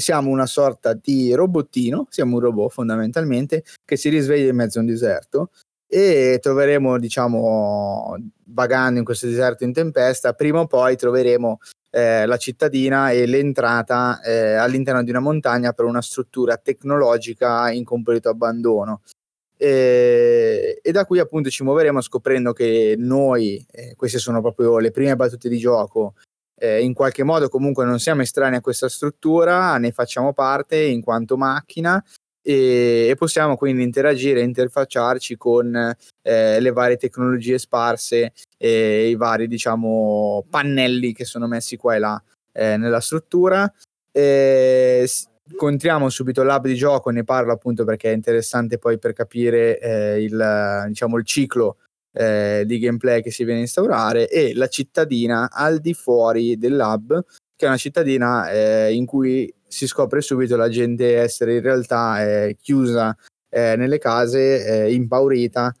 [0.00, 4.82] siamo una sorta di robottino, siamo un robot fondamentalmente, che si risveglia in mezzo a
[4.82, 5.50] un deserto
[5.86, 8.16] e troveremo, diciamo,
[8.46, 11.58] vagando in questo deserto in tempesta, prima o poi troveremo
[11.90, 17.84] eh, la cittadina e l'entrata eh, all'interno di una montagna per una struttura tecnologica in
[17.84, 19.02] completo abbandono.
[19.56, 24.90] E, e da qui appunto ci muoveremo scoprendo che noi, eh, queste sono proprio le
[24.90, 26.14] prime battute di gioco,
[26.56, 31.02] eh, in qualche modo comunque non siamo estranei a questa struttura, ne facciamo parte in
[31.02, 32.02] quanto macchina
[32.42, 35.74] e, e possiamo quindi interagire e interfacciarci con
[36.22, 41.98] eh, le varie tecnologie sparse e i vari diciamo pannelli che sono messi qua e
[41.98, 43.72] là eh, nella struttura.
[45.46, 50.22] incontriamo subito l'hub di gioco, ne parlo appunto perché è interessante poi per capire eh,
[50.22, 51.78] il, diciamo, il ciclo
[52.14, 57.24] eh, di gameplay che si viene a instaurare e la cittadina al di fuori dell'hub,
[57.56, 62.24] che è una cittadina eh, in cui si scopre subito la gente essere in realtà
[62.24, 63.16] eh, chiusa
[63.50, 65.74] eh, nelle case, eh, impaurita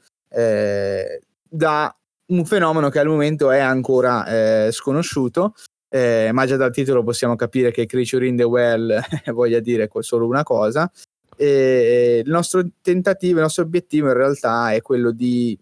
[1.48, 5.54] da un fenomeno che al momento è ancora sconosciuto
[5.94, 9.00] eh, ma già dal titolo possiamo capire che Creature in the Well
[9.32, 10.90] voglia dire solo una cosa.
[11.36, 15.56] E il nostro tentativo, il nostro obiettivo in realtà è quello di,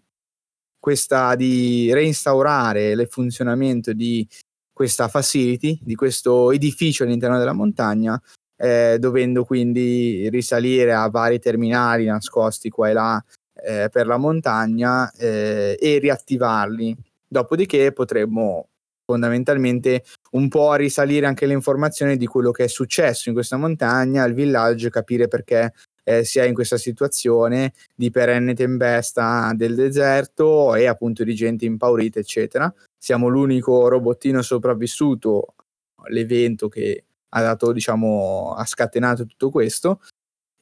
[0.83, 4.27] questa, di reinstaurare il funzionamento di
[4.73, 8.21] questa facility, di questo edificio all'interno della montagna,
[8.57, 13.23] eh, dovendo quindi risalire a vari terminali nascosti qua e là
[13.65, 16.93] eh, per la montagna eh, e riattivarli.
[17.29, 18.67] Dopodiché potremmo
[19.05, 24.23] fondamentalmente un po' risalire anche le informazioni di quello che è successo in questa montagna,
[24.23, 25.71] al villaggio, capire perché
[26.03, 31.65] eh, si è in questa situazione di perenne tempesta del deserto e appunto di gente
[31.65, 32.73] impaurita, eccetera.
[32.97, 35.55] Siamo l'unico robottino sopravvissuto
[36.03, 40.01] all'evento che ha dato, diciamo, ha scatenato tutto questo.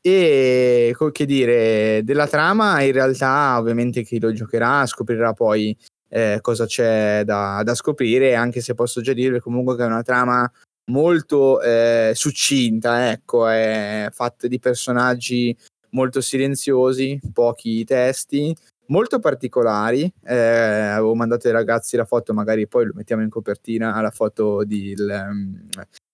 [0.04, 5.78] E che dire, della trama in realtà ovviamente chi lo giocherà scoprirà poi
[6.10, 10.02] eh, cosa c'è da, da, scoprire, anche se posso già dirvi comunque che è una
[10.02, 10.52] trama
[10.92, 15.56] molto eh, succinta, ecco, è fatta di personaggi
[15.92, 18.56] molto silenziosi, pochi testi,
[18.88, 20.12] molto particolari.
[20.24, 24.64] Eh, avevo mandato ai ragazzi la foto, magari poi lo mettiamo in copertina, la foto
[24.64, 25.68] di, il, um,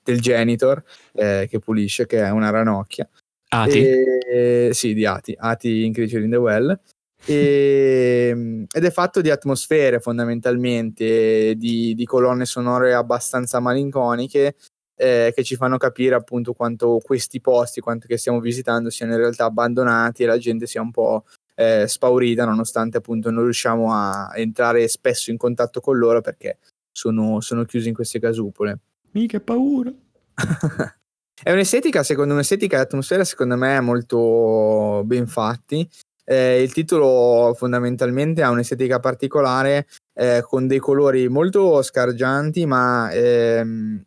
[0.03, 3.09] del janitor eh, che pulisce, che è una ranocchia.
[3.49, 3.79] Ati?
[3.79, 6.79] E, sì, di Ati, Ati in Creature in the Well.
[7.25, 14.55] E, ehm, ed è fatto di atmosfere fondamentalmente, di, di colonne sonore abbastanza malinconiche
[14.97, 19.19] eh, che ci fanno capire appunto quanto questi posti, quanto che stiamo visitando siano in
[19.19, 21.23] realtà abbandonati e la gente sia un po'
[21.55, 26.57] eh, spaurita nonostante appunto non riusciamo a entrare spesso in contatto con loro perché
[26.91, 28.79] sono, sono chiusi in queste casupole.
[29.11, 29.93] Mica paura!
[31.43, 35.87] è un'estetica, secondo un'estetica e atmosfera secondo me molto ben fatti
[36.29, 44.03] eh, il titolo fondamentalmente ha un'estetica particolare eh, con dei colori molto scargianti, ma ehm,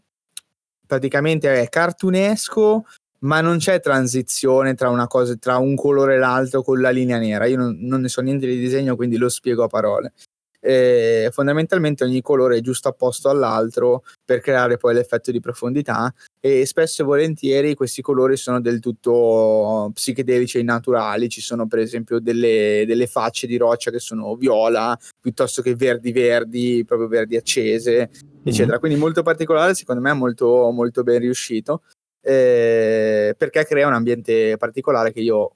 [0.91, 2.85] praticamente è cartunesco,
[3.21, 7.47] ma non c'è transizione tra cosa, tra un colore e l'altro con la linea nera.
[7.47, 10.13] Io non, non ne so niente di disegno, quindi lo spiego a parole
[10.61, 16.65] eh, fondamentalmente ogni colore è giusto apposto all'altro per creare poi l'effetto di profondità e
[16.65, 22.19] spesso e volentieri questi colori sono del tutto psichedelici e naturali, ci sono per esempio
[22.19, 28.11] delle, delle facce di roccia che sono viola piuttosto che verdi verdi, proprio verdi accese,
[28.11, 28.43] mm-hmm.
[28.43, 28.79] eccetera.
[28.79, 31.83] Quindi molto particolare, secondo me molto, molto ben riuscito.
[32.23, 35.55] Eh, perché crea un ambiente particolare che io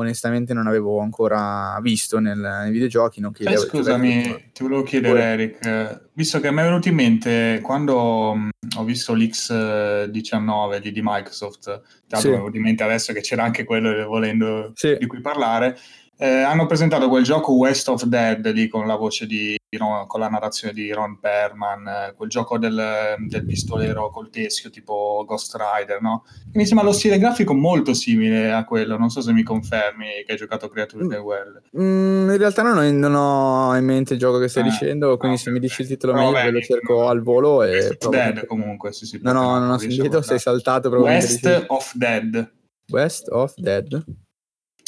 [0.00, 3.20] onestamente non avevo ancora visto nel, nei videogiochi.
[3.20, 5.22] Non eh, scusami, ti volevo chiedere, Poi.
[5.22, 8.48] Eric, visto che mi è venuto in mente quando mh,
[8.78, 11.64] ho visto l'X19 di, di Microsoft,
[12.06, 12.28] tanto sì.
[12.28, 14.96] mi è venuto in mente adesso che c'era anche quello volendo sì.
[14.98, 15.78] di cui parlare.
[16.22, 20.20] Eh, hanno presentato quel gioco West of Dead lì con la voce di Ron, con
[20.20, 25.56] la narrazione di Ron Perman, eh, quel gioco del, del, pistolero col teschio tipo Ghost
[25.56, 26.24] Rider, no?
[26.52, 30.22] E mi sembra lo stile grafico molto simile a quello, non so se mi confermi
[30.26, 31.62] che hai giocato Creature in the Well.
[31.78, 35.16] Mm, in realtà non ho, non ho, in mente il gioco che stai eh, dicendo,
[35.16, 37.70] quindi no, se mi dici il titolo meglio ve lo cerco al volo e...
[37.70, 39.18] West of Dead comunque, sì sì.
[39.22, 42.52] No, no, non ho sentito, sei saltato West of Dead.
[42.88, 44.28] West of Dead.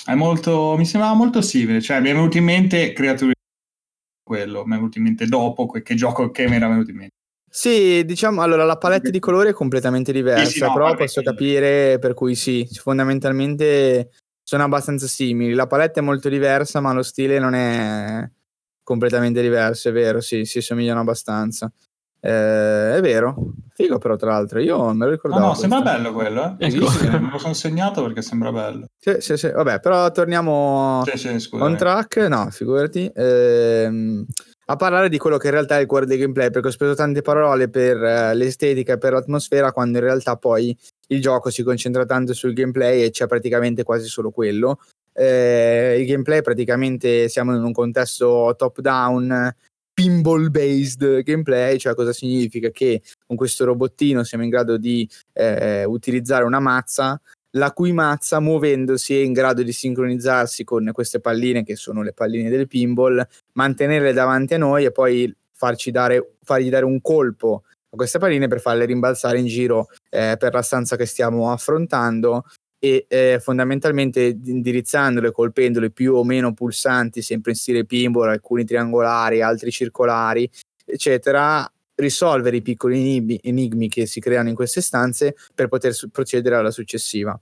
[0.05, 3.33] È molto, mi sembrava molto simile, cioè mi è venuto in mente Creature
[4.23, 7.15] quello, mi è venuto in mente dopo che gioco che mi era venuto in mente.
[7.49, 11.21] Sì, diciamo, allora la palette di colori è completamente diversa, sì, sì, no, però posso
[11.21, 14.11] capire per cui sì, fondamentalmente
[14.43, 15.53] sono abbastanza simili.
[15.53, 18.29] La palette è molto diversa, ma lo stile non è
[18.83, 21.71] completamente diverso, è vero, sì, si somigliano abbastanza.
[22.25, 23.35] Eh, è vero,
[23.75, 25.43] figo però tra l'altro, io me lo ricordavo.
[25.43, 26.67] No, no, sembra bello quello, eh?
[26.67, 26.87] Ecco.
[26.89, 28.87] Sì, me lo sono segnato perché sembra bello.
[28.97, 34.25] Sì, sì, sì, vabbè, però torniamo sì, sì, on track, no, figurati, ehm,
[34.67, 36.95] a parlare di quello che in realtà è il cuore del gameplay, perché ho speso
[36.95, 40.77] tante parole per uh, l'estetica e per l'atmosfera, quando in realtà poi
[41.09, 44.79] il gioco si concentra tanto sul gameplay e c'è praticamente quasi solo quello.
[45.13, 49.53] Eh, il gameplay praticamente siamo in un contesto top down
[49.93, 55.85] pinball based gameplay, cioè cosa significa che con questo robottino siamo in grado di eh,
[55.85, 57.21] utilizzare una mazza
[57.53, 62.13] la cui mazza muovendosi è in grado di sincronizzarsi con queste palline che sono le
[62.13, 67.65] palline del pinball, mantenerle davanti a noi e poi farci dare, fargli dare un colpo
[67.67, 72.45] a queste palline per farle rimbalzare in giro eh, per la stanza che stiamo affrontando
[72.85, 79.41] e eh, fondamentalmente indirizzandole, colpendole più o meno pulsanti, sempre in stile pinball, alcuni triangolari,
[79.41, 80.51] altri circolari,
[80.85, 86.57] eccetera, risolvere i piccoli enigmi, che si creano in queste stanze per poter su- procedere
[86.57, 87.41] alla successiva.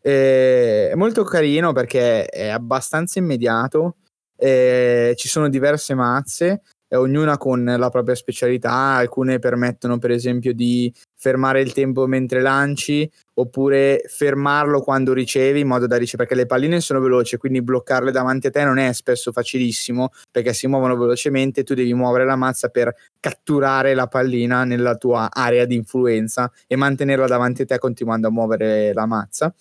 [0.00, 3.96] Eh, è molto carino perché è abbastanza immediato,
[4.36, 10.52] eh, ci sono diverse mazze eh, ognuna con la propria specialità, alcune permettono per esempio
[10.52, 16.42] di fermare il tempo mentre lanci oppure fermarlo quando ricevi in modo da ricevere perché
[16.42, 20.68] le palline sono veloci quindi bloccarle davanti a te non è spesso facilissimo perché si
[20.68, 25.74] muovono velocemente tu devi muovere la mazza per catturare la pallina nella tua area di
[25.74, 29.52] influenza e mantenerla davanti a te continuando a muovere la mazza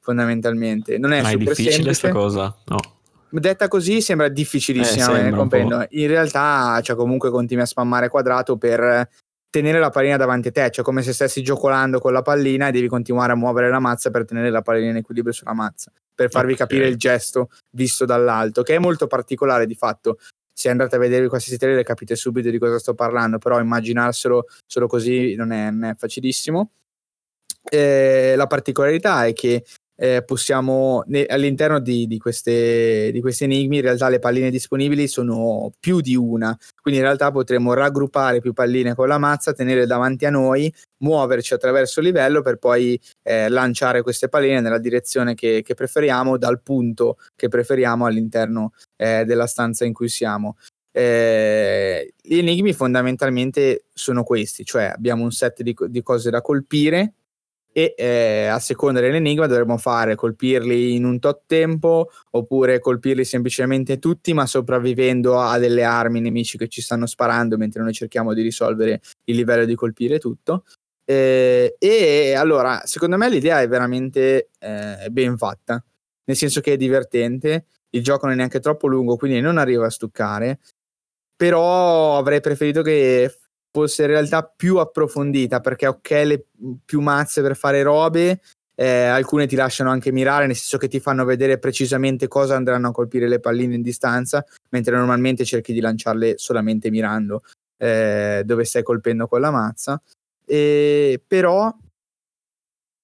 [0.00, 0.98] fondamentalmente.
[0.98, 2.54] Non è Ma è difficile questa cosa?
[2.66, 2.93] No
[3.40, 5.84] detta così sembra difficilissima, eh, comprendo.
[5.90, 9.08] In realtà, cioè, comunque continui a spammare quadrato per
[9.54, 12.72] tenere la pallina davanti a te, cioè come se stessi giocolando con la pallina e
[12.72, 16.28] devi continuare a muovere la mazza per tenere la pallina in equilibrio sulla mazza, per
[16.28, 16.66] farvi okay.
[16.66, 20.18] capire il gesto visto dall'alto, che è molto particolare di fatto.
[20.52, 24.86] Se andate a vedere qualsiasi trailer capite subito di cosa sto parlando, però immaginarselo solo
[24.88, 26.70] così non è, non è facilissimo.
[27.62, 29.64] Eh, la particolarità è che
[29.96, 35.06] eh, possiamo ne, all'interno di, di, queste, di, questi enigmi in realtà le palline disponibili
[35.06, 36.56] sono più di una.
[36.80, 41.54] Quindi in realtà potremo raggruppare più palline con la mazza tenere davanti a noi muoverci
[41.54, 46.62] attraverso il livello per poi eh, lanciare queste palline nella direzione che, che, preferiamo dal
[46.62, 50.56] punto che preferiamo all'interno eh, della stanza in cui siamo.
[50.96, 57.14] Eh, gli enigmi fondamentalmente sono questi cioè abbiamo un set di, di cose da colpire
[57.76, 63.98] e eh, a seconda dell'enigma dovremo fare colpirli in un tot tempo oppure colpirli semplicemente
[63.98, 68.42] tutti ma sopravvivendo a delle armi nemici che ci stanno sparando mentre noi cerchiamo di
[68.42, 70.62] risolvere il livello di colpire tutto.
[71.04, 75.82] Eh, e allora secondo me l'idea è veramente eh, ben fatta.
[76.26, 79.86] Nel senso che è divertente il gioco non è neanche troppo lungo quindi non arriva
[79.86, 80.60] a stuccare.
[81.34, 83.36] Però avrei preferito che
[83.74, 86.46] fosse in realtà più approfondita perché ok le
[86.84, 88.40] più mazze per fare robe
[88.76, 92.88] eh, alcune ti lasciano anche mirare nel senso che ti fanno vedere precisamente cosa andranno
[92.88, 97.42] a colpire le palline in distanza mentre normalmente cerchi di lanciarle solamente mirando
[97.76, 100.00] eh, dove stai colpendo con la mazza.
[100.46, 101.74] E, però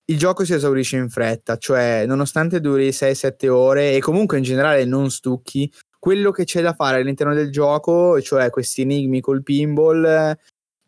[0.04, 4.84] il gioco si esaurisce in fretta cioè nonostante duri 6-7 ore e comunque in generale
[4.84, 10.34] non stucchi quello che c'è da fare all'interno del gioco, cioè questi enigmi col pinball,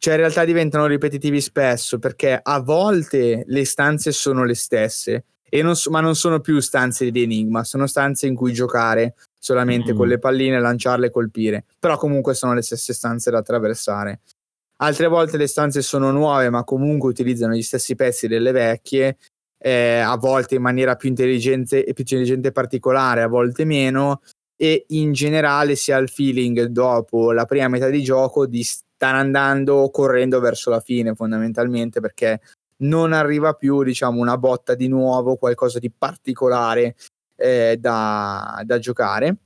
[0.03, 5.27] cioè in realtà diventano ripetitivi spesso perché a volte le stanze sono le stesse,
[5.63, 9.93] non so, ma non sono più stanze di enigma, sono stanze in cui giocare solamente
[9.93, 9.97] mm.
[9.97, 14.23] con le palline, lanciarle e colpire, però comunque sono le stesse stanze da attraversare.
[14.79, 19.19] Altre volte le stanze sono nuove, ma comunque utilizzano gli stessi pezzi delle vecchie,
[19.57, 24.21] eh, a volte in maniera più intelligente e più intelligente e particolare, a volte meno,
[24.57, 28.65] e in generale si ha il feeling dopo la prima metà di gioco di
[29.03, 32.41] stanno andando correndo verso la fine fondamentalmente perché
[32.83, 36.95] non arriva più diciamo una botta di nuovo qualcosa di particolare
[37.35, 39.37] eh, da, da, giocare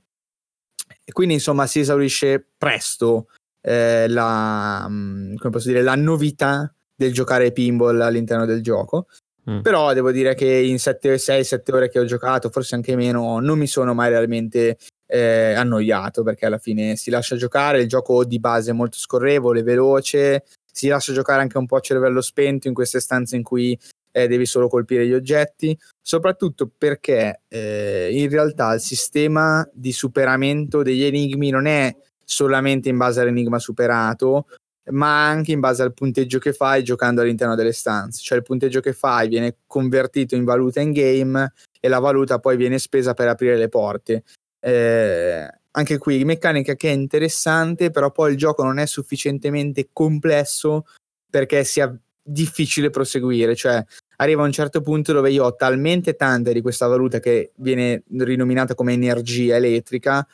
[1.03, 3.29] e quindi insomma si esaurisce presto
[3.61, 9.07] eh, la, mm, come posso dire, la novità del giocare pinball all'interno del gioco
[9.49, 9.61] mm.
[9.61, 13.65] però devo dire che in 6-7 ore che ho giocato forse anche meno non mi
[13.65, 14.77] sono mai realmente
[15.07, 19.63] eh, annoiato perché alla fine si lascia giocare, il gioco di base è molto scorrevole,
[19.63, 23.77] veloce, si lascia giocare anche un po' a cervello spento in queste stanze in cui
[24.11, 30.83] eh, devi solo colpire gli oggetti, soprattutto perché eh, in realtà il sistema di superamento
[30.83, 34.47] degli enigmi non è solamente in base all'enigma superato,
[34.89, 38.21] ma anche in base al punteggio che fai giocando all'interno delle stanze.
[38.21, 42.57] Cioè il punteggio che fai viene convertito in valuta in game e la valuta poi
[42.57, 44.23] viene spesa per aprire le porte.
[44.59, 50.85] Eh, anche qui meccanica che è interessante, però poi il gioco non è sufficientemente complesso
[51.29, 53.55] perché sia difficile proseguire.
[53.55, 53.83] Cioè,
[54.17, 58.03] arriva a un certo punto dove io ho talmente tanta di questa valuta che viene
[58.09, 60.27] rinominata come energia elettrica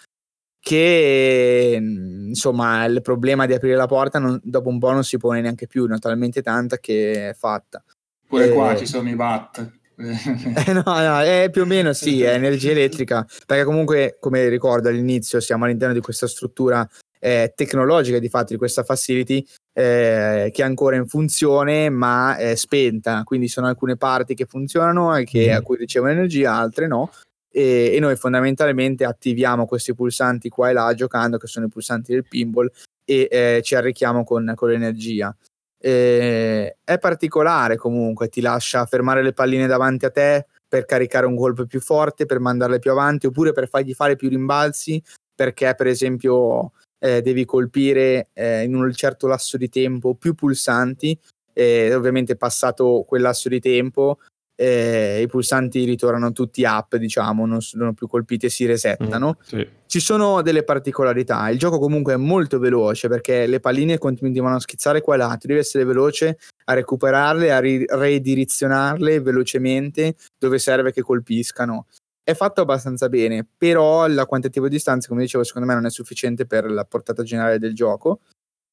[0.59, 5.41] che insomma il problema di aprire la porta non, dopo un po' non si pone
[5.41, 7.83] neanche più, ne ho talmente tanta che è fatta.
[8.25, 9.81] Pure eh, qua ci sono i watt.
[9.97, 14.89] Eh, no, no, è più o meno sì, è energia elettrica, perché comunque, come ricordo
[14.89, 16.87] all'inizio, siamo all'interno di questa struttura
[17.19, 22.53] eh, tecnologica di fatto di questa facility eh, che è ancora in funzione ma è
[22.55, 25.55] spenta, quindi sono alcune parti che funzionano e che, mm.
[25.55, 27.11] a cui ricevono energia, altre no.
[27.49, 32.11] E, e, noi fondamentalmente attiviamo questi pulsanti qua e là giocando, che sono i pulsanti
[32.11, 32.69] del pinball,
[33.05, 35.35] e eh, ci arricchiamo con, con l'energia.
[35.85, 41.35] Eh, è particolare comunque, ti lascia fermare le palline davanti a te per caricare un
[41.35, 45.03] colpo più forte, per mandarle più avanti, oppure per fargli fare più rimbalzi,
[45.35, 51.19] perché per esempio eh, devi colpire eh, in un certo lasso di tempo più pulsanti,
[51.55, 54.17] ovviamente passato quel lasso di tempo
[54.55, 59.37] eh, i pulsanti ritornano tutti up, diciamo, non sono più colpiti e si resettano.
[59.39, 59.67] Mm, sì.
[59.93, 61.47] Ci sono delle particolarità.
[61.51, 65.37] Il gioco comunque è molto veloce perché le palline continuano a schizzare qua e là.
[65.39, 71.85] Tu devi essere veloce a recuperarle, a ri- ridirezionarle velocemente dove serve che colpiscano.
[72.23, 75.91] È fatto abbastanza bene, però la quantitativo di distanza, come dicevo, secondo me non è
[75.91, 78.21] sufficiente per la portata generale del gioco.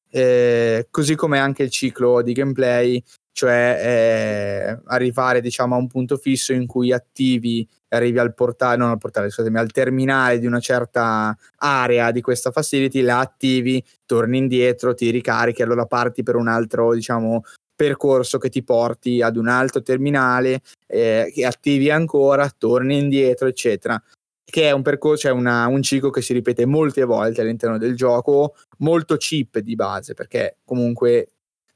[0.09, 2.99] Eh, così come anche il ciclo di gameplay
[3.31, 8.89] cioè eh, arrivare diciamo a un punto fisso in cui attivi arrivi al portale, non
[8.89, 14.37] al portale, scusatemi, al terminale di una certa area di questa facility, la attivi, torni
[14.37, 17.43] indietro, ti ricarichi, allora parti per un altro, diciamo,
[17.75, 24.01] percorso che ti porti ad un altro terminale, eh, che attivi ancora, torni indietro, eccetera.
[24.43, 27.95] Che è un percorso, cioè una, un ciclo che si ripete molte volte all'interno del
[27.95, 31.27] gioco, molto cheap di base, perché comunque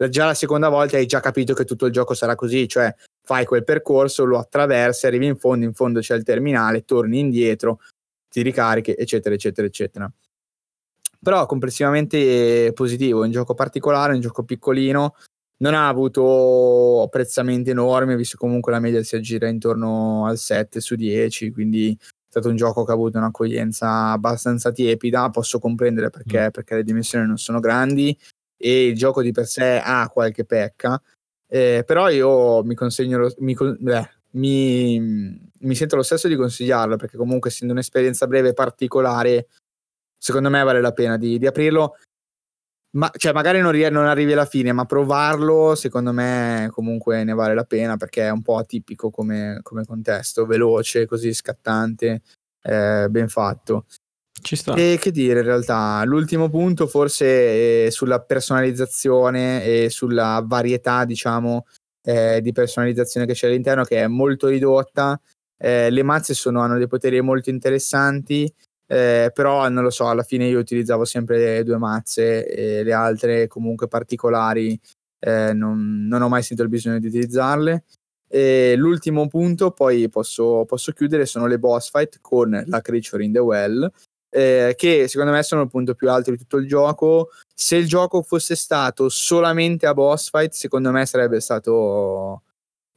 [0.09, 2.93] già la seconda volta hai già capito che tutto il gioco sarà così, cioè
[3.23, 7.79] fai quel percorso, lo attraversi, arrivi in fondo, in fondo c'è il terminale, torni indietro,
[8.29, 10.11] ti ricarichi, eccetera, eccetera, eccetera.
[11.21, 15.15] Però complessivamente positivo, è un gioco particolare, un gioco piccolino,
[15.57, 20.95] non ha avuto apprezzamenti enormi, visto comunque la media si aggira intorno al 7 su
[20.95, 26.47] 10, quindi è stato un gioco che ha avuto un'accoglienza abbastanza tiepida, posso comprendere perché,
[26.47, 26.49] mm.
[26.49, 28.15] perché le dimensioni non sono grandi
[28.57, 31.01] e il gioco di per sé ha qualche pecca,
[31.47, 34.99] eh, però io mi consegno, mi, beh, mi,
[35.59, 39.47] mi, sento lo stesso di consigliarlo perché comunque essendo un'esperienza breve particolare,
[40.17, 41.97] secondo me vale la pena di, di aprirlo.
[42.95, 47.53] Ma, cioè, magari non, non, arrivi alla fine, ma provarlo secondo me comunque ne vale
[47.53, 52.21] la pena perché è un po' atipico come, come contesto, veloce, così scattante,
[52.61, 53.85] eh, ben fatto.
[54.45, 54.75] Ci sta.
[54.75, 61.65] E che dire in realtà, l'ultimo punto forse sulla personalizzazione e sulla varietà, diciamo,
[62.03, 65.19] eh, di personalizzazione che c'è all'interno, che è molto ridotta.
[65.57, 68.47] Eh, le mazze sono, hanno dei poteri molto interessanti,
[68.85, 73.47] eh, però non lo so, alla fine io utilizzavo sempre due mazze e le altre
[73.47, 74.79] comunque particolari
[75.21, 77.83] eh, non, non, ho mai sentito il bisogno di utilizzarle.
[78.27, 83.31] E l'ultimo punto, poi posso, posso chiudere, sono le boss fight con la Creature in
[83.31, 83.91] the Well,
[84.35, 87.29] eh, che secondo me sono il punto più alto di tutto il gioco.
[87.53, 92.41] Se il gioco fosse stato solamente a boss fight, secondo me sarebbe stato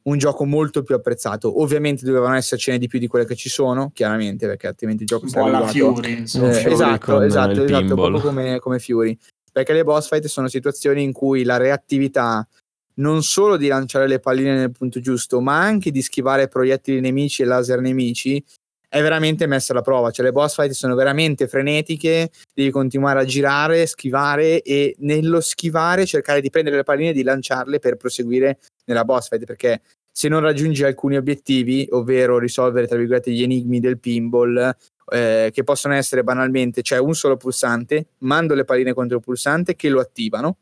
[0.03, 1.61] un gioco molto più apprezzato.
[1.63, 5.27] Ovviamente dovevano essercene di più di quelle che ci sono, chiaramente, perché altrimenti il gioco
[5.27, 5.95] un sarebbe arrivato...
[5.95, 9.17] Fury, eh, Fury esatto, esatto, esatto, proprio come, come Fury.
[9.53, 12.47] Perché le boss fight sono situazioni in cui la reattività
[12.95, 17.43] non solo di lanciare le palline nel punto giusto, ma anche di schivare proiettili nemici
[17.43, 18.43] e laser nemici
[18.89, 20.11] è veramente messa alla prova.
[20.11, 26.07] Cioè, le boss fight sono veramente frenetiche, devi continuare a girare, schivare e nello schivare
[26.07, 29.45] cercare di prendere le palline e di lanciarle per proseguire nella boss fight.
[29.45, 34.75] Perché se non raggiungi alcuni obiettivi, ovvero risolvere tra virgolette gli enigmi del pinball,
[35.11, 39.77] eh, che possono essere banalmente, cioè un solo pulsante, mando le palline contro il pulsante
[39.77, 40.59] che lo attivano.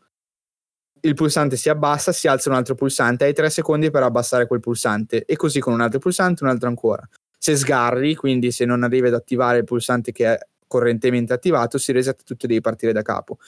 [1.00, 4.60] Il pulsante si abbassa, si alza un altro pulsante, hai tre secondi per abbassare quel
[4.60, 7.08] pulsante, e così con un altro pulsante, un altro ancora
[7.38, 11.92] se sgarri, quindi se non arrivi ad attivare il pulsante che è correntemente attivato, si
[11.92, 13.38] resetta tutto e devi partire da capo.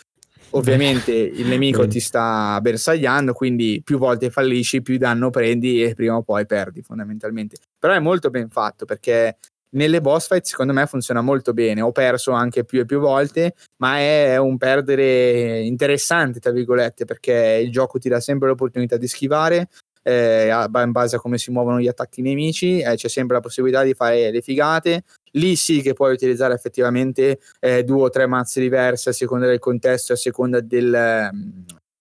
[0.50, 6.16] Ovviamente il nemico ti sta bersagliando, quindi più volte fallisci, più danno prendi e prima
[6.16, 7.56] o poi perdi fondamentalmente.
[7.78, 9.36] Però è molto ben fatto perché
[9.70, 11.82] nelle boss fight secondo me funziona molto bene.
[11.82, 17.60] Ho perso anche più e più volte, ma è un perdere interessante, tra virgolette, perché
[17.62, 19.68] il gioco ti dà sempre l'opportunità di schivare,
[20.08, 23.82] eh, in base a come si muovono gli attacchi nemici, eh, c'è sempre la possibilità
[23.82, 25.04] di fare le figate.
[25.32, 29.58] Lì sì che puoi utilizzare effettivamente eh, due o tre mazze diverse a seconda del
[29.58, 31.30] contesto, a seconda del,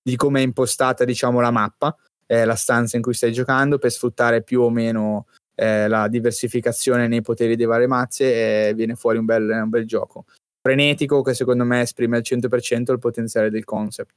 [0.01, 1.93] di come è impostata diciamo, la mappa,
[2.25, 7.09] eh, la stanza in cui stai giocando, per sfruttare più o meno eh, la diversificazione
[7.09, 10.23] nei poteri delle varie mazze e viene fuori un bel, un bel gioco.
[10.61, 14.13] Frenetico che secondo me esprime al 100% il potenziale del concept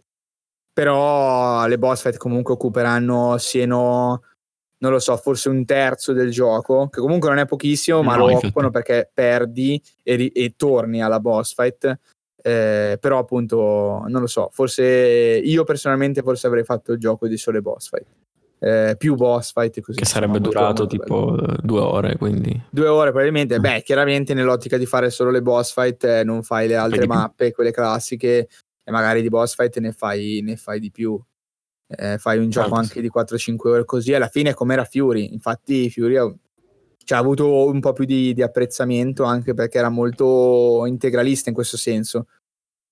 [0.73, 4.23] però le boss fight comunque occuperanno siano
[4.81, 8.27] non lo so, forse un terzo del gioco, che comunque non è pochissimo, ma no,
[8.27, 11.99] lo occupano perché perdi e, e, torni alla boss fight.
[12.43, 17.37] Eh, però appunto, non lo so, forse io personalmente forse avrei fatto il gioco di
[17.37, 18.07] sole boss fight.
[18.63, 19.99] Eh, più boss fight così.
[19.99, 21.57] Che sarebbe durato tipo bello.
[21.63, 22.59] due ore, quindi.
[22.71, 23.59] Due ore probabilmente.
[23.59, 23.63] Mm.
[23.63, 27.53] Beh, chiaramente nell'ottica di fare solo le boss fight eh, non fai le altre mappe,
[27.53, 28.49] quelle classiche,
[28.91, 31.19] e magari di boss fight ne fai, ne fai di più.
[31.93, 32.81] eh, fai un gioco Tanto.
[32.83, 36.33] anche di 4-5 ore così, alla fine come era Fury, infatti Fury ha,
[37.05, 41.55] cioè, ha avuto un po' più di, di, apprezzamento anche perché era molto integralista in
[41.57, 42.29] questo senso,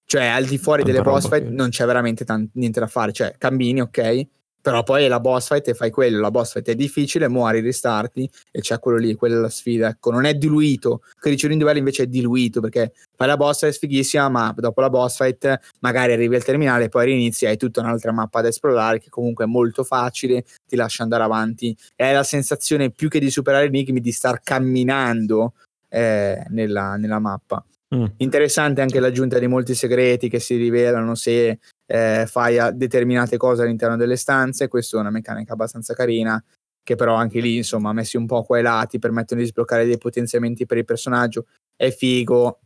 [0.04, 3.12] cioè al di fuori Tanta delle boss fight non c'è veramente tant- niente da fare,
[3.12, 4.26] cioè cammini ok,
[4.68, 8.28] però poi la boss fight e fai quello, la boss fight è difficile, muori, ristarti
[8.50, 12.02] e c'è quello lì, quella è la sfida, ecco, non è diluito, Cricerin Duel invece
[12.02, 16.34] è diluito perché fai la boss fight sfighissima, ma dopo la boss fight magari arrivi
[16.34, 20.44] al terminale poi rinizi, hai tutta un'altra mappa da esplorare che comunque è molto facile,
[20.66, 24.42] ti lascia andare avanti, e hai la sensazione più che di superare enigmi di star
[24.42, 25.54] camminando
[25.88, 27.64] eh, nella, nella mappa.
[27.94, 28.04] Mm.
[28.18, 33.96] Interessante anche l'aggiunta di molti segreti che si rivelano se eh, fai determinate cose all'interno
[33.96, 34.68] delle stanze.
[34.68, 36.42] Questa è una meccanica abbastanza carina,
[36.82, 39.96] che però anche lì, insomma, messi un po' qua ai lati, permettono di sbloccare dei
[39.96, 41.46] potenziamenti per il personaggio.
[41.74, 42.60] È figo,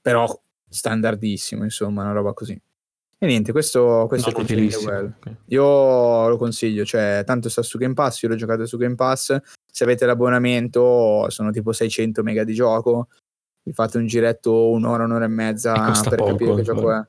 [0.00, 0.26] però
[0.68, 2.60] standardissimo, insomma, una roba così.
[3.18, 4.94] E niente, questo, questo no, è utilissimo.
[4.94, 5.36] Okay.
[5.46, 9.38] Io lo consiglio, cioè, tanto sta su Game Pass, io l'ho giocato su Game Pass.
[9.72, 13.08] Se avete l'abbonamento, sono tipo 600 mega di gioco
[13.66, 15.72] vi fate un giretto un'ora, un'ora e mezza
[16.08, 17.04] per poco, capire che gioco è.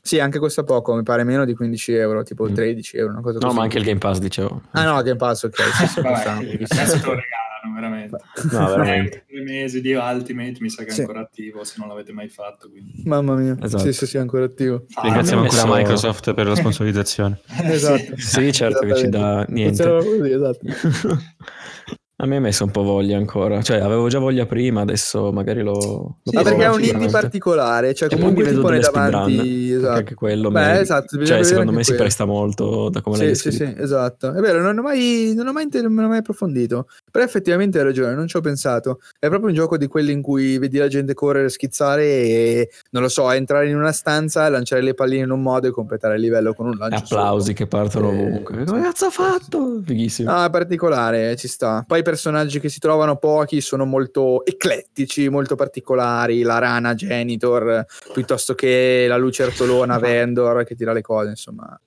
[0.00, 2.54] Sì, anche costa poco, mi pare meno di 15 euro, tipo mm.
[2.54, 3.46] 13 euro, una cosa così.
[3.46, 4.62] No, ma anche il Game Pass, dicevo.
[4.70, 5.60] Ah no, Game Pass, ok.
[5.60, 8.16] Sì, sì, Vabbè, adesso te lo regalano, veramente.
[8.52, 9.24] No, veramente.
[9.26, 11.00] Tre mesi di Ultimate, mi sa che è sì.
[11.00, 12.70] ancora attivo, se non l'avete mai fatto.
[12.70, 13.02] Quindi.
[13.04, 13.82] Mamma mia, esatto.
[13.82, 14.86] sì, sì, sì, è ancora attivo.
[14.94, 15.76] Ah, Ringraziamo ancora messo...
[15.76, 17.40] Microsoft per la sponsorizzazione.
[17.64, 18.16] esatto.
[18.16, 19.82] sì, certo che ci dà niente.
[19.82, 20.60] Così, esatto.
[22.20, 25.62] A me ha messo un po' voglia ancora, cioè avevo già voglia prima, adesso magari
[25.62, 25.72] lo...
[25.74, 29.70] lo sì, ma perché è un indie particolare, cioè comunque ti pone davanti...
[29.70, 29.98] Esatto.
[29.98, 30.80] Anche quello, Beh, me...
[30.80, 31.82] esatto, cioè secondo me quello.
[31.84, 34.34] si presta molto da come sì, l'hai Sì, sì, esatto.
[34.34, 37.84] È vero, non ho mai, non ho mai, non ho mai approfondito, però effettivamente hai
[37.84, 38.98] ragione, non ci ho pensato.
[39.16, 43.02] È proprio un gioco di quelli in cui vedi la gente correre, schizzare e, non
[43.02, 46.22] lo so, entrare in una stanza, lanciare le palline in un modo e completare il
[46.22, 46.96] livello con un lancio.
[46.96, 47.56] Applausi solo.
[47.58, 48.14] che partono e...
[48.14, 48.64] ovunque.
[48.64, 49.82] Come cazzo ha fatto?
[49.84, 50.32] Fighissimo.
[50.32, 51.84] Ah, particolare, ci sta.
[51.86, 57.84] Poi personaggi che si trovano pochi sono molto eclettici, molto particolari, la rana Genitor
[58.14, 61.78] piuttosto che la lucertolona Vendor che tira le cose, insomma.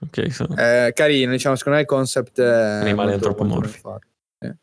[0.00, 0.48] Ok, so.
[0.56, 3.80] eh, carino, diciamo, secondo me il concept è rimane antropomorfi.
[4.40, 4.56] Eh.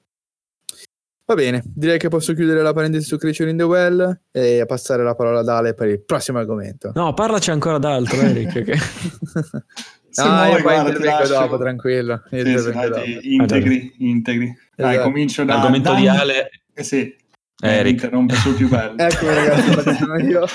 [1.25, 5.01] Va bene, direi che posso chiudere la parentesi su Creature in the Well e passare
[5.03, 6.91] la parola ad Ale per il prossimo argomento.
[6.93, 8.63] No, parlaci ancora d'altro, Eric.
[8.63, 8.75] che...
[10.23, 12.23] no, io poi intervengo dopo, tranquillo.
[12.29, 13.01] Sì, sì, dopo.
[13.21, 14.57] Integri, integri.
[14.75, 15.09] Dai, esatto.
[15.09, 15.55] comincio da...
[15.55, 16.01] L'argomento Dan...
[16.01, 16.49] di Ale...
[16.73, 17.15] Eh sì.
[17.61, 17.93] Eh, Eric.
[17.93, 18.97] Interrompe sul più bello.
[18.97, 20.45] ecco ragazzi, sono io.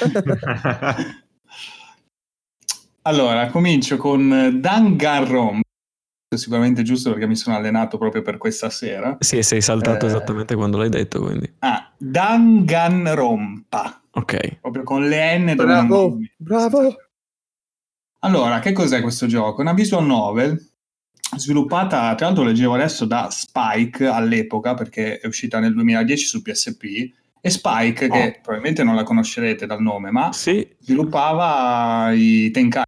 [3.03, 5.61] allora, comincio con Danganron.
[6.33, 9.17] Sicuramente giusto perché mi sono allenato proprio per questa sera.
[9.19, 10.11] Sì, sei saltato eh...
[10.11, 11.51] esattamente quando l'hai detto, quindi.
[11.61, 14.03] Ah, Danganronpa.
[14.13, 14.59] Ok.
[14.61, 15.55] Proprio con le N.
[15.57, 16.95] Bravo, bravo.
[18.21, 19.61] Allora, che cos'è questo gioco?
[19.61, 20.69] Una visual novel
[21.37, 26.85] sviluppata, tra l'altro leggevo adesso da Spike all'epoca, perché è uscita nel 2010 su PSP,
[27.41, 28.11] e Spike, oh.
[28.11, 30.69] che probabilmente non la conoscerete dal nome, ma sì.
[30.81, 32.85] sviluppava i Tenkai,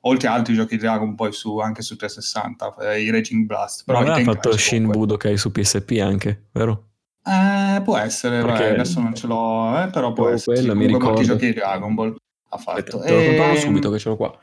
[0.00, 3.84] oltre ad altri giochi Dragon poi su, anche su 360, eh, i Raging Blast.
[3.84, 6.88] Però ma ha fatto Shin Budokai su PSP anche, vero?
[7.24, 10.56] Eh, può essere, vai, adesso non ce l'ho, eh, però può essere.
[10.56, 11.08] Quello, mi ricordo.
[11.08, 12.16] molti giochi di Dragon Ball
[12.56, 13.00] ha fatto.
[13.00, 13.56] Te lo e...
[13.56, 14.38] subito che ce l'ho qua.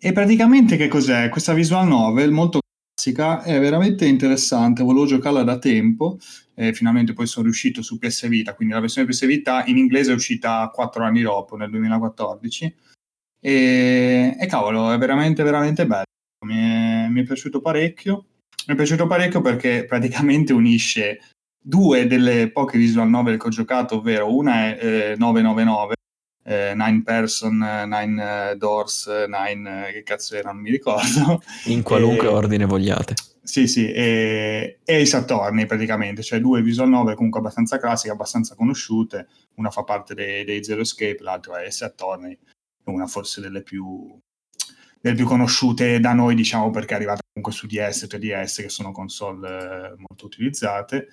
[0.00, 1.28] E praticamente che cos'è?
[1.28, 2.60] Questa visual novel molto
[2.94, 6.18] classica è veramente interessante, volevo giocarla da tempo
[6.54, 10.12] e finalmente poi sono riuscito su PS Vita, quindi la versione PS Vita in inglese
[10.12, 12.74] è uscita quattro anni dopo, nel 2014
[13.40, 16.04] e, e cavolo, è veramente veramente bello,
[16.44, 18.24] mi è, mi è piaciuto parecchio,
[18.66, 21.20] mi è piaciuto parecchio perché praticamente unisce
[21.60, 25.94] due delle poche visual novel che ho giocato, ovvero una è eh, 999
[26.48, 31.42] eh, Nine Person, Nine Doors, Nine, che cazzo era, non mi ricordo.
[31.66, 33.14] In qualunque e, ordine vogliate.
[33.42, 38.54] Sì, sì, e, e i Saturni praticamente, cioè due visual novel comunque abbastanza classiche, abbastanza
[38.54, 42.36] conosciute, una fa parte dei, dei Zero Escape, l'altra è Saturni,
[42.84, 44.18] una forse delle più,
[45.00, 48.68] delle più conosciute da noi, diciamo, perché è arrivata comunque su DS e 3DS, che
[48.70, 51.08] sono console eh, molto utilizzate.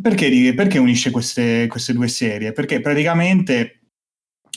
[0.00, 2.52] Perché, perché unisce queste, queste due serie?
[2.52, 3.79] Perché praticamente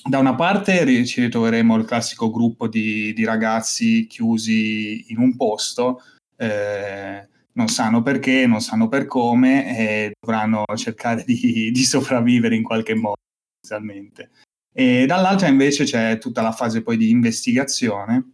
[0.03, 6.01] da una parte ci ritroveremo il classico gruppo di, di ragazzi chiusi in un posto,
[6.35, 12.63] eh, non sanno perché, non sanno per come e dovranno cercare di, di sopravvivere in
[12.63, 13.15] qualche modo
[13.61, 14.31] inizialmente.
[14.73, 18.31] E dall'altra invece c'è tutta la fase poi di investigazione,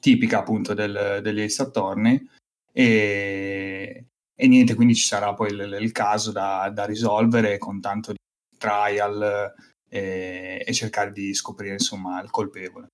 [0.00, 2.28] tipica appunto del, degli Saturni,
[2.72, 8.12] e, e, niente, quindi ci sarà poi il, il caso da, da risolvere con tanto
[8.12, 8.18] di
[8.56, 9.52] trial
[9.92, 12.86] e, e cercare di scoprire insomma il colpevole.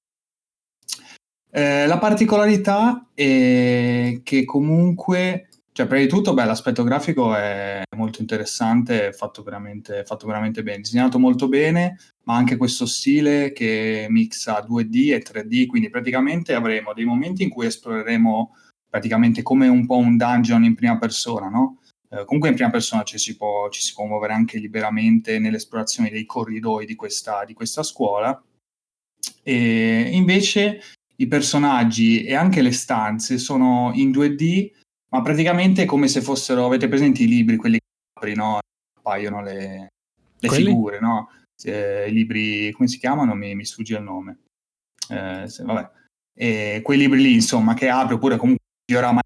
[1.51, 8.21] Eh, la particolarità è che comunque, cioè prima di tutto, beh, l'aspetto grafico è molto
[8.21, 14.07] interessante, è fatto veramente, fatto veramente bene, disegnato molto bene, ma anche questo stile che
[14.11, 18.55] mixa 2D e 3D, quindi praticamente avremo dei momenti in cui esploreremo
[18.91, 21.78] praticamente come un po' un dungeon in prima persona, no?
[22.11, 26.11] Eh, comunque in prima persona ci si, può, ci si, può, muovere anche liberamente nell'esplorazione
[26.11, 28.43] dei corridoi di questa, di questa scuola.
[29.43, 30.83] E invece
[31.17, 34.71] i personaggi e anche le stanze sono in 2D,
[35.11, 37.85] ma praticamente come se fossero, avete presenti i libri, quelli che
[38.15, 38.59] apri, no?
[38.99, 39.89] Appaiono le,
[40.39, 41.31] le figure, no?
[41.63, 43.35] Eh, I libri, come si chiamano?
[43.35, 44.39] Mi, mi sfugge il nome.
[45.11, 45.91] Eh, se, vabbè.
[46.35, 49.21] E quei libri lì, insomma, che apri, oppure comunque diorama,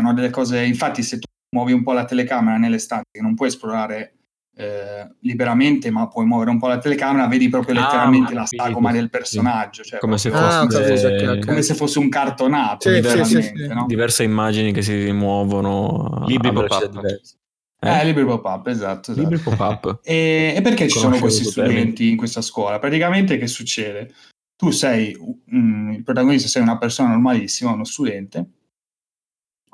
[0.00, 0.14] no?
[0.14, 3.48] delle cose, infatti se tu muovi un po' la telecamera nelle stanze che non puoi
[3.48, 4.16] esplorare
[4.54, 8.92] eh, liberamente, ma puoi muovere un po' la telecamera, vedi proprio ah, letteralmente la sagoma
[8.92, 9.82] del personaggio.
[9.82, 12.90] Cioè, come, se fosse, ah, okay, come, se fosse, un cartonato.
[12.90, 13.86] Sì, sì, sì, no?
[13.86, 16.24] Diverse immagini che si muovono.
[16.26, 17.04] Libri pop-up.
[17.04, 18.00] Eh?
[18.00, 19.12] eh, libri pop-up, esatto.
[19.12, 19.28] esatto.
[19.28, 20.00] Libri pop-up.
[20.04, 22.10] e, e perché ci sono questi studenti termine.
[22.10, 22.78] in questa scuola?
[22.78, 24.12] Praticamente che succede?
[24.56, 25.16] Tu sei,
[25.54, 28.46] mm, il protagonista sei una persona normalissima, uno studente,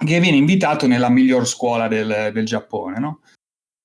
[0.05, 3.21] che viene invitato nella miglior scuola del, del Giappone, no?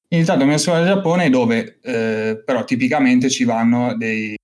[0.09, 4.35] Invitato nella scuola del Giappone dove eh, però tipicamente ci vanno dei,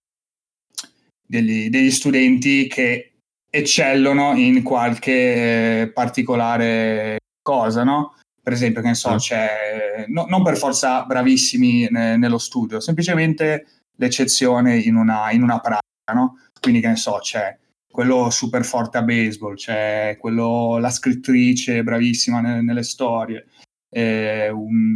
[1.25, 3.13] degli, degli, studenti che
[3.51, 8.15] eccellono in qualche eh, particolare cosa, no?
[8.41, 13.67] Per esempio, che ne so, c'è, no, non per forza bravissimi ne, nello studio, semplicemente
[13.97, 16.39] l'eccezione in una, in una pratica, no?
[16.59, 17.55] Quindi, che ne so, c'è
[17.91, 23.47] quello super forte a baseball, c'è quello, la scrittrice bravissima nelle, nelle storie,
[23.89, 24.95] eh, un,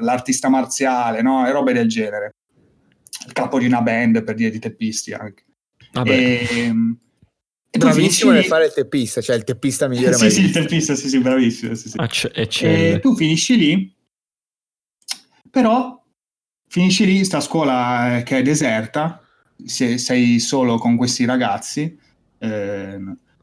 [0.00, 1.46] l'artista marziale, no?
[1.46, 2.32] E robe del genere.
[3.26, 5.44] Il capo di una band per dire di teppisti anche.
[5.92, 6.10] Vabbè.
[6.10, 6.98] E, ehm,
[7.70, 11.08] e bravissimo nel fare il teppista, cioè il teppista migliore sì, sì, il teppista, sì,
[11.08, 11.74] sì, bravissimo.
[11.74, 12.64] Sì, sì.
[12.64, 13.94] e tu finisci lì,
[15.50, 16.02] però
[16.68, 19.22] finisci lì, sta scuola eh, che è deserta,
[19.64, 21.98] se sei solo con questi ragazzi,
[22.38, 22.98] eh,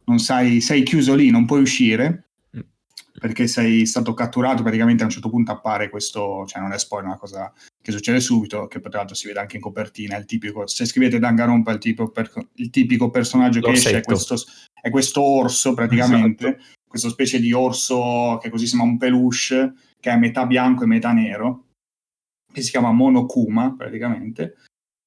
[0.05, 2.25] non sai, sei chiuso lì, non puoi uscire
[3.17, 7.07] perché sei stato catturato, praticamente a un certo punto appare questo, cioè non è spoiler,
[7.07, 7.51] una cosa
[7.81, 11.17] che succede subito, che tra l'altro si vede anche in copertina, il tipico, se scrivete
[11.17, 14.35] Danganronpa il, tipo per, il tipico personaggio che esce è questo,
[14.81, 16.63] è questo, orso praticamente, esatto.
[16.87, 21.13] questo specie di orso che così sembra un peluche, che è metà bianco e metà
[21.13, 21.63] nero,
[22.51, 24.57] che si chiama Monokuma praticamente,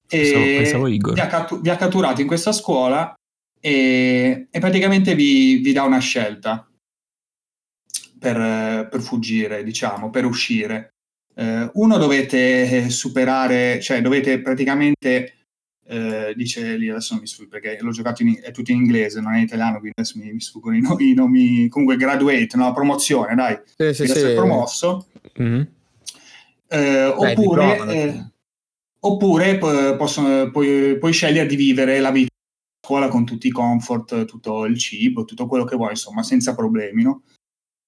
[0.09, 1.13] Pensavo, pensavo Igor.
[1.13, 3.15] Vi ha, cattu- vi ha, catturato in questa scuola
[3.61, 6.67] e, e praticamente vi, vi, dà una scelta
[8.19, 10.95] per, per fuggire, diciamo, per uscire.
[11.35, 15.35] Eh, uno dovete superare, cioè dovete praticamente,
[15.87, 19.21] eh, dice lì, adesso non mi sfuggo perché l'ho giocato in, è tutto in inglese,
[19.21, 22.49] non è in italiano, quindi adesso mi, mi sfuggono i, no, i, nomi, comunque graduate,
[22.55, 22.73] no?
[22.73, 24.33] promozione, dai, sì, sì, sì.
[24.33, 25.07] promosso.
[25.41, 25.61] Mm-hmm.
[25.61, 28.33] Eh, Beh, oppure...
[29.01, 29.59] Oppure
[29.97, 34.65] possono, puoi, puoi, scegliere di vivere la vita a scuola con tutti i comfort, tutto
[34.65, 37.23] il cibo, tutto quello che vuoi, insomma, senza problemi, no?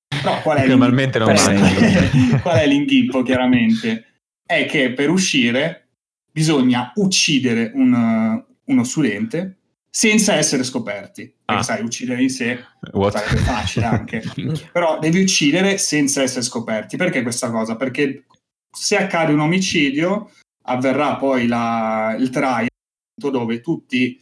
[0.09, 1.35] Però qual è, Normalmente non
[2.43, 4.05] qual è l'inghippo, chiaramente?
[4.47, 5.89] È che per uscire
[6.31, 9.57] bisogna uccidere un, uno studente
[9.91, 11.35] senza essere scoperti.
[11.47, 11.63] Ah.
[11.63, 13.17] sai, uccidere in sé What?
[13.17, 14.23] sarebbe facile anche.
[14.73, 16.97] Però devi uccidere senza essere scoperti.
[16.97, 17.77] Perché questa cosa?
[17.77, 18.25] Perché
[18.71, 20.31] se accade un omicidio
[20.71, 22.69] avverrà poi la, il trial
[23.15, 24.19] dove tutti,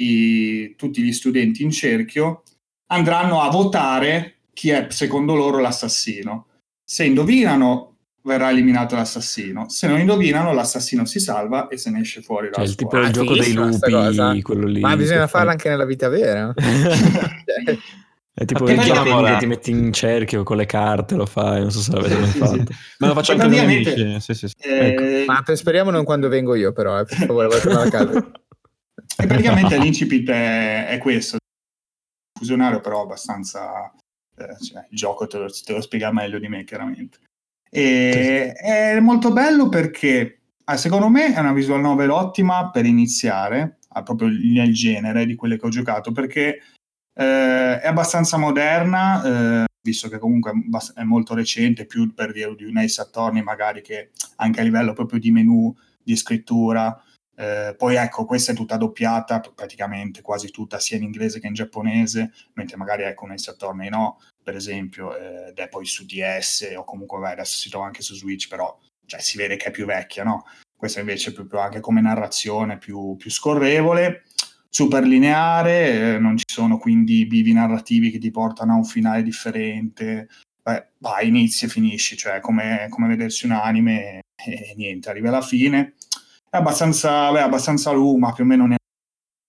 [0.00, 2.42] i, tutti gli studenti in cerchio
[2.92, 6.46] andranno a votare chi è secondo loro l'assassino.
[6.84, 9.68] Se indovinano verrà eliminato l'assassino.
[9.68, 12.50] Se non indovinano, l'assassino si salva e se ne esce fuori.
[12.52, 14.80] Cioè, il tipo del gioco dei lupi, quello lì.
[14.80, 16.52] Ma bisogna farlo anche nella vita vera.
[18.40, 21.70] È tipo il gioco che ti metti in cerchio con le carte, lo fai, non
[21.70, 22.72] so se l'avete mai fatto.
[22.96, 24.18] Ma lo faccio anche con amici.
[24.18, 24.54] Sì, sì, sì.
[24.56, 24.86] Eh...
[24.86, 25.30] Ecco.
[25.30, 28.32] Ma speriamo non quando vengo io, però, eh, per favore, tornare a casa.
[29.18, 31.36] e praticamente l'incipit è, è questo.
[32.32, 33.92] Fusionario, però abbastanza...
[34.34, 37.18] Eh, cioè, il gioco te lo, te lo, spiega meglio di me, chiaramente.
[37.68, 43.80] E, È molto bello perché, ah, secondo me, è una visual novel ottima per iniziare,
[44.02, 46.62] proprio nel genere di quelle che ho giocato, perché
[47.20, 50.52] eh, è abbastanza moderna, eh, visto che comunque
[50.94, 54.94] è molto recente, più per dire di un Ace Attorney magari che anche a livello
[54.94, 56.98] proprio di menu, di scrittura.
[57.36, 61.52] Eh, poi ecco, questa è tutta doppiata, praticamente quasi tutta, sia in inglese che in
[61.52, 66.06] giapponese, mentre magari ecco un Ace Attorney no, per esempio, eh, ed è poi su
[66.06, 69.66] DS o comunque vai, adesso si trova anche su Switch, però cioè, si vede che
[69.66, 70.46] è più vecchia, no?
[70.74, 74.22] Questa invece è proprio anche come narrazione più, più scorrevole
[74.70, 79.22] super lineare, eh, non ci sono quindi bivi narrativi che ti portano a un finale
[79.22, 80.28] differente.
[80.62, 85.42] Beh, vai, inizi e finisci, cioè come, come vedersi un anime e niente, arrivi alla
[85.42, 85.94] fine.
[86.48, 88.76] È abbastanza, beh, abbastanza lungo, più o meno ne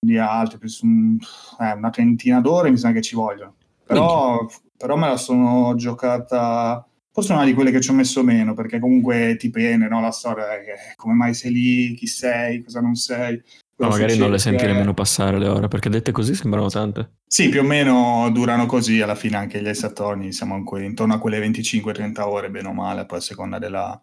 [0.04, 1.16] di altri, un,
[1.60, 3.54] eh, una trentina d'ore mi sa che ci vogliono.
[3.84, 4.46] Però,
[4.76, 8.78] però me la sono giocata forse una di quelle che ci ho messo meno, perché
[8.78, 10.00] comunque ti pene, no?
[10.00, 13.40] La storia è come mai sei lì, chi sei, cosa non sei.
[13.82, 17.16] No, magari non le senti nemmeno passare le ore, perché dette così sembrano tante.
[17.26, 21.40] Sì, più o meno durano così, alla fine anche gli esattorni siamo intorno a quelle
[21.40, 24.00] 25-30 ore, bene o male, poi a seconda della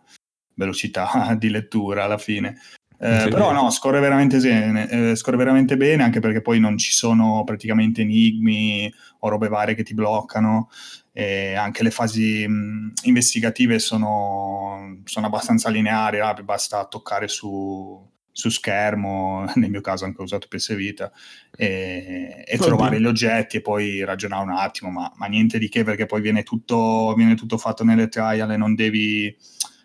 [0.55, 2.59] velocità di lettura alla fine.
[3.01, 3.29] Eh, sì.
[3.29, 7.43] Però no, scorre veramente, bene, eh, scorre veramente bene, anche perché poi non ci sono
[7.45, 10.69] praticamente enigmi o robe varie che ti bloccano.
[11.13, 18.05] E anche le fasi mh, investigative sono, sono, abbastanza lineari, ah, basta toccare su,
[18.39, 21.11] su, schermo, nel mio caso anche ho usato PS Vita,
[21.55, 25.83] e, e trovare gli oggetti e poi ragionare un attimo, ma, ma niente di che
[25.83, 29.35] perché poi viene tutto, viene tutto fatto nelle trial e non devi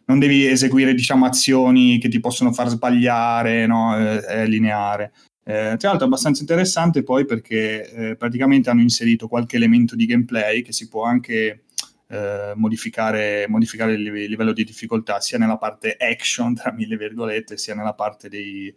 [0.07, 3.97] non devi eseguire diciamo, azioni che ti possono far sbagliare, no?
[3.97, 5.13] è, è lineare.
[5.47, 10.07] Eh, tra l'altro è abbastanza interessante poi perché eh, praticamente hanno inserito qualche elemento di
[10.07, 11.65] gameplay che si può anche
[12.09, 17.75] eh, modificare, modificare, il livello di difficoltà sia nella parte action, tra mille virgolette, sia
[17.75, 18.75] nella parte dei...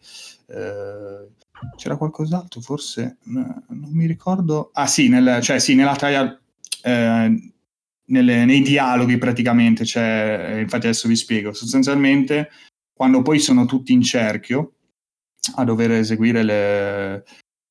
[0.47, 1.28] Eh,
[1.75, 3.17] c'era qualcos'altro forse?
[3.23, 4.69] non mi ricordo.
[4.73, 6.39] Ah sì, nel, cioè, sì nella trial
[6.84, 7.53] eh,
[8.07, 12.49] nelle, nei dialoghi praticamente, cioè, eh, infatti adesso vi spiego, sostanzialmente
[12.93, 14.73] quando poi sono tutti in cerchio
[15.55, 17.23] a dover eseguire le,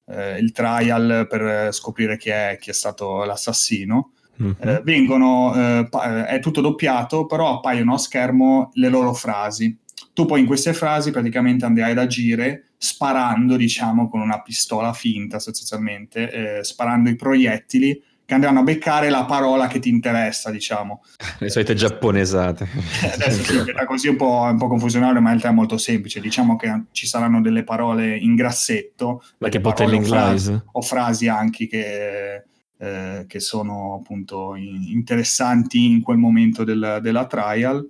[0.06, 4.12] eh, il trial per scoprire chi è, chi è stato l'assassino,
[4.42, 4.52] mm-hmm.
[4.58, 9.76] eh, vengono, eh, pa- è tutto doppiato, però appaiono a schermo le loro frasi.
[10.12, 15.38] Tu poi in queste frasi praticamente andrai ad agire sparando, diciamo, con una pistola finta
[15.38, 21.02] sostanzialmente, eh, sparando i proiettili che andranno a beccare la parola che ti interessa, diciamo.
[21.38, 22.68] Le solite giapponesate.
[23.14, 26.20] Adesso sì, è così un po', un po' confusionario, ma in realtà è molto semplice.
[26.20, 32.44] Diciamo che ci saranno delle parole in grassetto, che o frasi, o frasi anche che,
[32.78, 37.88] eh, che sono appunto interessanti in quel momento del, della trial.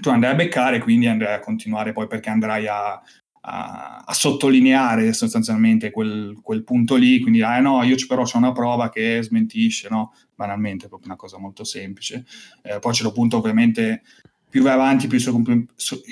[0.00, 3.00] Tu andrai a beccare, quindi andrai a continuare poi perché andrai a,
[3.40, 8.52] a, a sottolineare sostanzialmente quel, quel, punto lì, quindi ah no, io però c'è una
[8.52, 10.12] prova che smentisce, no?
[10.34, 12.26] Banalmente, è proprio una cosa molto semplice.
[12.62, 14.02] Eh, poi c'è lo punto ovviamente
[14.48, 15.66] più vai avanti più si compl-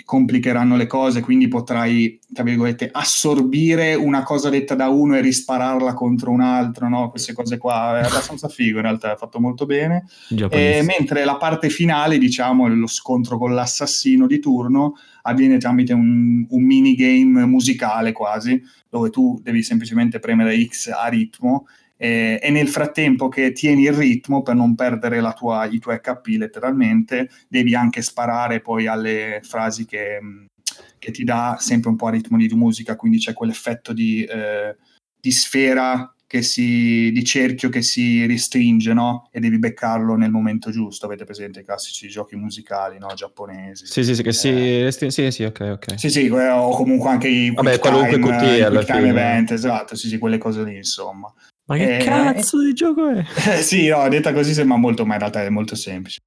[0.04, 5.94] complicheranno le cose, quindi potrai, tra virgolette, assorbire una cosa detta da uno e rispararla
[5.94, 7.10] contro un altro, no?
[7.10, 10.06] Queste cose qua è abbastanza figo, in realtà è fatto molto bene.
[10.50, 16.44] E, mentre la parte finale, diciamo, lo scontro con l'assassino di turno, avviene tramite un,
[16.48, 18.60] un minigame musicale quasi,
[18.90, 21.66] dove tu devi semplicemente premere X a ritmo
[22.04, 26.36] e, e, nel frattempo che tieni il ritmo per non perdere tua, i tuoi HP
[26.36, 30.18] letteralmente, devi anche sparare poi alle frasi che,
[30.98, 34.76] che, ti dà sempre un po' a ritmo di musica, quindi c'è quell'effetto di, eh,
[35.18, 39.28] di sfera che si, di cerchio che si restringe, no?
[39.30, 41.06] E devi beccarlo nel momento giusto.
[41.06, 43.08] Avete presente i classici giochi musicali, no?
[43.14, 43.86] Giapponesi.
[43.86, 44.82] Sì, sì, sì, che si eh.
[44.82, 45.14] restringe.
[45.14, 45.98] Sì, sì, ok, ok.
[45.98, 49.08] Sì, sì, o comunque anche i Vabbè, qualunque QT alla fine.
[49.08, 51.32] event, esatto, sì, sì, quelle cose lì, insomma.
[51.66, 53.24] Ma che eh, cazzo di gioco è?
[53.56, 56.20] Eh, sì, no, detta così sembra molto, ma in realtà è molto semplice.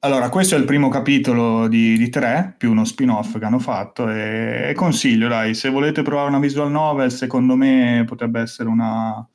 [0.00, 4.08] Allora, questo è il primo capitolo di, di tre, più uno spin-off che hanno fatto
[4.08, 9.28] e, e, consiglio, dai, se volete provare una visual novel, secondo me potrebbe essere una,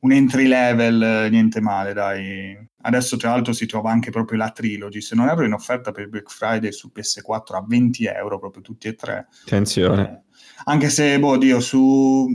[0.00, 2.56] un entry level, niente male, dai.
[2.82, 6.08] Adesso tra l'altro si trova anche proprio la trilogy, se non erro in offerta per
[6.08, 9.26] Black Friday su PS4 a 20 euro, proprio tutti e tre.
[9.46, 10.02] Attenzione.
[10.02, 12.28] Eh, anche se, boh, Dio, su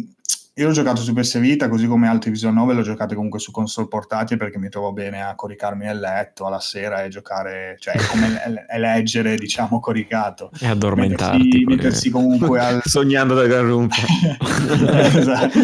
[0.53, 3.51] io l'ho giocato su PS Vita, così come altri visual novel l'ho giocato comunque su
[3.51, 7.95] console portatili perché mi trovo bene a coricarmi nel letto alla sera e giocare, cioè
[8.09, 10.51] come leggere, diciamo, coricato.
[10.59, 11.37] E addormentarti.
[11.37, 12.81] Mettersi, mettersi comunque al...
[12.83, 13.95] Sognando da gran rumpa.
[15.15, 15.59] esatto.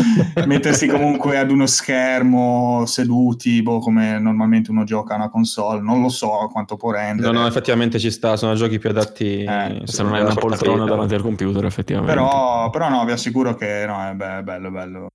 [0.46, 6.02] Mettersi comunque ad uno schermo seduti, boh, come normalmente uno gioca a una console, non
[6.02, 7.30] lo so quanto può rendere.
[7.30, 10.86] No, no, effettivamente ci sta, sono giochi più adatti eh, se non hai una poltrona
[10.86, 12.14] davanti al computer, effettivamente.
[12.14, 15.08] Però, però no, vi assicuro che no, è bello, bello bello,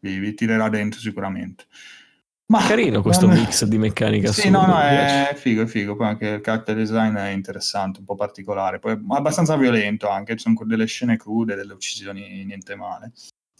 [0.00, 1.66] vi, vi tirerà dentro sicuramente.
[2.46, 3.36] Ma carino questo non...
[3.36, 4.30] mix di meccanica.
[4.30, 5.96] Sì, no, no, è figo, è figo.
[5.96, 8.78] Poi anche il character design è interessante, un po' particolare.
[8.78, 13.12] Poi abbastanza violento anche, ci sono delle scene crude, delle uccisioni, niente male.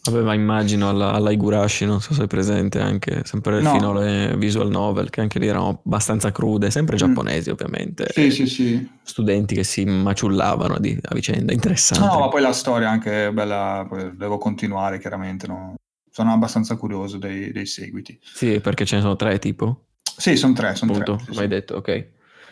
[0.05, 3.71] Aveva immagino alla, alla Igurashi, non so se è presente anche, sempre no.
[3.71, 6.97] finale visual novel, che anche lì erano abbastanza crude, sempre mm.
[6.97, 7.53] giapponesi mm.
[7.53, 8.07] ovviamente.
[8.11, 8.89] Sì, sì, sì.
[9.01, 12.05] Studenti che si maciullavano di, a vicenda, interessante.
[12.05, 15.75] No, ma poi la storia anche bella, devo continuare chiaramente, no?
[16.13, 18.19] sono abbastanza curioso dei, dei, seguiti.
[18.21, 19.85] Sì, perché ce ne sono tre tipo?
[20.15, 21.25] Sì, sono tre, sono Punto, tre.
[21.25, 21.47] Sì, hai sì.
[21.47, 22.07] detto, ok.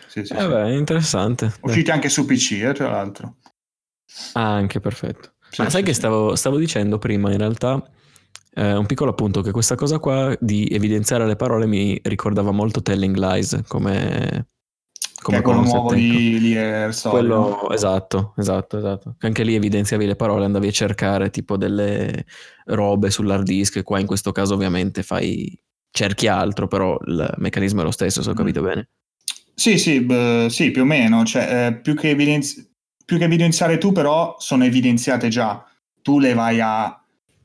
[0.07, 0.47] Sì, sì, eh sì.
[0.47, 1.53] Beh, interessante.
[1.61, 1.91] Usciti Beh.
[1.91, 3.35] anche su PC, eh, tra l'altro.
[4.33, 5.30] Ah, anche perfetto.
[5.51, 7.83] Sì, Ma sai che stavo, stavo, dicendo prima, in realtà,
[8.53, 12.81] eh, un piccolo appunto, che questa cosa qua di evidenziare le parole mi ricordava molto
[12.81, 14.47] Telling Lies, come...
[15.21, 17.15] Come che quello nuovo di, di Airsoft.
[17.15, 19.15] Quello, esatto, esatto, esatto.
[19.19, 22.25] Anche lì evidenziavi le parole, andavi a cercare tipo delle
[22.65, 25.55] robe sull'hard disk, qua in questo caso ovviamente fai
[25.91, 28.35] cerchi altro, però il meccanismo è lo stesso, se ho mm.
[28.35, 28.65] capito mm.
[28.65, 28.89] bene.
[29.53, 32.70] Sì, sì, beh, sì, più o meno, cioè, eh, più che evidenziare
[33.11, 35.61] più che evidenziare tu, però, sono evidenziate già.
[36.01, 36.97] Tu le vai a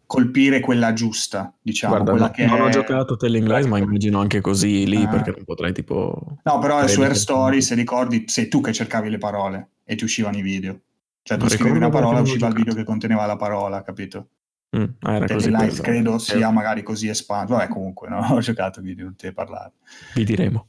[0.06, 1.94] colpire quella giusta, diciamo.
[1.94, 5.08] Guarda, quella no, che non ho giocato Telling Lies, ma immagino anche così lì, ah.
[5.08, 6.38] perché non potrei tipo...
[6.44, 10.04] No, però su Air Story, se ricordi, sei tu che cercavi le parole e ti
[10.04, 10.82] uscivano i video.
[11.22, 14.28] Cioè, tu scrivevi una parola e usciva il video che conteneva la parola, capito?
[14.76, 17.54] Mm, ah, era così Lies credo sia magari così espanso.
[17.54, 18.18] Vabbè, comunque, no?
[18.32, 19.72] ho giocato video, non ti parlare.
[20.14, 20.68] Vi diremo.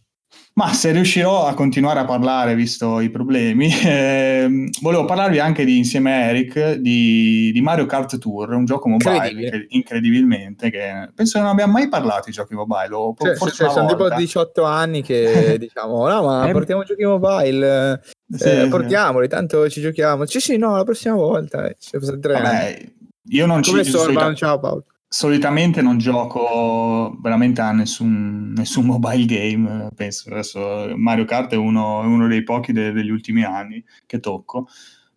[0.57, 5.77] Ma se riuscirò a continuare a parlare, visto i problemi, eh, volevo parlarvi anche di,
[5.77, 11.37] insieme a Eric di, di, Mario Kart Tour, un gioco mobile che, incredibilmente, che penso
[11.37, 12.91] non abbiamo mai parlato di giochi mobile.
[12.91, 17.05] O cioè, forse cioè, sono tipo 18 anni che diciamo, no ma eh, portiamo giochi
[17.05, 20.25] mobile, sì, eh, portiamoli, tanto ci giochiamo.
[20.25, 21.67] Sì sì, no, la prossima volta.
[21.67, 21.77] Eh,
[22.19, 22.93] Vabbè,
[23.29, 24.33] io non Come ci sono.
[24.33, 30.29] Ciao Paolo solitamente non gioco veramente a nessun, nessun, mobile game, penso.
[30.29, 34.67] Adesso Mario Kart è uno, uno dei pochi de, degli ultimi anni che tocco.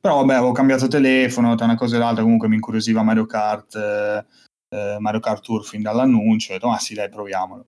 [0.01, 3.75] Però vabbè, avevo cambiato telefono, tra una cosa e l'altra comunque mi incuriosiva Mario Kart,
[3.77, 4.25] eh,
[4.71, 7.67] eh Mario Kart Tour fin dall'annuncio, ho detto, ma sì dai, proviamolo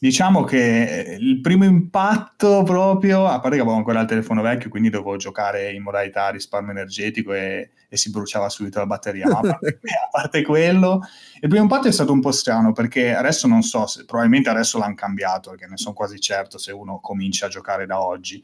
[0.00, 4.90] diciamo che il primo impatto proprio, a parte che avevo ancora il telefono vecchio, quindi
[4.90, 9.40] dovevo giocare in modalità risparmio energetico e, e si bruciava subito la batteria, ma a
[9.40, 11.00] parte, a parte, quello,
[11.40, 14.78] il primo impatto è stato un po' strano perché adesso non so, se, probabilmente adesso
[14.78, 18.42] l'hanno cambiato, perché ne sono quasi certo se uno comincia a giocare da oggi.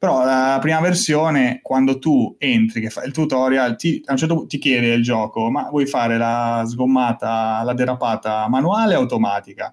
[0.00, 4.34] Però la prima versione, quando tu entri, che fai il tutorial, ti, a un certo
[4.34, 9.72] punto ti chiede il gioco, ma vuoi fare la sgommata, la derapata manuale o automatica?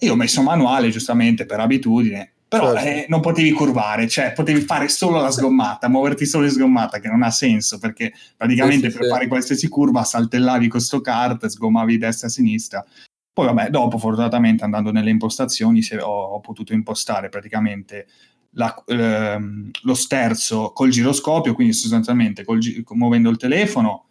[0.00, 2.88] Io ho messo manuale giustamente per abitudine, però certo.
[2.88, 7.08] eh, non potevi curvare, cioè potevi fare solo la sgommata, muoverti solo in sgommata, che
[7.08, 9.10] non ha senso perché praticamente sì, per sì.
[9.10, 12.84] fare qualsiasi curva saltellavi questo kart, sgommavi destra e sinistra.
[13.32, 18.06] Poi vabbè, dopo fortunatamente andando nelle impostazioni ho, ho potuto impostare praticamente
[18.52, 22.60] la, ehm, lo sterzo col giroscopio, quindi sostanzialmente col,
[22.90, 24.07] muovendo il telefono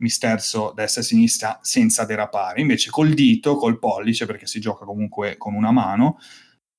[0.00, 2.60] mi sterzo destra e sinistra senza derapare.
[2.60, 6.18] Invece col dito, col pollice, perché si gioca comunque con una mano,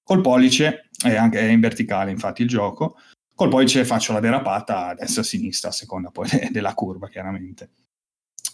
[0.04, 2.98] col pollice, è, anche, è in verticale infatti il gioco,
[3.34, 7.08] col pollice faccio la derapata a destra e a sinistra, a seconda poi della curva
[7.08, 7.72] chiaramente.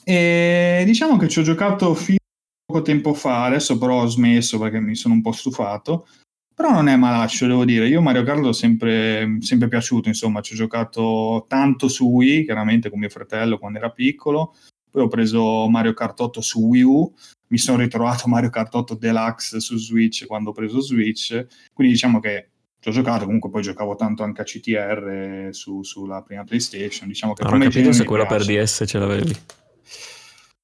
[0.04, 4.58] E diciamo che ci ho giocato fino a poco tempo fa, adesso però ho smesso
[4.60, 6.08] perché mi sono un po' stufato,
[6.58, 7.88] però non è malaccio, devo dire.
[7.88, 12.90] Io Mario Kart l'ho sempre, sempre piaciuto, insomma, ci ho giocato tanto su Wii, chiaramente
[12.90, 14.56] con mio fratello quando era piccolo.
[14.90, 17.14] Poi ho preso Mario Kart 8 su Wii U,
[17.50, 21.46] mi sono ritrovato Mario Kart 8 Deluxe su Switch quando ho preso Switch.
[21.72, 26.24] Quindi diciamo che ci ho giocato, comunque poi giocavo tanto anche a CTR su, sulla
[26.24, 27.08] prima PlayStation.
[27.08, 29.38] Diciamo che non ho capito se quello per DS ce l'avevi.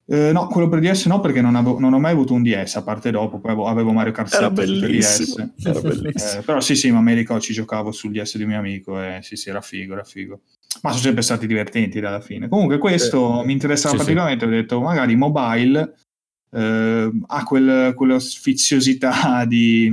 [0.06, 2.76] Eh, no, quello per DS no, perché non, avevo, non, ho mai avuto un DS,
[2.76, 5.50] a parte dopo, poi avevo, Mario Kart 7 per DS.
[5.62, 6.40] Era bellissimo.
[6.40, 9.00] Eh, però sì, sì, ma mi ricordo, ci giocavo sul DS di un mio amico
[9.00, 10.40] e sì, sì, era figo, era figo.
[10.82, 12.48] Ma sono sempre stati divertenti dalla fine.
[12.48, 14.50] Comunque questo eh, mi interessava sì, praticamente, sì.
[14.50, 15.94] ho detto magari mobile
[16.50, 19.90] eh, ha quel, quella sfiziosità di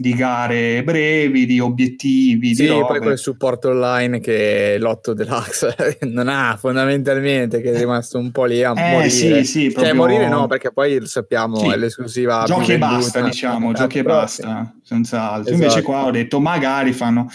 [0.00, 2.54] di gare brevi, di obiettivi.
[2.54, 2.86] Sì, di robe.
[2.86, 8.46] poi quel supporto online che l'otto deluxe non ha fondamentalmente, che è rimasto un po'
[8.46, 9.10] lì a eh, morire.
[9.10, 9.94] Sì, sì, cioè, proprio...
[9.94, 11.68] morire no, perché poi sappiamo, sì.
[11.68, 12.44] è l'esclusiva.
[12.46, 15.52] Giochi e basta, diciamo, giochi e basta, senza altro.
[15.52, 15.52] Esatto.
[15.52, 17.28] Invece qua ho detto, magari fanno...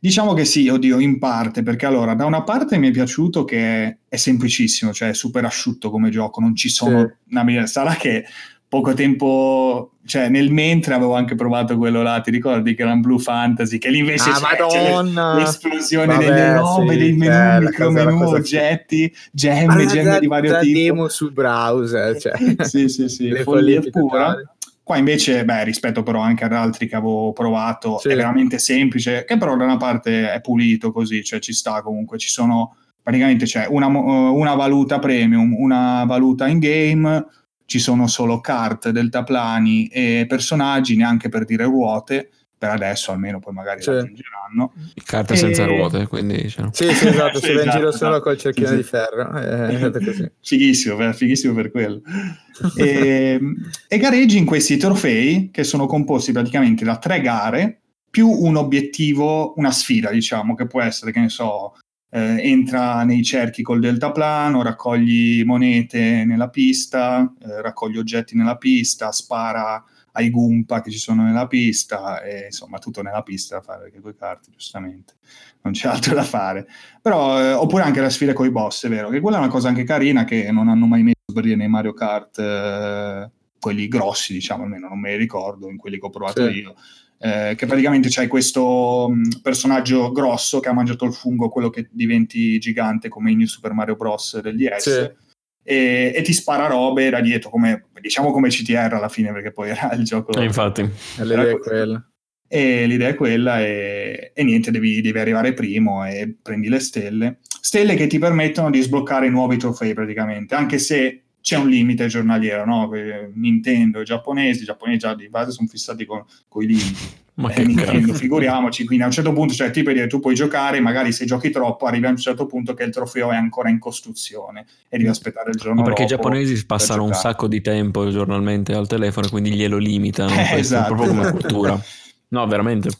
[0.00, 3.98] Diciamo che sì, oddio, in parte, perché allora, da una parte mi è piaciuto che
[4.08, 7.18] è semplicissimo, cioè è super asciutto come gioco, non ci sono...
[7.28, 7.36] Sì.
[7.36, 7.66] Una...
[7.66, 8.24] Sarà che
[8.72, 13.02] poco tempo, cioè nel mentre avevo anche provato quello là, ti ricordi che era un
[13.02, 15.02] Blue Fantasy, che lì invece ah, c'è,
[15.36, 20.78] l'esplosione Vabbè, delle robe, sì, dei menu, bella, micromenu, oggetti, gemme, gemme di vario tipo.
[20.78, 22.32] demo sul browser, cioè.
[22.64, 24.36] sì, sì, sì, Le follia pura.
[24.82, 28.08] Qua invece, beh, rispetto però anche ad altri che avevo provato, sì.
[28.08, 32.16] è veramente semplice, che però da una parte è pulito così, cioè ci sta comunque,
[32.16, 37.26] ci sono praticamente c'è una, una valuta premium, una valuta in game,
[37.66, 42.30] ci sono solo carte, deltaplani e personaggi, neanche per dire ruote,
[42.62, 43.90] per adesso almeno, poi magari sì.
[43.90, 44.72] aggiungeranno.
[45.04, 45.36] Carte e...
[45.36, 46.70] senza ruote, quindi diciamo.
[46.72, 48.22] Sì, sì, esatto, sì, si va in giro esatto, solo esatto.
[48.22, 49.36] col cerchino sì, di ferro.
[49.36, 52.00] Eh, fighissimo, fighissimo per quello.
[52.78, 53.40] e,
[53.88, 59.54] e gareggi in questi trofei che sono composti praticamente da tre gare più un obiettivo,
[59.56, 61.74] una sfida, diciamo, che può essere, che ne so,
[62.14, 69.10] eh, entra nei cerchi col deltaplano, raccogli monete nella pista, eh, raccogli oggetti nella pista,
[69.12, 69.82] spara
[70.12, 74.00] ai Gumpa che ci sono nella pista e insomma tutto nella pista da fare perché
[74.00, 75.14] quei carte giustamente.
[75.62, 76.66] Non c'è altro da fare.
[77.00, 79.48] Però eh, oppure anche la sfida con i boss è vero che quella è una
[79.48, 83.30] cosa anche carina che non hanno mai messo per dire nei Mario Kart eh,
[83.62, 86.58] quelli grossi diciamo almeno non me li ricordo in quelli che ho provato sì.
[86.58, 86.74] io
[87.18, 91.70] eh, che praticamente c'hai questo mh, mm, personaggio grosso che ha mangiato il fungo quello
[91.70, 95.30] che diventi gigante come in Super Mario Bros del DS sì
[95.64, 99.70] e, e, ti spara robe da dietro, come, diciamo come CTR alla fine, perché poi
[99.70, 100.32] era il gioco.
[100.38, 102.06] E infatti, l'idea è quella.
[102.48, 107.38] E l'idea è quella, e, e niente, devi, devi, arrivare primo e prendi le stelle.
[107.60, 112.64] Stelle che ti permettono di sbloccare nuovi trofei praticamente, anche se c'è un limite giornaliero,
[112.64, 112.90] no?
[113.34, 117.20] Nintendo, i giapponesi, i giapponesi già di base sono fissati con, con i limiti.
[117.34, 120.20] Ma eh, che Nintendo, figuriamoci, quindi a un certo punto, cioè, ti per dire, tu
[120.20, 123.36] puoi giocare, magari se giochi troppo, arrivi a un certo punto che il trofeo è
[123.36, 127.48] ancora in costruzione e devi aspettare il giorno Ma perché i giapponesi passano un sacco
[127.48, 130.94] di tempo giornalmente al telefono, quindi glielo limitano, eh, esatto.
[130.94, 131.80] proprio come cultura.
[132.28, 132.90] No, veramente.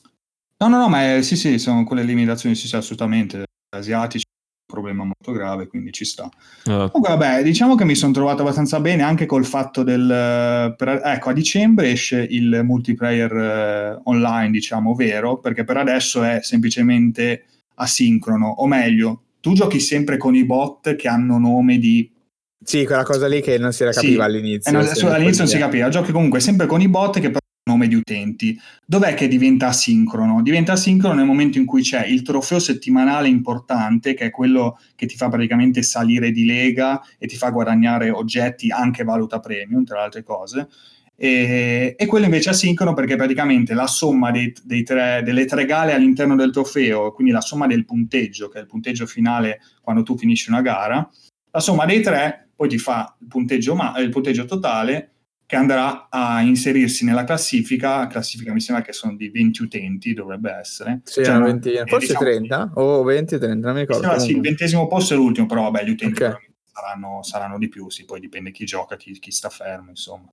[0.57, 3.45] No, no, no, ma è, sì, sì, sono quelle limitazioni, sì, sì, assolutamente.
[3.69, 4.25] Asiatici
[4.73, 6.25] problema molto grave, quindi ci sta.
[6.65, 6.91] Uh.
[6.91, 10.75] Comunque, vabbè, diciamo che mi sono trovato abbastanza bene anche col fatto del...
[10.77, 16.41] Per, ecco, a dicembre esce il multiplayer eh, online, diciamo, vero, perché per adesso è
[16.43, 17.45] semplicemente
[17.75, 22.11] asincrono, o meglio, tu giochi sempre con i bot che hanno nome di
[22.65, 24.71] sì, quella cosa lì che non si capiva sì, all'inizio.
[24.71, 27.33] Eh, non, all'inizio non si capiva, giochi comunque sempre con i bot che
[27.73, 28.59] nome di utenti.
[28.85, 30.43] Dov'è che diventa asincrono?
[30.43, 35.07] Diventa asincrono nel momento in cui c'è il trofeo settimanale importante, che è quello che
[35.07, 39.99] ti fa praticamente salire di lega e ti fa guadagnare oggetti anche valuta premium, tra
[39.99, 40.69] le altre cose.
[41.15, 45.67] E, e quello invece è asincrono perché praticamente la somma dei, dei tre, delle tre
[45.67, 50.03] gare all'interno del trofeo, quindi la somma del punteggio, che è il punteggio finale quando
[50.03, 51.09] tu finisci una gara,
[51.51, 55.12] la somma dei tre poi ti fa il punteggio, ma, il punteggio totale
[55.53, 60.51] che andrà a inserirsi nella classifica, classifica mi sembra che sono di 20 utenti, dovrebbe
[60.51, 61.03] essere.
[61.05, 64.01] Sì, cioè, 20, forse diciamo, 30 o 20, 30, non mi ricordo.
[64.01, 66.37] Sembra, sì, il ventesimo posto è l'ultimo, però vabbè, gli utenti okay.
[66.73, 70.33] saranno, saranno, di più, sì, poi dipende chi gioca, chi, chi sta fermo, insomma.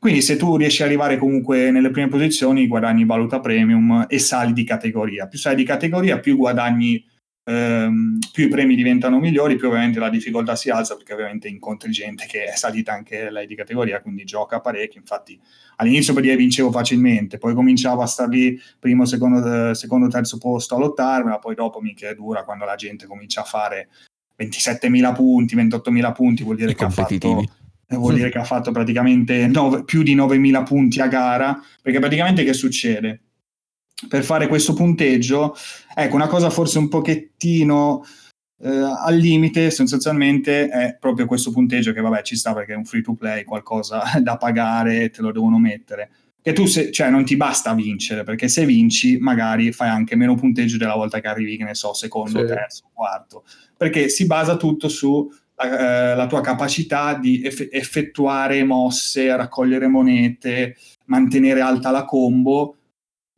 [0.00, 4.52] Quindi se tu riesci ad arrivare comunque nelle prime posizioni, guadagni valuta premium e sali
[4.52, 5.28] di categoria.
[5.28, 7.04] Più sali di categoria, più guadagni
[7.46, 11.90] ehm, più i premi diventano migliori, più ovviamente la difficoltà si alza, perché ovviamente incontri
[11.90, 15.00] gente che è salita anche lei di categoria, quindi gioca parecchio.
[15.00, 15.38] Infatti
[15.76, 20.74] all'inizio per dire vincevo facilmente, poi cominciavo a star lì primo, secondo, secondo terzo posto
[20.74, 23.88] a lottare, ma poi dopo mi è dura quando la gente comincia a fare
[24.38, 27.44] 27.000 punti, 28.000 punti, vuol dire che ha fatto
[27.88, 32.42] vuol dire che ha fatto praticamente 9, più di 9.000 punti a gara, perché praticamente
[32.42, 33.20] che succede?
[34.08, 35.56] per fare questo punteggio,
[35.98, 38.04] ecco, una cosa forse un pochettino
[38.62, 42.84] eh, al limite, sostanzialmente, è proprio questo punteggio che, vabbè, ci sta perché è un
[42.84, 46.10] free to play, qualcosa da pagare, te lo devono mettere.
[46.42, 50.34] Che tu, se, cioè, non ti basta vincere, perché se vinci, magari fai anche meno
[50.34, 52.46] punteggio della volta che arrivi, che ne so, secondo, sì.
[52.46, 53.44] terzo, quarto.
[53.76, 60.76] Perché si basa tutto su eh, la tua capacità di eff- effettuare mosse, raccogliere monete,
[61.06, 62.76] mantenere alta la combo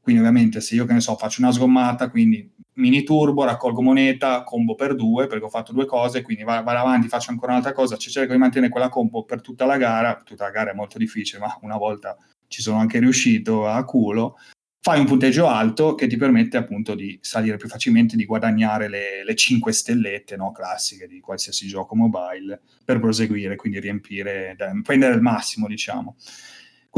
[0.09, 4.43] quindi ovviamente se io che ne so faccio una sgommata, quindi mini turbo, raccolgo moneta,
[4.43, 7.75] combo per due perché ho fatto due cose, quindi vado, vado avanti, faccio ancora un'altra
[7.75, 10.75] cosa, ci cerco di mantenere quella combo per tutta la gara, tutta la gara è
[10.75, 12.17] molto difficile, ma una volta
[12.47, 14.39] ci sono anche riuscito a culo,
[14.81, 19.25] fai un punteggio alto che ti permette appunto di salire più facilmente, di guadagnare le,
[19.25, 25.21] le 5 stellette no, classiche di qualsiasi gioco mobile per proseguire, quindi riempire, prendere il
[25.21, 26.17] massimo diciamo.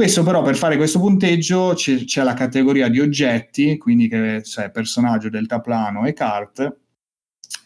[0.00, 4.70] Questo però per fare questo punteggio c'è, c'è la categoria di oggetti, quindi che c'è
[4.70, 6.78] personaggio, deltaplano e cart.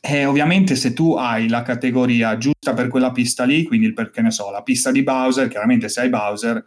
[0.01, 4.33] E ovviamente se tu hai la categoria giusta per quella pista lì, quindi perché ne
[4.33, 6.61] so, la pista di Bowser, chiaramente se hai Bowser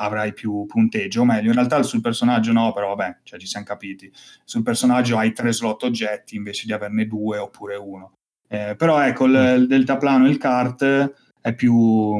[0.00, 3.66] avrai più punteggio, o meglio, in realtà sul personaggio no, però vabbè, cioè ci siamo
[3.66, 4.10] capiti.
[4.42, 8.14] Sul personaggio hai tre slot oggetti invece di averne due oppure uno.
[8.48, 12.18] Eh, però ecco, il, il deltaplano e il kart è più,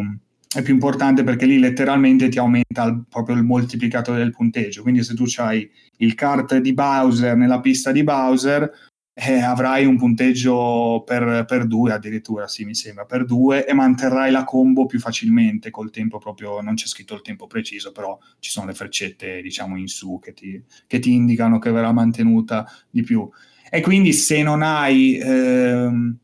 [0.54, 4.82] è più importante perché lì letteralmente ti aumenta il, proprio il moltiplicatore del punteggio.
[4.82, 5.68] Quindi se tu hai
[5.98, 8.70] il kart di Bowser nella pista di Bowser,
[9.16, 14.30] eh, avrai un punteggio per, per, due addirittura, sì mi sembra, per due e manterrai
[14.32, 18.50] la combo più facilmente col tempo proprio, non c'è scritto il tempo preciso, però ci
[18.50, 23.02] sono le freccette diciamo in su che ti, che ti indicano che verrà mantenuta di
[23.02, 23.28] più.
[23.70, 25.18] E quindi se non hai...
[25.18, 26.18] Ehm,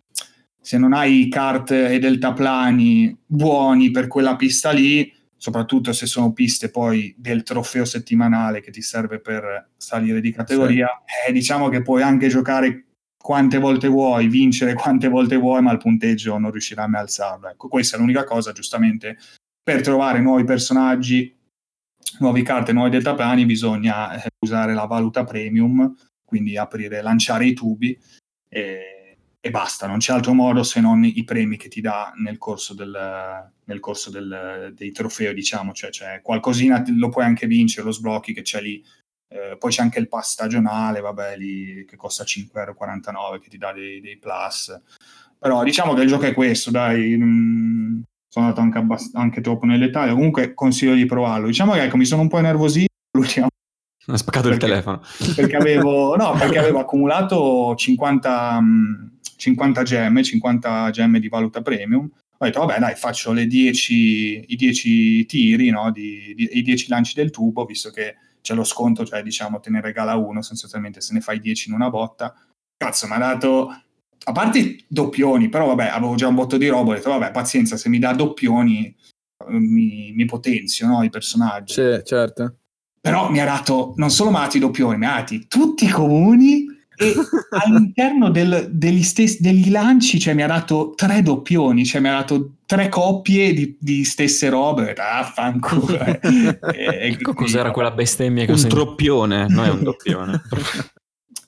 [0.70, 6.70] se non hai kart e deltaplani buoni per quella pista lì, soprattutto se sono piste
[6.70, 11.28] poi del trofeo settimanale che ti serve per salire di categoria, sì.
[11.28, 12.84] eh, diciamo che puoi anche giocare
[13.20, 17.48] quante volte vuoi, vincere quante volte vuoi, ma il punteggio non riuscirai mai a alzarlo.
[17.48, 19.18] Ecco, questa è l'unica cosa, giustamente,
[19.60, 21.36] per trovare nuovi personaggi,
[22.20, 25.92] nuove carte, nuovi deltaplani, bisogna eh, usare la valuta premium,
[26.24, 27.98] quindi aprire, lanciare i tubi.
[28.48, 28.99] E
[29.42, 32.74] e basta, non c'è altro modo se non i premi che ti dà nel corso,
[32.74, 37.92] del, nel corso del, dei trofei, diciamo, cioè, cioè, qualcosina lo puoi anche vincere, lo
[37.92, 38.84] sblocchi che c'è lì,
[39.28, 43.72] eh, poi c'è anche il pass stagionale, vabbè, lì, che costa 5,49€ che ti dà
[43.72, 44.78] dei, dei, plus,
[45.38, 49.40] però diciamo che il gioco è questo, dai, mh, mm, sono andato anche, abbast- anche
[49.40, 52.92] troppo nel dettaglio, comunque consiglio di provarlo, diciamo che ecco, mi sono un po' innervosito
[53.16, 53.48] l'ultima
[54.12, 55.02] ha spaccato perché, il telefono.
[55.34, 58.60] Perché avevo, no, perché avevo accumulato 50,
[59.40, 62.08] 50 gemme, 50 gemme di valuta premium.
[62.42, 67.14] Ho detto, vabbè, dai, faccio 10, i 10 tiri, no, di, di, i 10 lanci
[67.14, 71.12] del tubo, visto che c'è lo sconto, cioè diciamo te ne regala uno, sostanzialmente se
[71.14, 72.34] ne fai 10 in una botta.
[72.76, 73.68] Cazzo, mi ha dato,
[74.24, 77.76] a parte doppioni, però vabbè, avevo già un botto di roba, ho detto, vabbè, pazienza,
[77.76, 78.94] se mi dà doppioni
[79.48, 81.72] mi, mi potenzio, no, i personaggi.
[81.72, 82.56] Sì, certo.
[83.00, 86.69] Però mi ha dato, non solo mati doppioni, mi ha dati tutti i comuni
[87.00, 87.14] e
[87.64, 92.18] all'interno del, degli, stessi, degli lanci cioè, mi ha dato tre doppioni, cioè mi ha
[92.18, 94.92] dato tre coppie di, di stesse robe.
[94.92, 95.98] Ah, fanculo.
[95.98, 96.58] Eh.
[97.08, 100.42] ecco cos'era quella bestemmia che Un troppione, non è un doppione.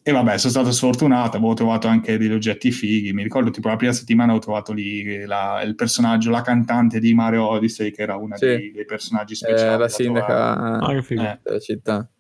[0.04, 3.12] E vabbè, sono stato sfortunato, avevo trovato anche degli oggetti fighi.
[3.12, 7.14] Mi ricordo tipo la prima settimana ho trovato lì la, il personaggio, la cantante di
[7.14, 8.46] Mario Odyssey, che era una sì.
[8.46, 9.74] dei, dei, personaggi speciali.
[9.74, 11.40] Eh, la sindaca ah, eh.
[11.40, 12.10] della città.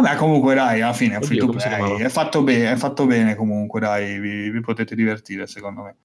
[0.00, 2.00] Vabbè, comunque, dai, alla fine è free to play.
[2.00, 5.96] È fatto, be- è fatto bene, comunque, dai, vi, vi, potete divertire, secondo me.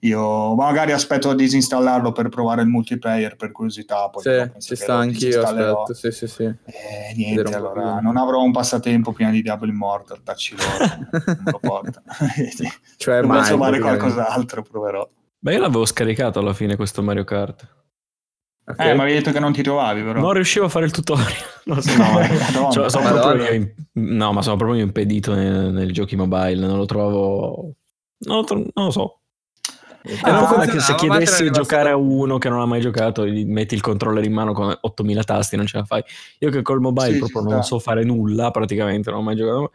[0.00, 4.08] Io magari aspetto a disinstallarlo per provare il multiplayer per curiosità.
[4.08, 6.44] Poi sì, ci sta anch'io, aspetto, sì, sì, sì.
[6.44, 11.44] Eh, niente, Vero allora, non avrò un passatempo prima di Diablo Immortal, tacci loro, non
[11.44, 12.02] lo porta.
[12.96, 15.08] cioè, mai, trovare qualcos'altro, proverò.
[15.38, 17.78] Beh, io l'avevo scaricato alla fine questo Mario Kart.
[18.64, 18.90] Okay.
[18.90, 20.20] Eh, ma avevi detto che non ti trovavi, però.
[20.20, 21.32] Non riuscivo a fare il tutorial.
[21.70, 26.66] Non so, no, eh, cioè, sono proprio no, ma sono proprio impedito nei, giochi mobile.
[26.66, 27.74] Non lo trovo.
[28.20, 29.20] Non lo, tro- non lo so.
[30.22, 33.82] Ah, che se chiedessi di giocare a uno che non ha mai giocato, metti il
[33.82, 36.02] controller in mano con 8000 tasti, non ce la fai.
[36.38, 39.72] Io che col mobile sì, proprio non so fare nulla, praticamente, non ho mai giocato.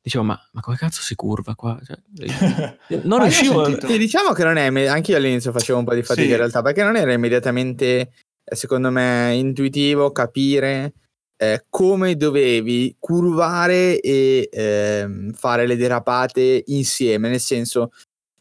[0.00, 1.78] Dicevo, ma, ma come cazzo si curva qua?
[1.84, 1.96] Cioè,
[3.02, 3.62] non riuscivo.
[3.62, 3.86] A...
[3.86, 4.86] Sì, diciamo che non è.
[4.86, 6.30] Anche io all'inizio facevo un po' di fatica sì.
[6.30, 8.12] in realtà, perché non era immediatamente
[8.54, 10.92] secondo me intuitivo capire
[11.36, 17.90] eh, come dovevi curvare e eh, fare le derapate insieme, nel senso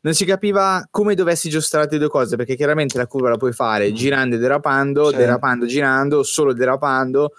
[0.01, 3.53] non si capiva come dovessi giostrare le due cose, perché chiaramente la curva la puoi
[3.53, 3.93] fare mm.
[3.95, 5.15] girando e derapando, sì.
[5.15, 7.31] derapando, girando, solo derapando,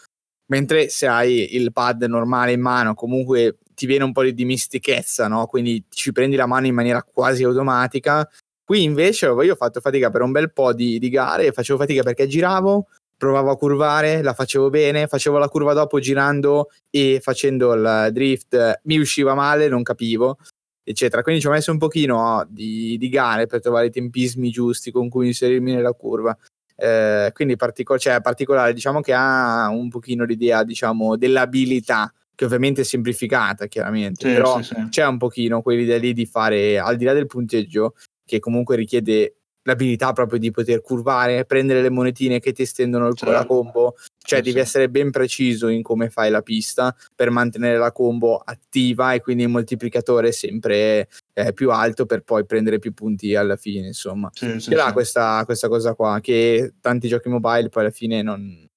[0.47, 5.28] mentre se hai il pad normale in mano comunque ti viene un po' di dimistichezza,
[5.28, 5.47] no?
[5.47, 8.28] Quindi ci prendi la mano in maniera quasi automatica
[8.66, 12.02] Qui invece io ho fatto fatica per un bel po' di, di gare, facevo fatica
[12.02, 17.74] perché giravo, provavo a curvare, la facevo bene, facevo la curva dopo girando e facendo
[17.74, 20.38] il drift mi usciva male, non capivo,
[20.82, 21.22] eccetera.
[21.22, 25.09] Quindi ci ho messo un pochino di, di gare per trovare i tempismi giusti con
[25.09, 26.36] cui inserirmi nella curva.
[26.74, 32.80] Eh, quindi partico- cioè, particolare, diciamo che ha un pochino l'idea, diciamo, dell'abilità che ovviamente
[32.80, 34.86] è semplificata chiaramente, sì, però sì, sì.
[34.90, 37.94] c'è un pochino quell'idea lì di fare, al di là del punteggio,
[38.27, 39.36] che comunque richiede
[39.66, 43.35] l'abilità proprio di poter curvare, prendere le monetine che ti estendono il, certo.
[43.35, 47.93] la combo, cioè devi essere ben preciso in come fai la pista per mantenere la
[47.93, 53.35] combo attiva e quindi il moltiplicatore sempre eh, più alto per poi prendere più punti
[53.35, 54.31] alla fine, insomma.
[54.32, 54.93] Sì, sì, sì.
[54.93, 58.69] Questa, questa cosa qua che tanti giochi mobile poi alla fine non,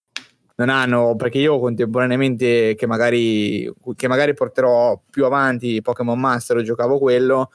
[0.55, 6.63] non hanno, perché io contemporaneamente che magari, che magari porterò più avanti Pokémon Master, o
[6.63, 7.51] giocavo quello,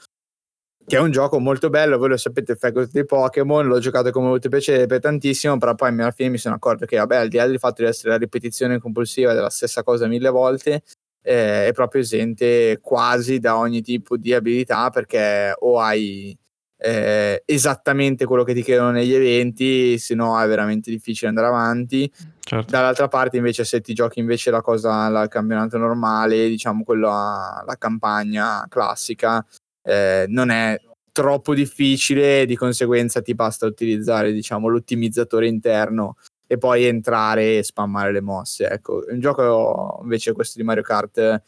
[0.87, 4.11] che è un gioco molto bello, voi lo sapete, il Faggot dei Pokémon, l'ho giocato
[4.11, 7.37] come molto piacere tantissimo, però poi alla fine mi sono accorto che, vabbè, al di
[7.37, 10.83] là del fatto di essere la ripetizione compulsiva della stessa cosa mille volte,
[11.23, 16.37] eh, è proprio esente quasi da ogni tipo di abilità, perché o hai
[16.77, 22.13] eh, esattamente quello che ti chiedono negli eventi, se no è veramente difficile andare avanti.
[22.41, 22.71] Certo.
[22.71, 27.77] Dall'altra parte, invece, se ti giochi invece la cosa, il campionato normale, diciamo quella, la
[27.79, 29.43] campagna classica,
[29.85, 30.81] eh, non è
[31.13, 36.17] troppo difficile, di conseguenza ti basta utilizzare, diciamo, l'ottimizzatore interno
[36.47, 38.69] e poi entrare e spammare le mosse.
[38.69, 41.43] Ecco, un gioco invece questo di Mario Kart,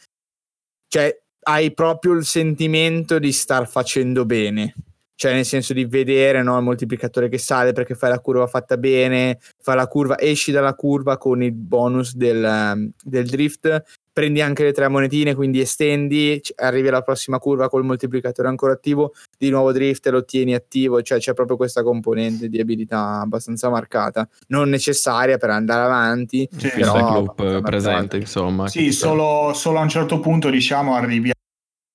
[0.88, 4.74] cioè hai proprio il sentimento di star facendo bene
[5.16, 8.76] cioè nel senso di vedere no, il moltiplicatore che sale perché fai la curva fatta
[8.76, 13.82] bene, fai la curva, esci dalla curva con il bonus del, del drift,
[14.16, 19.12] prendi anche le tre monetine, quindi estendi, arrivi alla prossima curva col moltiplicatore ancora attivo,
[19.36, 23.68] di nuovo drift e lo tieni attivo, cioè c'è proprio questa componente di abilità abbastanza
[23.68, 28.68] marcata, non necessaria per andare avanti, sì, però loop presente, insomma.
[28.68, 31.36] Sì, solo, solo, a un certo punto diciamo arrivi al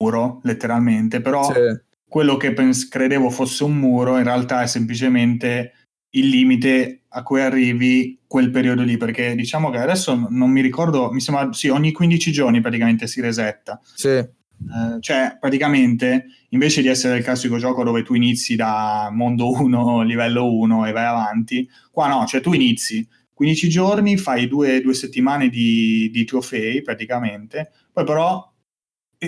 [0.00, 5.81] muro, letteralmente, però sì quello che pens- credevo fosse un muro in realtà è semplicemente
[6.14, 11.10] il limite a cui arrivi quel periodo lì, perché diciamo che adesso non mi ricordo,
[11.10, 13.80] mi sembra, sì, ogni 15 giorni praticamente si resetta.
[13.94, 14.08] Sì.
[14.08, 20.02] Eh, cioè, praticamente, invece di essere il classico gioco dove tu inizi da mondo 1,
[20.02, 24.94] livello 1 e vai avanti, qua no, cioè tu inizi 15 giorni, fai due, due
[24.94, 28.51] settimane di, di trofei praticamente, poi però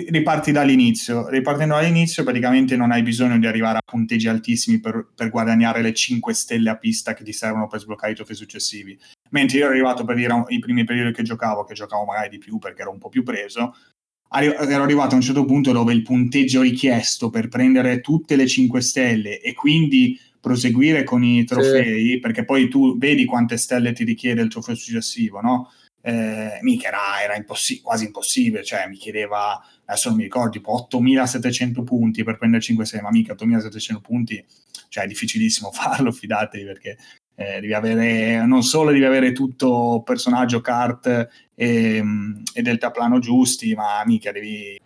[0.09, 1.29] riparti dall'inizio.
[1.29, 5.93] Ripartendo dall'inizio, praticamente non hai bisogno di arrivare a punteggi altissimi per, per, guadagnare le
[5.93, 8.97] 5 stelle a pista che ti servono per sbloccare i trofei successivi.
[9.29, 12.37] Mentre io ero arrivato per dire i primi periodi che giocavo, che giocavo magari di
[12.37, 13.75] più perché ero un po' più preso.
[14.37, 18.81] Ero arrivato a un certo punto dove il punteggio richiesto per prendere tutte le 5
[18.81, 22.19] stelle e quindi proseguire con i trofei, sì.
[22.19, 25.71] perché poi tu vedi quante stelle ti richiede il trofeo successivo, no?
[26.01, 30.73] Eh, mica era, era impossi- quasi impossibile, cioè mi chiedeva adesso non mi ricordo, tipo
[30.73, 34.43] 8700 punti per prendere 5-6, ma mica 8700 punti,
[34.89, 36.97] cioè è difficilissimo farlo, fidatevi, perché
[37.35, 42.03] eh, devi avere, non solo devi avere tutto personaggio, kart e,
[42.53, 44.79] e deltaplano giusti, ma mica devi,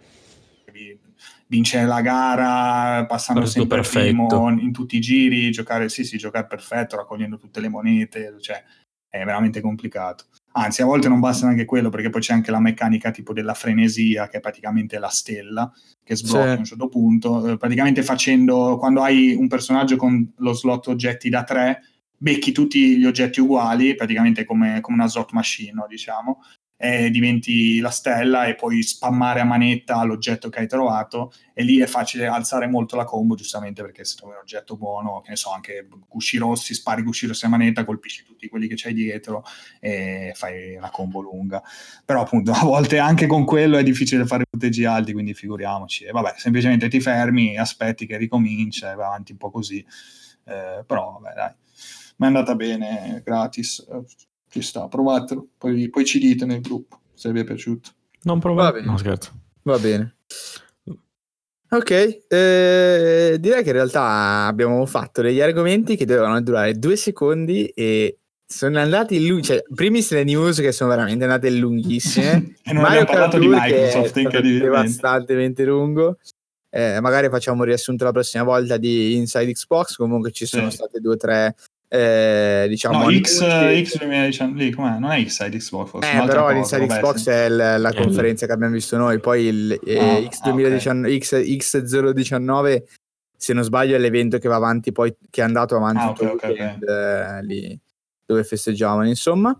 [0.66, 1.00] devi
[1.48, 4.28] vincere la gara passando Questo sempre perfetto.
[4.28, 8.64] primo in tutti i giri, giocare, sì, sì, giocare perfetto, raccogliendo tutte le monete, cioè
[9.08, 10.26] è veramente complicato.
[10.52, 13.54] Anzi, a volte non basta neanche quello, perché poi c'è anche la meccanica tipo della
[13.54, 15.72] frenesia, che è praticamente la stella,
[16.04, 16.50] che sblocca sì.
[16.50, 17.48] a un certo punto.
[17.48, 21.82] Eh, praticamente facendo, quando hai un personaggio con lo slot oggetti da 3,
[22.18, 26.42] becchi tutti gli oggetti uguali, praticamente come, come una slot machine, diciamo,
[26.82, 31.80] e diventi la stella e puoi spammare a manetta l'oggetto che hai trovato e lì
[31.80, 35.36] è facile alzare molto la combo giustamente perché se trovi un oggetto buono che ne
[35.36, 39.44] so anche gusci rossi spari gusci rossi a manetta colpisci tutti quelli che c'hai dietro
[39.82, 41.62] e fai una combo lunga.
[42.06, 46.06] Però appunto a volte anche con quello è difficile fare punteggi alti quindi figuriamoci.
[46.06, 49.86] E vabbè semplicemente ti fermi aspetti che ricomincia e vai avanti un po' così.
[50.46, 51.54] Eh, però vabbè dai.
[52.18, 53.86] Mi è andata bene gratis
[54.50, 57.90] ci sta, provatelo, poi, poi, ci dite nel gruppo se vi è piaciuto.
[58.24, 59.32] Non provate, no scherzo.
[59.64, 60.16] Va bene.
[61.72, 61.92] Ok,
[62.28, 68.18] eh, direi che in realtà abbiamo fatto degli argomenti che dovevano durare due secondi e
[68.44, 72.56] sono andati lunghi, cioè, primis le news che sono veramente andate lunghissime.
[72.64, 74.66] e non Mario abbiamo parlato di Microsoft, incredibilmente.
[74.66, 76.18] devastantemente lungo.
[76.72, 79.96] Eh, magari facciamo un riassunto la prossima volta di Inside Xbox.
[79.96, 80.78] Comunque ci sono sì.
[80.78, 81.56] state due o tre
[81.92, 83.40] eh, diciamo no, X,
[83.82, 85.00] X 2019 com'è?
[85.00, 88.74] non è X Xbox forse eh, però l'Inside Xbox è l- la conferenza che abbiamo
[88.74, 89.20] visto noi.
[89.20, 91.58] Poi il eh, ah, X, 2019, okay.
[91.58, 92.84] X, X019
[93.36, 96.28] se non sbaglio è l'evento che va avanti poi che è andato avanti ah, okay,
[96.28, 97.80] okay, weekend, eh, lì
[98.24, 99.60] dove festeggiavano insomma.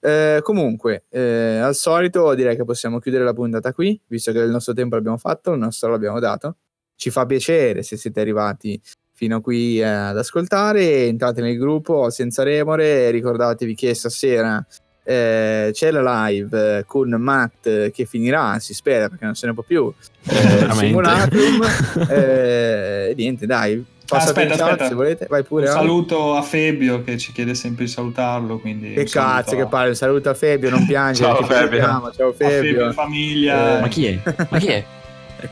[0.00, 4.50] Eh, comunque eh, al solito direi che possiamo chiudere la puntata qui visto che il
[4.50, 6.56] nostro tempo l'abbiamo fatto il nostro l'abbiamo dato.
[6.94, 8.80] Ci fa piacere se siete arrivati
[9.16, 11.06] fino a qui eh, ad ascoltare.
[11.06, 13.10] Entrate nel gruppo senza remore.
[13.10, 14.64] Ricordatevi che stasera
[15.08, 19.62] eh, c'è la live con Matt che finirà, si spera perché non se ne può
[19.62, 19.92] più.
[20.24, 21.64] Eh, simulacrum.
[22.10, 23.84] eh, niente, dai.
[24.06, 24.88] Passa aspetta, aspetta.
[24.88, 25.26] se volete.
[25.28, 25.66] Vai pure.
[25.66, 28.58] Un saluto a Febio che ci chiede sempre di salutarlo.
[28.58, 29.94] Quindi che cazzo, che palle.
[29.94, 31.32] Saluto a Febio, non piangere.
[31.32, 32.12] Ciao, Febio.
[32.14, 32.60] Ciao Febio.
[32.60, 33.78] Febio famiglia.
[33.78, 34.20] Eh, ma chi è?
[34.50, 34.84] Ma chi è?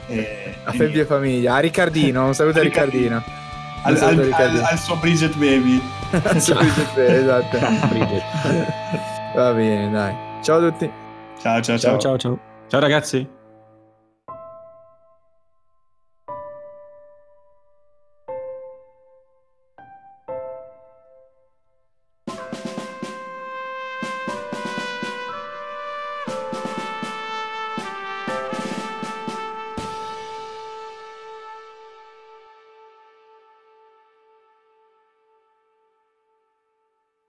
[0.07, 1.55] Eh, a Febio e famiglia.
[1.55, 3.43] A Riccardino, un saluto a Riccardino
[3.85, 5.82] al, al, al, al, suo Bridget Baby.
[6.24, 7.59] al suo Bridget Baby, esatto.
[9.36, 10.15] Va bene, dai.
[10.43, 10.90] Ciao a tutti.
[11.40, 11.78] ciao, ciao.
[11.78, 12.19] Ciao, ciao.
[12.19, 12.39] ciao.
[12.69, 13.43] ciao ragazzi.